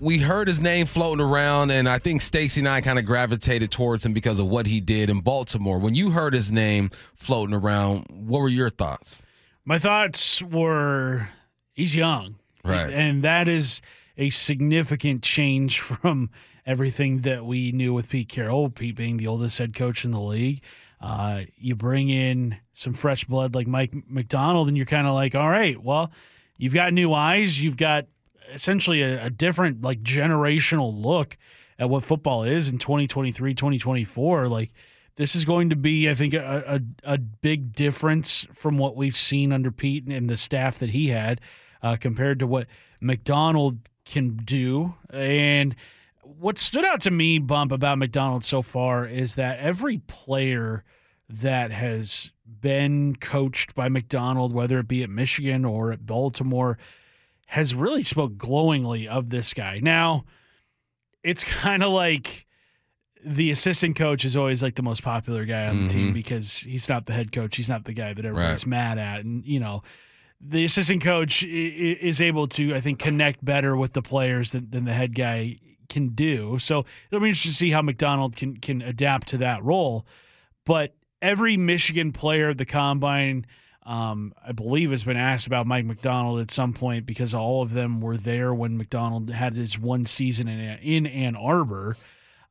we 0.00 0.18
heard 0.18 0.48
his 0.48 0.60
name 0.60 0.86
floating 0.86 1.24
around, 1.24 1.70
and 1.70 1.88
I 1.88 2.00
think 2.00 2.20
Stacy 2.20 2.62
and 2.62 2.68
I 2.68 2.80
kind 2.80 2.98
of 2.98 3.04
gravitated 3.04 3.70
towards 3.70 4.04
him 4.04 4.12
because 4.12 4.40
of 4.40 4.48
what 4.48 4.66
he 4.66 4.80
did 4.80 5.08
in 5.08 5.20
Baltimore. 5.20 5.78
When 5.78 5.94
you 5.94 6.10
heard 6.10 6.34
his 6.34 6.50
name 6.50 6.90
floating 7.14 7.54
around, 7.54 8.06
what 8.10 8.40
were 8.40 8.48
your 8.48 8.68
thoughts? 8.68 9.24
My 9.64 9.78
thoughts 9.78 10.42
were 10.42 11.28
he's 11.74 11.94
young. 11.94 12.34
Right. 12.64 12.92
And 12.92 13.22
that 13.22 13.48
is 13.48 13.80
a 14.18 14.30
significant 14.30 15.22
change 15.22 15.78
from 15.80 16.30
everything 16.66 17.22
that 17.22 17.44
we 17.44 17.72
knew 17.72 17.92
with 17.92 18.08
Pete 18.08 18.28
Carroll, 18.28 18.70
Pete 18.70 18.96
being 18.96 19.16
the 19.16 19.26
oldest 19.26 19.58
head 19.58 19.74
coach 19.74 20.04
in 20.04 20.10
the 20.10 20.20
league. 20.20 20.62
Uh, 21.00 21.42
you 21.56 21.74
bring 21.74 22.08
in 22.08 22.56
some 22.72 22.92
fresh 22.92 23.24
blood 23.24 23.54
like 23.54 23.66
Mike 23.66 23.92
Macdonald, 24.08 24.68
and 24.68 24.76
you're 24.76 24.86
kind 24.86 25.06
of 25.06 25.14
like, 25.14 25.34
all 25.34 25.50
right, 25.50 25.82
well, 25.82 26.12
you've 26.58 26.74
got 26.74 26.92
new 26.92 27.12
eyes. 27.12 27.62
You've 27.62 27.76
got 27.76 28.06
essentially 28.52 29.02
a, 29.02 29.26
a 29.26 29.30
different, 29.30 29.82
like, 29.82 30.02
generational 30.02 30.92
look 30.94 31.36
at 31.78 31.90
what 31.90 32.04
football 32.04 32.44
is 32.44 32.68
in 32.68 32.78
2023, 32.78 33.54
2024, 33.54 34.46
like 34.46 34.70
this 35.16 35.34
is 35.34 35.44
going 35.44 35.70
to 35.70 35.76
be, 35.76 36.08
I 36.08 36.14
think, 36.14 36.34
a, 36.34 36.80
a, 37.04 37.14
a 37.14 37.18
big 37.18 37.72
difference 37.72 38.46
from 38.52 38.78
what 38.78 38.96
we've 38.96 39.16
seen 39.16 39.52
under 39.52 39.70
Pete 39.70 40.06
and 40.06 40.28
the 40.30 40.36
staff 40.36 40.78
that 40.78 40.90
he 40.90 41.08
had 41.08 41.40
uh, 41.82 41.96
compared 42.00 42.38
to 42.38 42.46
what 42.46 42.66
Macdonald 43.00 43.78
can 44.04 44.36
do. 44.36 44.94
And 45.10 45.74
what 46.22 46.58
stood 46.58 46.84
out 46.84 47.00
to 47.02 47.10
me, 47.10 47.38
Bump, 47.38 47.72
about 47.72 47.98
Macdonald 47.98 48.44
so 48.44 48.62
far 48.62 49.06
is 49.06 49.34
that 49.34 49.58
every 49.58 49.98
player 49.98 50.84
that 51.28 51.70
has 51.70 52.30
been 52.60 53.16
coached 53.16 53.74
by 53.74 53.88
Macdonald, 53.88 54.52
whether 54.52 54.78
it 54.78 54.88
be 54.88 55.02
at 55.02 55.10
Michigan 55.10 55.64
or 55.64 55.90
at 55.92 56.06
Baltimore, 56.06 56.78
has 57.46 57.74
really 57.74 58.02
spoke 58.02 58.36
glowingly 58.36 59.08
of 59.08 59.30
this 59.30 59.52
guy. 59.52 59.78
Now, 59.82 60.24
it's 61.22 61.44
kind 61.62 61.82
of 61.82 61.92
like 61.92 62.46
the 63.24 63.50
assistant 63.52 63.94
coach 63.96 64.24
is 64.24 64.36
always 64.36 64.62
like 64.62 64.74
the 64.74 64.82
most 64.82 65.02
popular 65.02 65.44
guy 65.44 65.68
on 65.68 65.84
the 65.84 65.88
team 65.88 66.10
Mhm. 66.10 66.14
because 66.14 66.58
he's 66.58 66.88
not 66.88 67.06
the 67.06 67.12
head 67.12 67.30
coach. 67.30 67.54
He's 67.56 67.68
not 67.68 67.84
the 67.84 67.92
guy 67.92 68.12
that 68.14 68.24
everybody's 68.24 68.64
Right. 68.64 68.70
mad 68.70 68.98
at. 68.98 69.24
And, 69.24 69.44
you 69.44 69.60
know, 69.60 69.82
the 70.40 70.64
assistant 70.64 71.02
coach 71.04 71.44
is 71.44 72.20
able 72.20 72.48
to, 72.48 72.74
I 72.74 72.80
think, 72.80 72.98
connect 72.98 73.44
better 73.44 73.76
with 73.76 73.92
the 73.92 74.02
players 74.02 74.50
than, 74.50 74.70
than 74.70 74.84
the 74.86 74.92
head 74.92 75.14
guy 75.14 75.58
can 75.92 76.08
do. 76.08 76.58
So 76.58 76.84
it'll 77.10 77.22
be 77.22 77.28
interesting 77.28 77.52
to 77.52 77.56
see 77.56 77.70
how 77.70 77.82
Macdonald 77.82 78.36
can 78.36 78.56
can 78.56 78.82
adapt 78.82 79.28
to 79.28 79.38
that 79.38 79.62
role. 79.62 80.06
But 80.64 80.94
every 81.20 81.56
Michigan 81.56 82.12
player 82.12 82.50
at 82.50 82.58
the 82.58 82.64
combine, 82.64 83.46
um, 83.84 84.34
I 84.44 84.52
believe, 84.52 84.90
has 84.90 85.04
been 85.04 85.16
asked 85.16 85.46
about 85.46 85.66
Mike 85.66 85.84
Macdonald 85.84 86.40
at 86.40 86.50
some 86.50 86.72
point 86.72 87.06
because 87.06 87.34
all 87.34 87.62
of 87.62 87.72
them 87.72 88.00
were 88.00 88.16
there 88.16 88.52
when 88.52 88.76
Macdonald 88.76 89.30
had 89.30 89.56
his 89.56 89.78
one 89.78 90.04
season 90.04 90.48
in 90.48 90.78
in 90.78 91.06
Ann 91.06 91.36
Arbor. 91.36 91.96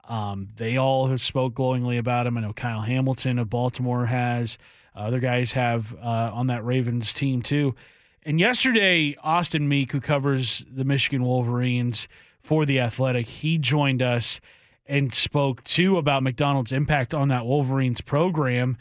Um, 0.08 0.48
they 0.58 0.78
all 0.78 1.08
have 1.08 1.22
spoke 1.22 1.54
glowingly 1.54 1.98
about 1.98 2.28
him. 2.28 2.38
I 2.38 2.42
know 2.42 2.54
Kyle 2.54 2.82
Hamilton 2.82 3.40
of 3.40 3.50
Baltimore 3.50 4.06
has. 4.06 4.58
Other 4.94 5.20
guys 5.20 5.54
have 5.54 5.96
uh, 5.96 6.32
on 6.34 6.48
that 6.48 6.66
Ravens 6.66 7.14
team 7.14 7.42
too. 7.42 7.76
And 8.24 8.40
yesterday, 8.40 9.16
Austin 9.24 9.68
Meek, 9.68 9.92
who 9.92 10.00
covers 10.00 10.66
the 10.70 10.84
Michigan 10.84 11.24
Wolverines 11.24 12.08
for 12.42 12.66
the 12.66 12.80
Athletic, 12.80 13.26
he 13.26 13.58
joined 13.58 14.02
us 14.02 14.40
and 14.86 15.14
spoke 15.14 15.64
too 15.64 15.98
about 15.98 16.24
Macdonald's 16.24 16.72
impact 16.72 17.14
on 17.14 17.30
that 17.30 17.46
Wolverines 17.46 18.02
program. 18.02 18.78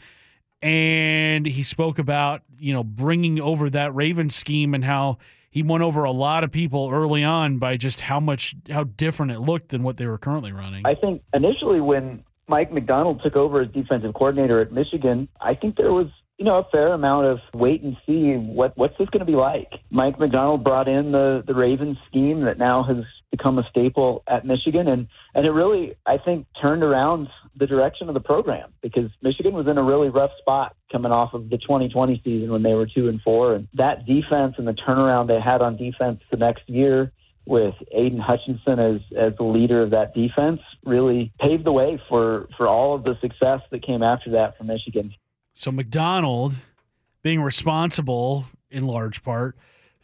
And 0.61 1.45
he 1.45 1.63
spoke 1.63 1.97
about 1.99 2.43
you 2.59 2.73
know 2.73 2.83
bringing 2.83 3.39
over 3.39 3.69
that 3.71 3.95
Ravens 3.95 4.35
scheme 4.35 4.73
and 4.73 4.83
how 4.83 5.17
he 5.49 5.63
won 5.63 5.81
over 5.81 6.03
a 6.03 6.11
lot 6.11 6.43
of 6.43 6.51
people 6.51 6.89
early 6.91 7.23
on 7.23 7.57
by 7.57 7.77
just 7.77 8.01
how 8.01 8.19
much 8.19 8.55
how 8.69 8.83
different 8.83 9.31
it 9.31 9.39
looked 9.39 9.69
than 9.69 9.83
what 9.83 9.97
they 9.97 10.05
were 10.05 10.17
currently 10.17 10.51
running. 10.51 10.83
I 10.85 10.95
think 10.95 11.23
initially 11.33 11.81
when 11.81 12.23
Mike 12.47 12.71
Macdonald 12.71 13.21
took 13.23 13.35
over 13.35 13.61
as 13.61 13.69
defensive 13.71 14.13
coordinator 14.13 14.61
at 14.61 14.71
Michigan, 14.71 15.27
I 15.39 15.55
think 15.55 15.75
there 15.77 15.93
was 15.93 16.07
you 16.37 16.45
know 16.45 16.57
a 16.57 16.63
fair 16.71 16.93
amount 16.93 17.25
of 17.27 17.39
wait 17.53 17.81
and 17.81 17.97
see 18.05 18.33
what 18.33 18.77
what's 18.77 18.97
this 18.97 19.09
going 19.09 19.19
to 19.19 19.25
be 19.25 19.37
like. 19.37 19.71
Mike 19.89 20.19
Macdonald 20.19 20.63
brought 20.63 20.87
in 20.87 21.11
the 21.11 21.43
the 21.45 21.53
Ravens 21.53 21.97
scheme 22.07 22.41
that 22.45 22.57
now 22.57 22.83
has 22.83 23.03
become 23.31 23.57
a 23.57 23.67
staple 23.69 24.23
at 24.27 24.45
Michigan, 24.45 24.87
and 24.87 25.07
and 25.33 25.45
it 25.45 25.51
really 25.51 25.95
I 26.05 26.17
think 26.17 26.45
turned 26.61 26.83
around 26.83 27.29
the 27.55 27.65
direction 27.65 28.07
of 28.07 28.13
the 28.13 28.19
program 28.19 28.71
because 28.81 29.09
Michigan 29.21 29.53
was 29.53 29.67
in 29.67 29.77
a 29.77 29.83
really 29.83 30.09
rough 30.09 30.31
spot 30.39 30.75
coming 30.91 31.11
off 31.11 31.33
of 31.33 31.49
the 31.49 31.57
2020 31.57 32.21
season 32.23 32.51
when 32.51 32.63
they 32.63 32.73
were 32.73 32.87
two 32.87 33.07
and 33.09 33.21
four, 33.21 33.55
and 33.55 33.67
that 33.73 34.05
defense 34.05 34.55
and 34.57 34.67
the 34.67 34.73
turnaround 34.73 35.27
they 35.27 35.39
had 35.39 35.61
on 35.61 35.77
defense 35.77 36.19
the 36.29 36.37
next 36.37 36.69
year 36.69 37.11
with 37.45 37.73
Aidan 37.91 38.19
Hutchinson 38.19 38.79
as 38.79 39.01
as 39.17 39.33
the 39.37 39.43
leader 39.43 39.81
of 39.81 39.91
that 39.91 40.13
defense 40.13 40.59
really 40.85 41.31
paved 41.39 41.65
the 41.65 41.71
way 41.71 42.01
for 42.09 42.47
for 42.57 42.67
all 42.67 42.95
of 42.95 43.03
the 43.03 43.17
success 43.21 43.61
that 43.71 43.85
came 43.85 44.03
after 44.03 44.31
that 44.31 44.57
for 44.57 44.63
Michigan. 44.63 45.13
So 45.53 45.71
Macdonald 45.71 46.55
being 47.21 47.41
responsible 47.41 48.45
in 48.69 48.85
large 48.85 49.23
part 49.23 49.57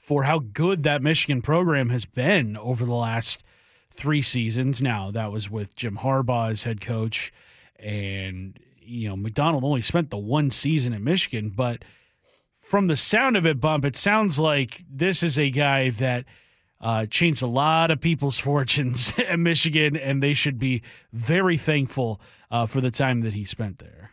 for 0.08 0.24
how 0.24 0.40
good 0.40 0.84
that 0.84 1.02
Michigan 1.02 1.42
program 1.42 1.90
has 1.90 2.06
been 2.06 2.56
over 2.56 2.86
the 2.86 2.94
last 2.94 3.44
three 3.92 4.22
seasons. 4.22 4.82
Now 4.82 5.12
that 5.12 5.34
was 5.34 5.50
with 5.50 5.76
Jim 5.76 5.98
Harbaugh 5.98 6.50
as 6.50 6.64
head 6.64 6.80
coach, 6.80 7.34
and 7.78 8.58
you 8.80 9.10
know 9.10 9.18
Macdonald 9.18 9.66
only 9.66 9.82
spent 9.82 10.10
the 10.10 10.18
one 10.18 10.50
season 10.50 10.94
at 10.94 11.02
Michigan, 11.02 11.50
but 11.50 11.84
from 12.62 12.88
the 12.88 12.96
sound 12.96 13.36
of 13.36 13.46
it, 13.46 13.60
bump, 13.60 13.84
it 13.84 13.98
sounds 13.98 14.40
like 14.40 14.82
this 14.90 15.22
is 15.24 15.38
a 15.38 15.52
guy 15.52 15.90
that. 15.92 16.24
Uh, 16.80 17.08
changed 17.08 17.42
a 17.42 17.48
lot 17.48 17.90
of 17.90 18.00
people's 18.00 18.38
fortunes 18.48 19.12
at 19.18 19.40
Michigan, 19.40 19.98
and 19.98 20.22
they 20.22 20.34
should 20.34 20.60
be 20.60 20.84
very 21.12 21.58
thankful 21.58 22.22
uh, 22.52 22.68
for 22.68 22.82
the 22.82 22.92
time 22.92 23.22
that 23.22 23.34
he 23.34 23.44
spent 23.44 23.80
there. 23.80 24.12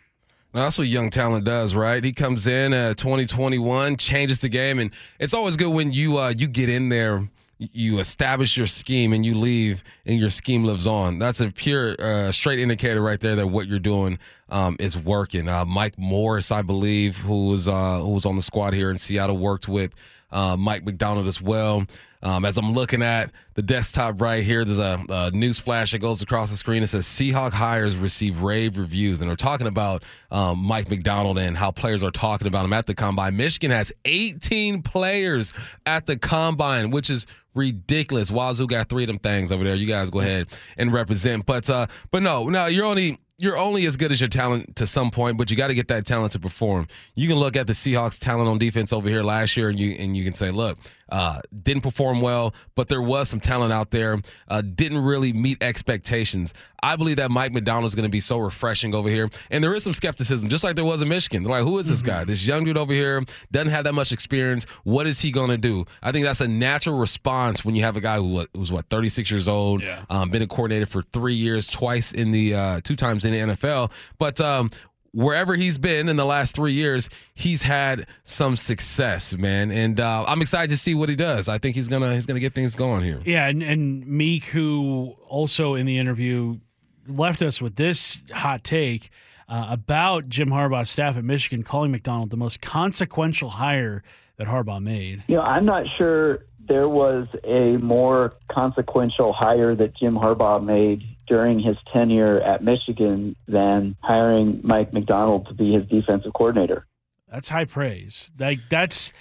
That's 0.55 0.79
what 0.79 0.87
young 0.87 1.11
talent 1.11 1.45
does, 1.45 1.75
right? 1.75 2.03
He 2.03 2.13
comes 2.13 2.47
in 2.47 2.73
uh, 2.73 2.95
2021, 2.95 3.97
changes 3.97 4.39
the 4.39 4.49
game, 4.49 4.79
and 4.79 4.93
it's 5.19 5.35
always 5.35 5.57
good 5.57 5.71
when 5.71 5.91
you 5.91 6.17
uh, 6.17 6.29
you 6.29 6.47
get 6.47 6.69
in 6.69 6.91
there, 6.91 7.29
you 7.59 7.99
establish 7.99 8.57
your 8.57 8.69
scheme, 8.69 9.13
and 9.13 9.27
you 9.27 9.35
leave, 9.35 9.83
and 10.07 10.21
your 10.21 10.31
scheme 10.31 10.63
lives 10.63 10.87
on. 10.87 11.19
That's 11.19 11.41
a 11.41 11.51
pure, 11.51 11.97
uh, 11.99 12.31
straight 12.31 12.61
indicator 12.61 13.03
right 13.03 13.19
there 13.19 13.35
that 13.35 13.49
what 13.49 13.67
you're 13.67 13.81
doing 13.81 14.17
um, 14.49 14.77
is 14.79 14.97
working. 14.97 15.49
Uh, 15.49 15.65
Mike 15.65 15.99
Morris, 15.99 16.53
I 16.53 16.63
believe, 16.63 17.17
who 17.17 17.49
was 17.49 17.67
uh, 17.67 17.99
who 17.99 18.11
was 18.11 18.25
on 18.25 18.37
the 18.37 18.43
squad 18.43 18.75
here 18.75 18.93
in 18.93 18.97
Seattle, 18.97 19.37
worked 19.37 19.67
with 19.67 19.91
uh, 20.35 20.57
Mike 20.59 20.85
Macdonald 20.85 21.27
as 21.27 21.41
well. 21.41 21.87
Um, 22.23 22.47
as 22.47 22.57
I'm 22.57 22.73
looking 22.73 23.03
at 23.03 23.31
the 23.53 23.61
desktop 23.61 24.19
right 24.19 24.43
here, 24.43 24.65
there's 24.65 24.79
a, 24.79 24.99
a 25.11 25.31
news 25.33 25.59
flash 25.59 25.93
that 25.93 25.99
goes 25.99 26.23
across 26.23 26.51
the 26.51 26.57
screen. 26.57 26.83
It 26.83 26.87
says 26.87 27.05
Seahawk 27.05 27.53
hires 27.53 27.97
receive 27.97 28.41
rave 28.41 28.79
reviews, 28.79 29.21
and 29.21 29.29
they're 29.29 29.37
talking 29.37 29.67
about 29.67 30.05
um, 30.31 30.59
Mike 30.59 30.89
Macdonald 30.89 31.39
and 31.39 31.55
how 31.55 31.71
players 31.71 32.03
are 32.03 32.11
talking 32.11 32.49
about 32.49 32.65
him 32.65 32.73
at 32.73 32.87
the 32.87 32.95
combine. 32.95 33.37
Michigan 33.37 33.71
has 33.71 33.93
18 34.07 34.83
players 34.83 35.53
at 35.85 36.07
the 36.07 36.17
combine, 36.17 36.91
which 36.91 37.11
is 37.11 37.27
ridiculous. 37.55 38.31
Wazoo 38.31 38.67
got 38.67 38.89
three 38.89 39.05
of 39.05 39.09
them 39.09 39.19
things 39.19 39.53
over 39.53 39.63
there. 39.63 39.75
You 39.75 39.87
guys 39.87 40.09
go 40.09 40.21
ahead 40.21 40.49
and 40.79 40.95
represent. 40.95 41.45
But 41.45 41.69
uh, 41.69 41.89
but 42.11 42.23
no, 42.23 42.49
no, 42.49 42.67
you're 42.67 42.87
only 42.87 43.19
you're 43.39 43.57
only 43.57 43.87
as 43.87 43.97
good 43.97 44.13
as 44.13 44.21
your 44.21 44.29
talent 44.29 44.77
to 44.77 44.87
some 44.87 45.11
point, 45.11 45.37
but 45.37 45.51
you 45.51 45.57
got 45.57 45.69
to 45.69 45.75
get 45.75 45.89
that 45.89 46.07
talent 46.07 46.33
to 46.33 46.39
perform. 46.39 46.87
You 47.15 47.29
can 47.29 47.37
look 47.37 47.57
at 47.57 47.67
the 47.67 47.73
Seahawks' 47.73 48.19
talent 48.19 48.49
on 48.49 48.59
defense 48.59 48.93
over 48.93 49.09
here 49.09 49.23
last 49.23 49.57
year, 49.57 49.69
and 49.69 49.79
you 49.79 49.93
and 49.93 50.17
you 50.17 50.25
can 50.25 50.35
say, 50.35 50.51
look, 50.51 50.79
uh, 51.15 51.41
didn't 51.63 51.85
perform 51.85 52.21
well, 52.21 52.53
but 52.75 52.89
there 52.89 53.01
was 53.01 53.29
some 53.29 53.39
talent 53.39 53.73
out 53.73 53.93
there. 53.93 54.21
Uh, 54.49 54.63
didn't 54.63 54.99
really 54.99 55.33
meet 55.33 55.63
expectations. 55.63 56.53
I 56.83 56.97
believe 56.97 57.19
that 57.19 57.31
Mike 57.31 57.53
Macdonald 57.53 57.85
is 57.85 57.95
going 57.95 58.05
to 58.05 58.11
be 58.11 58.19
so 58.19 58.37
refreshing 58.39 58.97
over 58.97 59.09
here, 59.09 59.31
and 59.53 59.63
there 59.63 59.77
is 59.77 59.85
some 59.85 59.93
skepticism, 59.93 60.49
just 60.49 60.65
like 60.65 60.75
there 60.75 60.85
was 60.85 61.03
in 61.03 61.09
Michigan. 61.09 61.45
They're 61.45 61.53
like, 61.53 61.63
who 61.63 61.79
is 61.79 61.89
this 61.89 62.03
guy? 62.03 62.25
This 62.25 62.45
young 62.45 62.65
dude 62.65 62.77
over 62.77 62.93
here 62.93 63.23
doesn't 63.53 63.71
have 63.71 63.85
that 63.85 63.95
much 63.95 64.11
experience. 64.11 64.65
What 64.83 65.07
is 65.07 65.21
he 65.21 65.31
going 65.31 65.51
to 65.51 65.57
do? 65.57 65.85
I 66.03 66.11
think 66.11 66.27
that's 66.27 66.41
a 66.41 66.49
natural 66.49 66.99
response 66.99 67.65
when 67.65 67.77
you 67.77 67.85
have 67.85 67.97
a 67.97 68.01
guy 68.01 68.17
who 68.17 68.45
was 68.53 68.73
what 68.73 68.87
36 68.91 69.31
years 69.31 69.47
old, 69.47 69.85
um, 70.11 70.31
been 70.31 70.43
a 70.43 70.49
coordinator 70.49 70.87
for 70.87 71.01
three 71.01 71.35
years, 71.35 71.71
twice 71.71 72.11
in 72.11 72.33
the 72.33 72.55
uh, 72.57 72.81
two 72.83 72.97
times 72.97 73.25
in 73.25 73.33
the 73.33 73.55
NFL, 73.55 73.93
but. 74.19 74.41
Um, 74.41 74.69
wherever 75.15 75.55
he's 75.55 75.79
been 75.79 76.09
in 76.09 76.17
the 76.17 76.25
last 76.25 76.55
three 76.55 76.73
years, 76.73 77.09
he's 77.35 77.63
had 77.63 78.07
some 78.25 78.57
success, 78.57 79.35
man, 79.35 79.71
and 79.71 80.01
uh, 80.01 80.25
I'm 80.27 80.43
excited 80.43 80.71
to 80.71 80.77
see 80.77 80.95
what 80.95 81.09
he 81.09 81.17
does. 81.17 81.49
I 81.49 81.59
think 81.59 81.77
he's 81.77 81.89
gonna 81.89 82.13
he's 82.15 82.27
gonna 82.27 82.41
get 82.41 82.55
things 82.55 82.75
going 82.75 83.03
here. 83.03 83.23
Yeah, 83.25 83.47
and, 83.47 83.63
and 83.63 84.07
Meek, 84.07 84.45
who 84.45 85.15
also 85.27 85.75
in 85.75 85.87
the 85.87 85.99
interview 85.99 86.59
left 87.07 87.43
us 87.43 87.63
with 87.63 87.77
this 87.77 88.21
hot 88.33 88.65
take 88.65 89.11
uh, 89.49 89.67
about 89.71 90.29
Jim 90.29 90.49
Harbaugh's 90.49 90.91
staff 90.91 91.17
at 91.17 91.25
Michigan, 91.25 91.63
calling 91.63 91.91
Macdonald 91.91 92.31
the 92.31 92.37
most 92.37 92.61
consequential 92.61 93.51
hire 93.51 94.03
that 94.37 94.47
Harbaugh 94.47 94.83
made. 94.83 95.23
You 95.29 95.37
know, 95.37 95.43
I'm 95.43 95.65
not 95.65 95.85
sure 95.97 96.45
there 96.67 96.89
was 96.89 97.27
a 97.45 97.77
more 97.77 98.35
consequential 98.49 99.33
hire 99.33 99.75
that 99.75 99.95
Jim 99.95 100.15
Harbaugh 100.15 100.65
made 100.65 101.14
during 101.27 101.61
his 101.61 101.77
tenure 101.93 102.41
at 102.41 102.63
Michigan 102.63 103.37
than 103.47 103.97
hiring 104.01 104.61
Mike 104.63 104.93
Macdonald 104.93 105.49
to 105.49 105.55
be 105.55 105.73
his 105.73 105.87
defensive 105.87 106.33
coordinator. 106.33 106.87
That's 107.31 107.49
high 107.49 107.65
praise. 107.65 108.31
Like 108.39 108.61
that's 108.71 109.13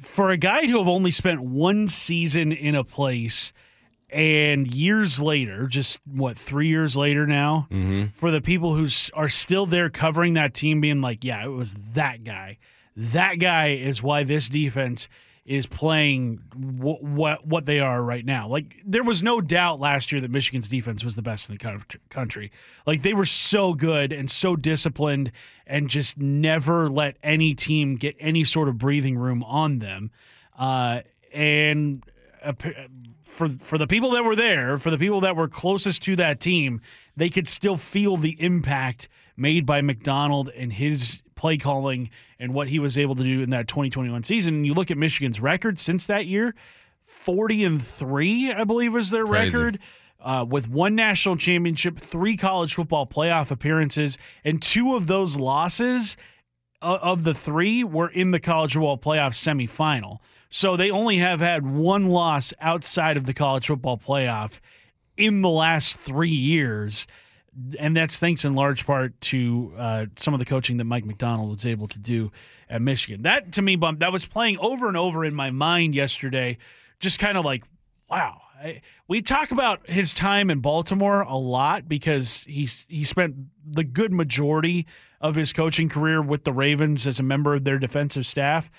for 0.00 0.30
a 0.30 0.36
guy 0.36 0.66
to 0.66 0.78
have 0.78 0.88
only 0.88 1.10
spent 1.10 1.40
one 1.40 1.88
season 1.88 2.52
in 2.52 2.74
a 2.74 2.84
place 2.84 3.52
and 4.12 4.66
years 4.66 5.20
later, 5.20 5.66
just 5.66 5.98
what, 6.04 6.36
three 6.36 6.68
years 6.68 6.96
later 6.96 7.26
now, 7.26 7.68
mm-hmm. 7.70 8.06
for 8.06 8.30
the 8.30 8.40
people 8.40 8.74
who 8.74 8.88
are 9.14 9.28
still 9.28 9.66
there 9.66 9.88
covering 9.88 10.34
that 10.34 10.54
team 10.54 10.80
being 10.80 11.00
like, 11.00 11.24
yeah, 11.24 11.44
it 11.44 11.48
was 11.48 11.74
that 11.94 12.24
guy. 12.24 12.58
That 12.96 13.36
guy 13.36 13.68
is 13.68 14.02
why 14.02 14.24
this 14.24 14.48
defense 14.48 15.08
is 15.44 15.66
playing 15.66 16.40
what 16.54 17.02
what 17.02 17.46
what 17.46 17.66
they 17.66 17.80
are 17.80 18.02
right 18.02 18.24
now. 18.24 18.46
Like 18.46 18.76
there 18.84 19.02
was 19.02 19.22
no 19.22 19.40
doubt 19.40 19.80
last 19.80 20.12
year 20.12 20.20
that 20.20 20.30
Michigan's 20.30 20.68
defense 20.68 21.02
was 21.02 21.16
the 21.16 21.22
best 21.22 21.48
in 21.48 21.56
the 21.56 21.82
country. 22.10 22.52
Like 22.86 23.02
they 23.02 23.14
were 23.14 23.24
so 23.24 23.72
good 23.74 24.12
and 24.12 24.30
so 24.30 24.54
disciplined 24.54 25.32
and 25.66 25.88
just 25.88 26.18
never 26.18 26.88
let 26.88 27.16
any 27.22 27.54
team 27.54 27.96
get 27.96 28.16
any 28.20 28.44
sort 28.44 28.68
of 28.68 28.78
breathing 28.78 29.16
room 29.16 29.42
on 29.42 29.78
them. 29.78 30.10
Uh, 30.58 31.00
and 31.32 32.04
uh, 32.42 32.52
for 33.22 33.48
for 33.48 33.78
the 33.78 33.86
people 33.86 34.10
that 34.10 34.24
were 34.24 34.36
there, 34.36 34.78
for 34.78 34.90
the 34.90 34.98
people 34.98 35.22
that 35.22 35.36
were 35.36 35.48
closest 35.48 36.02
to 36.02 36.16
that 36.16 36.40
team, 36.40 36.80
they 37.16 37.30
could 37.30 37.48
still 37.48 37.76
feel 37.76 38.16
the 38.16 38.36
impact 38.40 39.08
made 39.36 39.64
by 39.64 39.80
Macdonald 39.80 40.50
and 40.50 40.72
his 40.72 41.22
play 41.40 41.56
calling 41.56 42.10
and 42.38 42.52
what 42.52 42.68
he 42.68 42.78
was 42.78 42.98
able 42.98 43.14
to 43.14 43.24
do 43.24 43.40
in 43.40 43.48
that 43.48 43.66
2021 43.66 44.22
season. 44.24 44.62
You 44.66 44.74
look 44.74 44.90
at 44.90 44.98
Michigan's 44.98 45.40
record 45.40 45.78
since 45.78 46.04
that 46.06 46.26
year, 46.26 46.54
40 47.06 47.64
and 47.64 47.82
3, 47.82 48.52
I 48.52 48.64
believe 48.64 48.92
was 48.92 49.08
their 49.10 49.26
Crazy. 49.26 49.56
record. 49.56 49.78
Uh, 50.22 50.44
with 50.46 50.68
one 50.68 50.94
national 50.94 51.34
championship, 51.38 51.98
three 51.98 52.36
college 52.36 52.74
football 52.74 53.06
playoff 53.06 53.50
appearances, 53.50 54.18
and 54.44 54.60
two 54.60 54.94
of 54.94 55.06
those 55.06 55.38
losses 55.38 56.18
uh, 56.82 56.98
of 57.00 57.24
the 57.24 57.32
three 57.32 57.82
were 57.84 58.08
in 58.08 58.30
the 58.30 58.38
college 58.38 58.74
football 58.74 58.98
playoff 58.98 59.32
semifinal. 59.32 60.18
So 60.50 60.76
they 60.76 60.90
only 60.90 61.16
have 61.16 61.40
had 61.40 61.66
one 61.66 62.10
loss 62.10 62.52
outside 62.60 63.16
of 63.16 63.24
the 63.24 63.32
college 63.32 63.68
football 63.68 63.96
playoff 63.96 64.60
in 65.16 65.40
the 65.40 65.48
last 65.48 65.96
three 65.96 66.28
years. 66.28 67.06
And 67.78 67.96
that's 67.96 68.18
thanks 68.18 68.44
in 68.44 68.54
large 68.54 68.86
part 68.86 69.20
to 69.22 69.72
uh, 69.76 70.06
some 70.16 70.34
of 70.34 70.38
the 70.38 70.46
coaching 70.46 70.76
that 70.76 70.84
Mike 70.84 71.04
Macdonald 71.04 71.50
was 71.50 71.66
able 71.66 71.88
to 71.88 71.98
do 71.98 72.30
at 72.68 72.80
Michigan. 72.80 73.22
That 73.22 73.52
to 73.52 73.62
me, 73.62 73.76
bump 73.76 74.00
that 74.00 74.12
was 74.12 74.24
playing 74.24 74.58
over 74.58 74.88
and 74.88 74.96
over 74.96 75.24
in 75.24 75.34
my 75.34 75.50
mind 75.50 75.94
yesterday. 75.94 76.58
Just 77.00 77.18
kind 77.18 77.36
of 77.36 77.44
like, 77.44 77.64
wow. 78.08 78.40
I, 78.62 78.82
we 79.08 79.22
talk 79.22 79.52
about 79.52 79.88
his 79.88 80.12
time 80.12 80.50
in 80.50 80.60
Baltimore 80.60 81.22
a 81.22 81.36
lot 81.36 81.88
because 81.88 82.44
he's 82.46 82.84
he 82.88 83.04
spent 83.04 83.34
the 83.66 83.84
good 83.84 84.12
majority 84.12 84.86
of 85.20 85.34
his 85.34 85.52
coaching 85.52 85.88
career 85.88 86.22
with 86.22 86.44
the 86.44 86.52
Ravens 86.52 87.06
as 87.06 87.18
a 87.18 87.22
member 87.22 87.54
of 87.54 87.64
their 87.64 87.78
defensive 87.78 88.26
staff. 88.26 88.70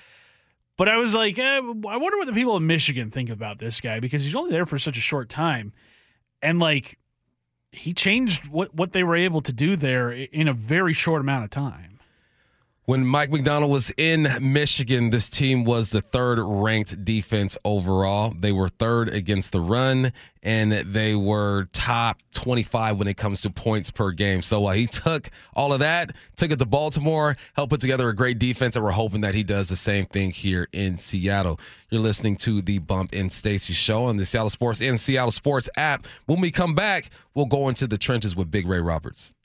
But 0.77 0.87
I 0.87 0.97
was 0.97 1.13
like, 1.13 1.37
eh, 1.37 1.43
I 1.43 1.59
wonder 1.97 2.17
what 2.17 2.27
the 2.27 2.33
people 2.33 2.57
in 2.57 2.65
Michigan 2.65 3.11
think 3.11 3.29
about 3.29 3.59
this 3.59 3.81
guy 3.81 3.99
because 3.99 4.23
he's 4.23 4.35
only 4.35 4.51
there 4.51 4.65
for 4.65 4.79
such 4.79 4.97
a 4.97 5.01
short 5.01 5.29
time, 5.29 5.73
and 6.41 6.59
like 6.59 6.97
he 7.71 7.93
changed 7.93 8.47
what 8.47 8.73
what 8.75 8.91
they 8.91 9.03
were 9.03 9.15
able 9.15 9.41
to 9.41 9.53
do 9.53 9.75
there 9.75 10.11
in 10.11 10.47
a 10.47 10.53
very 10.53 10.93
short 10.93 11.21
amount 11.21 11.43
of 11.43 11.49
time. 11.49 11.90
When 12.85 13.05
Mike 13.05 13.29
Macdonald 13.29 13.71
was 13.71 13.93
in 13.95 14.27
Michigan, 14.41 15.11
this 15.11 15.29
team 15.29 15.65
was 15.65 15.91
the 15.91 16.01
third 16.01 16.39
ranked 16.39 17.05
defense 17.05 17.55
overall. 17.63 18.33
They 18.35 18.51
were 18.51 18.69
third 18.69 19.09
against 19.09 19.51
the 19.51 19.61
run, 19.61 20.11
and 20.41 20.71
they 20.71 21.13
were 21.13 21.65
top 21.73 22.17
25 22.33 22.97
when 22.97 23.07
it 23.07 23.17
comes 23.17 23.43
to 23.43 23.51
points 23.51 23.91
per 23.91 24.09
game. 24.09 24.41
So 24.41 24.65
uh, 24.65 24.71
he 24.71 24.87
took 24.87 25.29
all 25.53 25.73
of 25.73 25.79
that, 25.81 26.15
took 26.35 26.49
it 26.49 26.57
to 26.57 26.65
Baltimore, 26.65 27.37
helped 27.53 27.69
put 27.69 27.81
together 27.81 28.09
a 28.09 28.15
great 28.15 28.39
defense, 28.39 28.75
and 28.75 28.83
we're 28.83 28.89
hoping 28.89 29.21
that 29.21 29.35
he 29.35 29.43
does 29.43 29.69
the 29.69 29.75
same 29.75 30.07
thing 30.07 30.31
here 30.31 30.67
in 30.73 30.97
Seattle. 30.97 31.59
You're 31.91 32.01
listening 32.01 32.35
to 32.37 32.63
the 32.63 32.79
Bump 32.79 33.11
and 33.13 33.31
Stacy 33.31 33.73
show 33.73 34.05
on 34.05 34.17
the 34.17 34.25
Seattle 34.25 34.49
Sports 34.49 34.81
and 34.81 34.99
Seattle 34.99 35.29
Sports 35.29 35.69
app. 35.77 36.07
When 36.25 36.41
we 36.41 36.49
come 36.49 36.73
back, 36.73 37.11
we'll 37.35 37.45
go 37.45 37.69
into 37.69 37.85
the 37.85 37.99
trenches 37.99 38.35
with 38.35 38.49
Big 38.49 38.67
Ray 38.67 38.81
Roberts. 38.81 39.35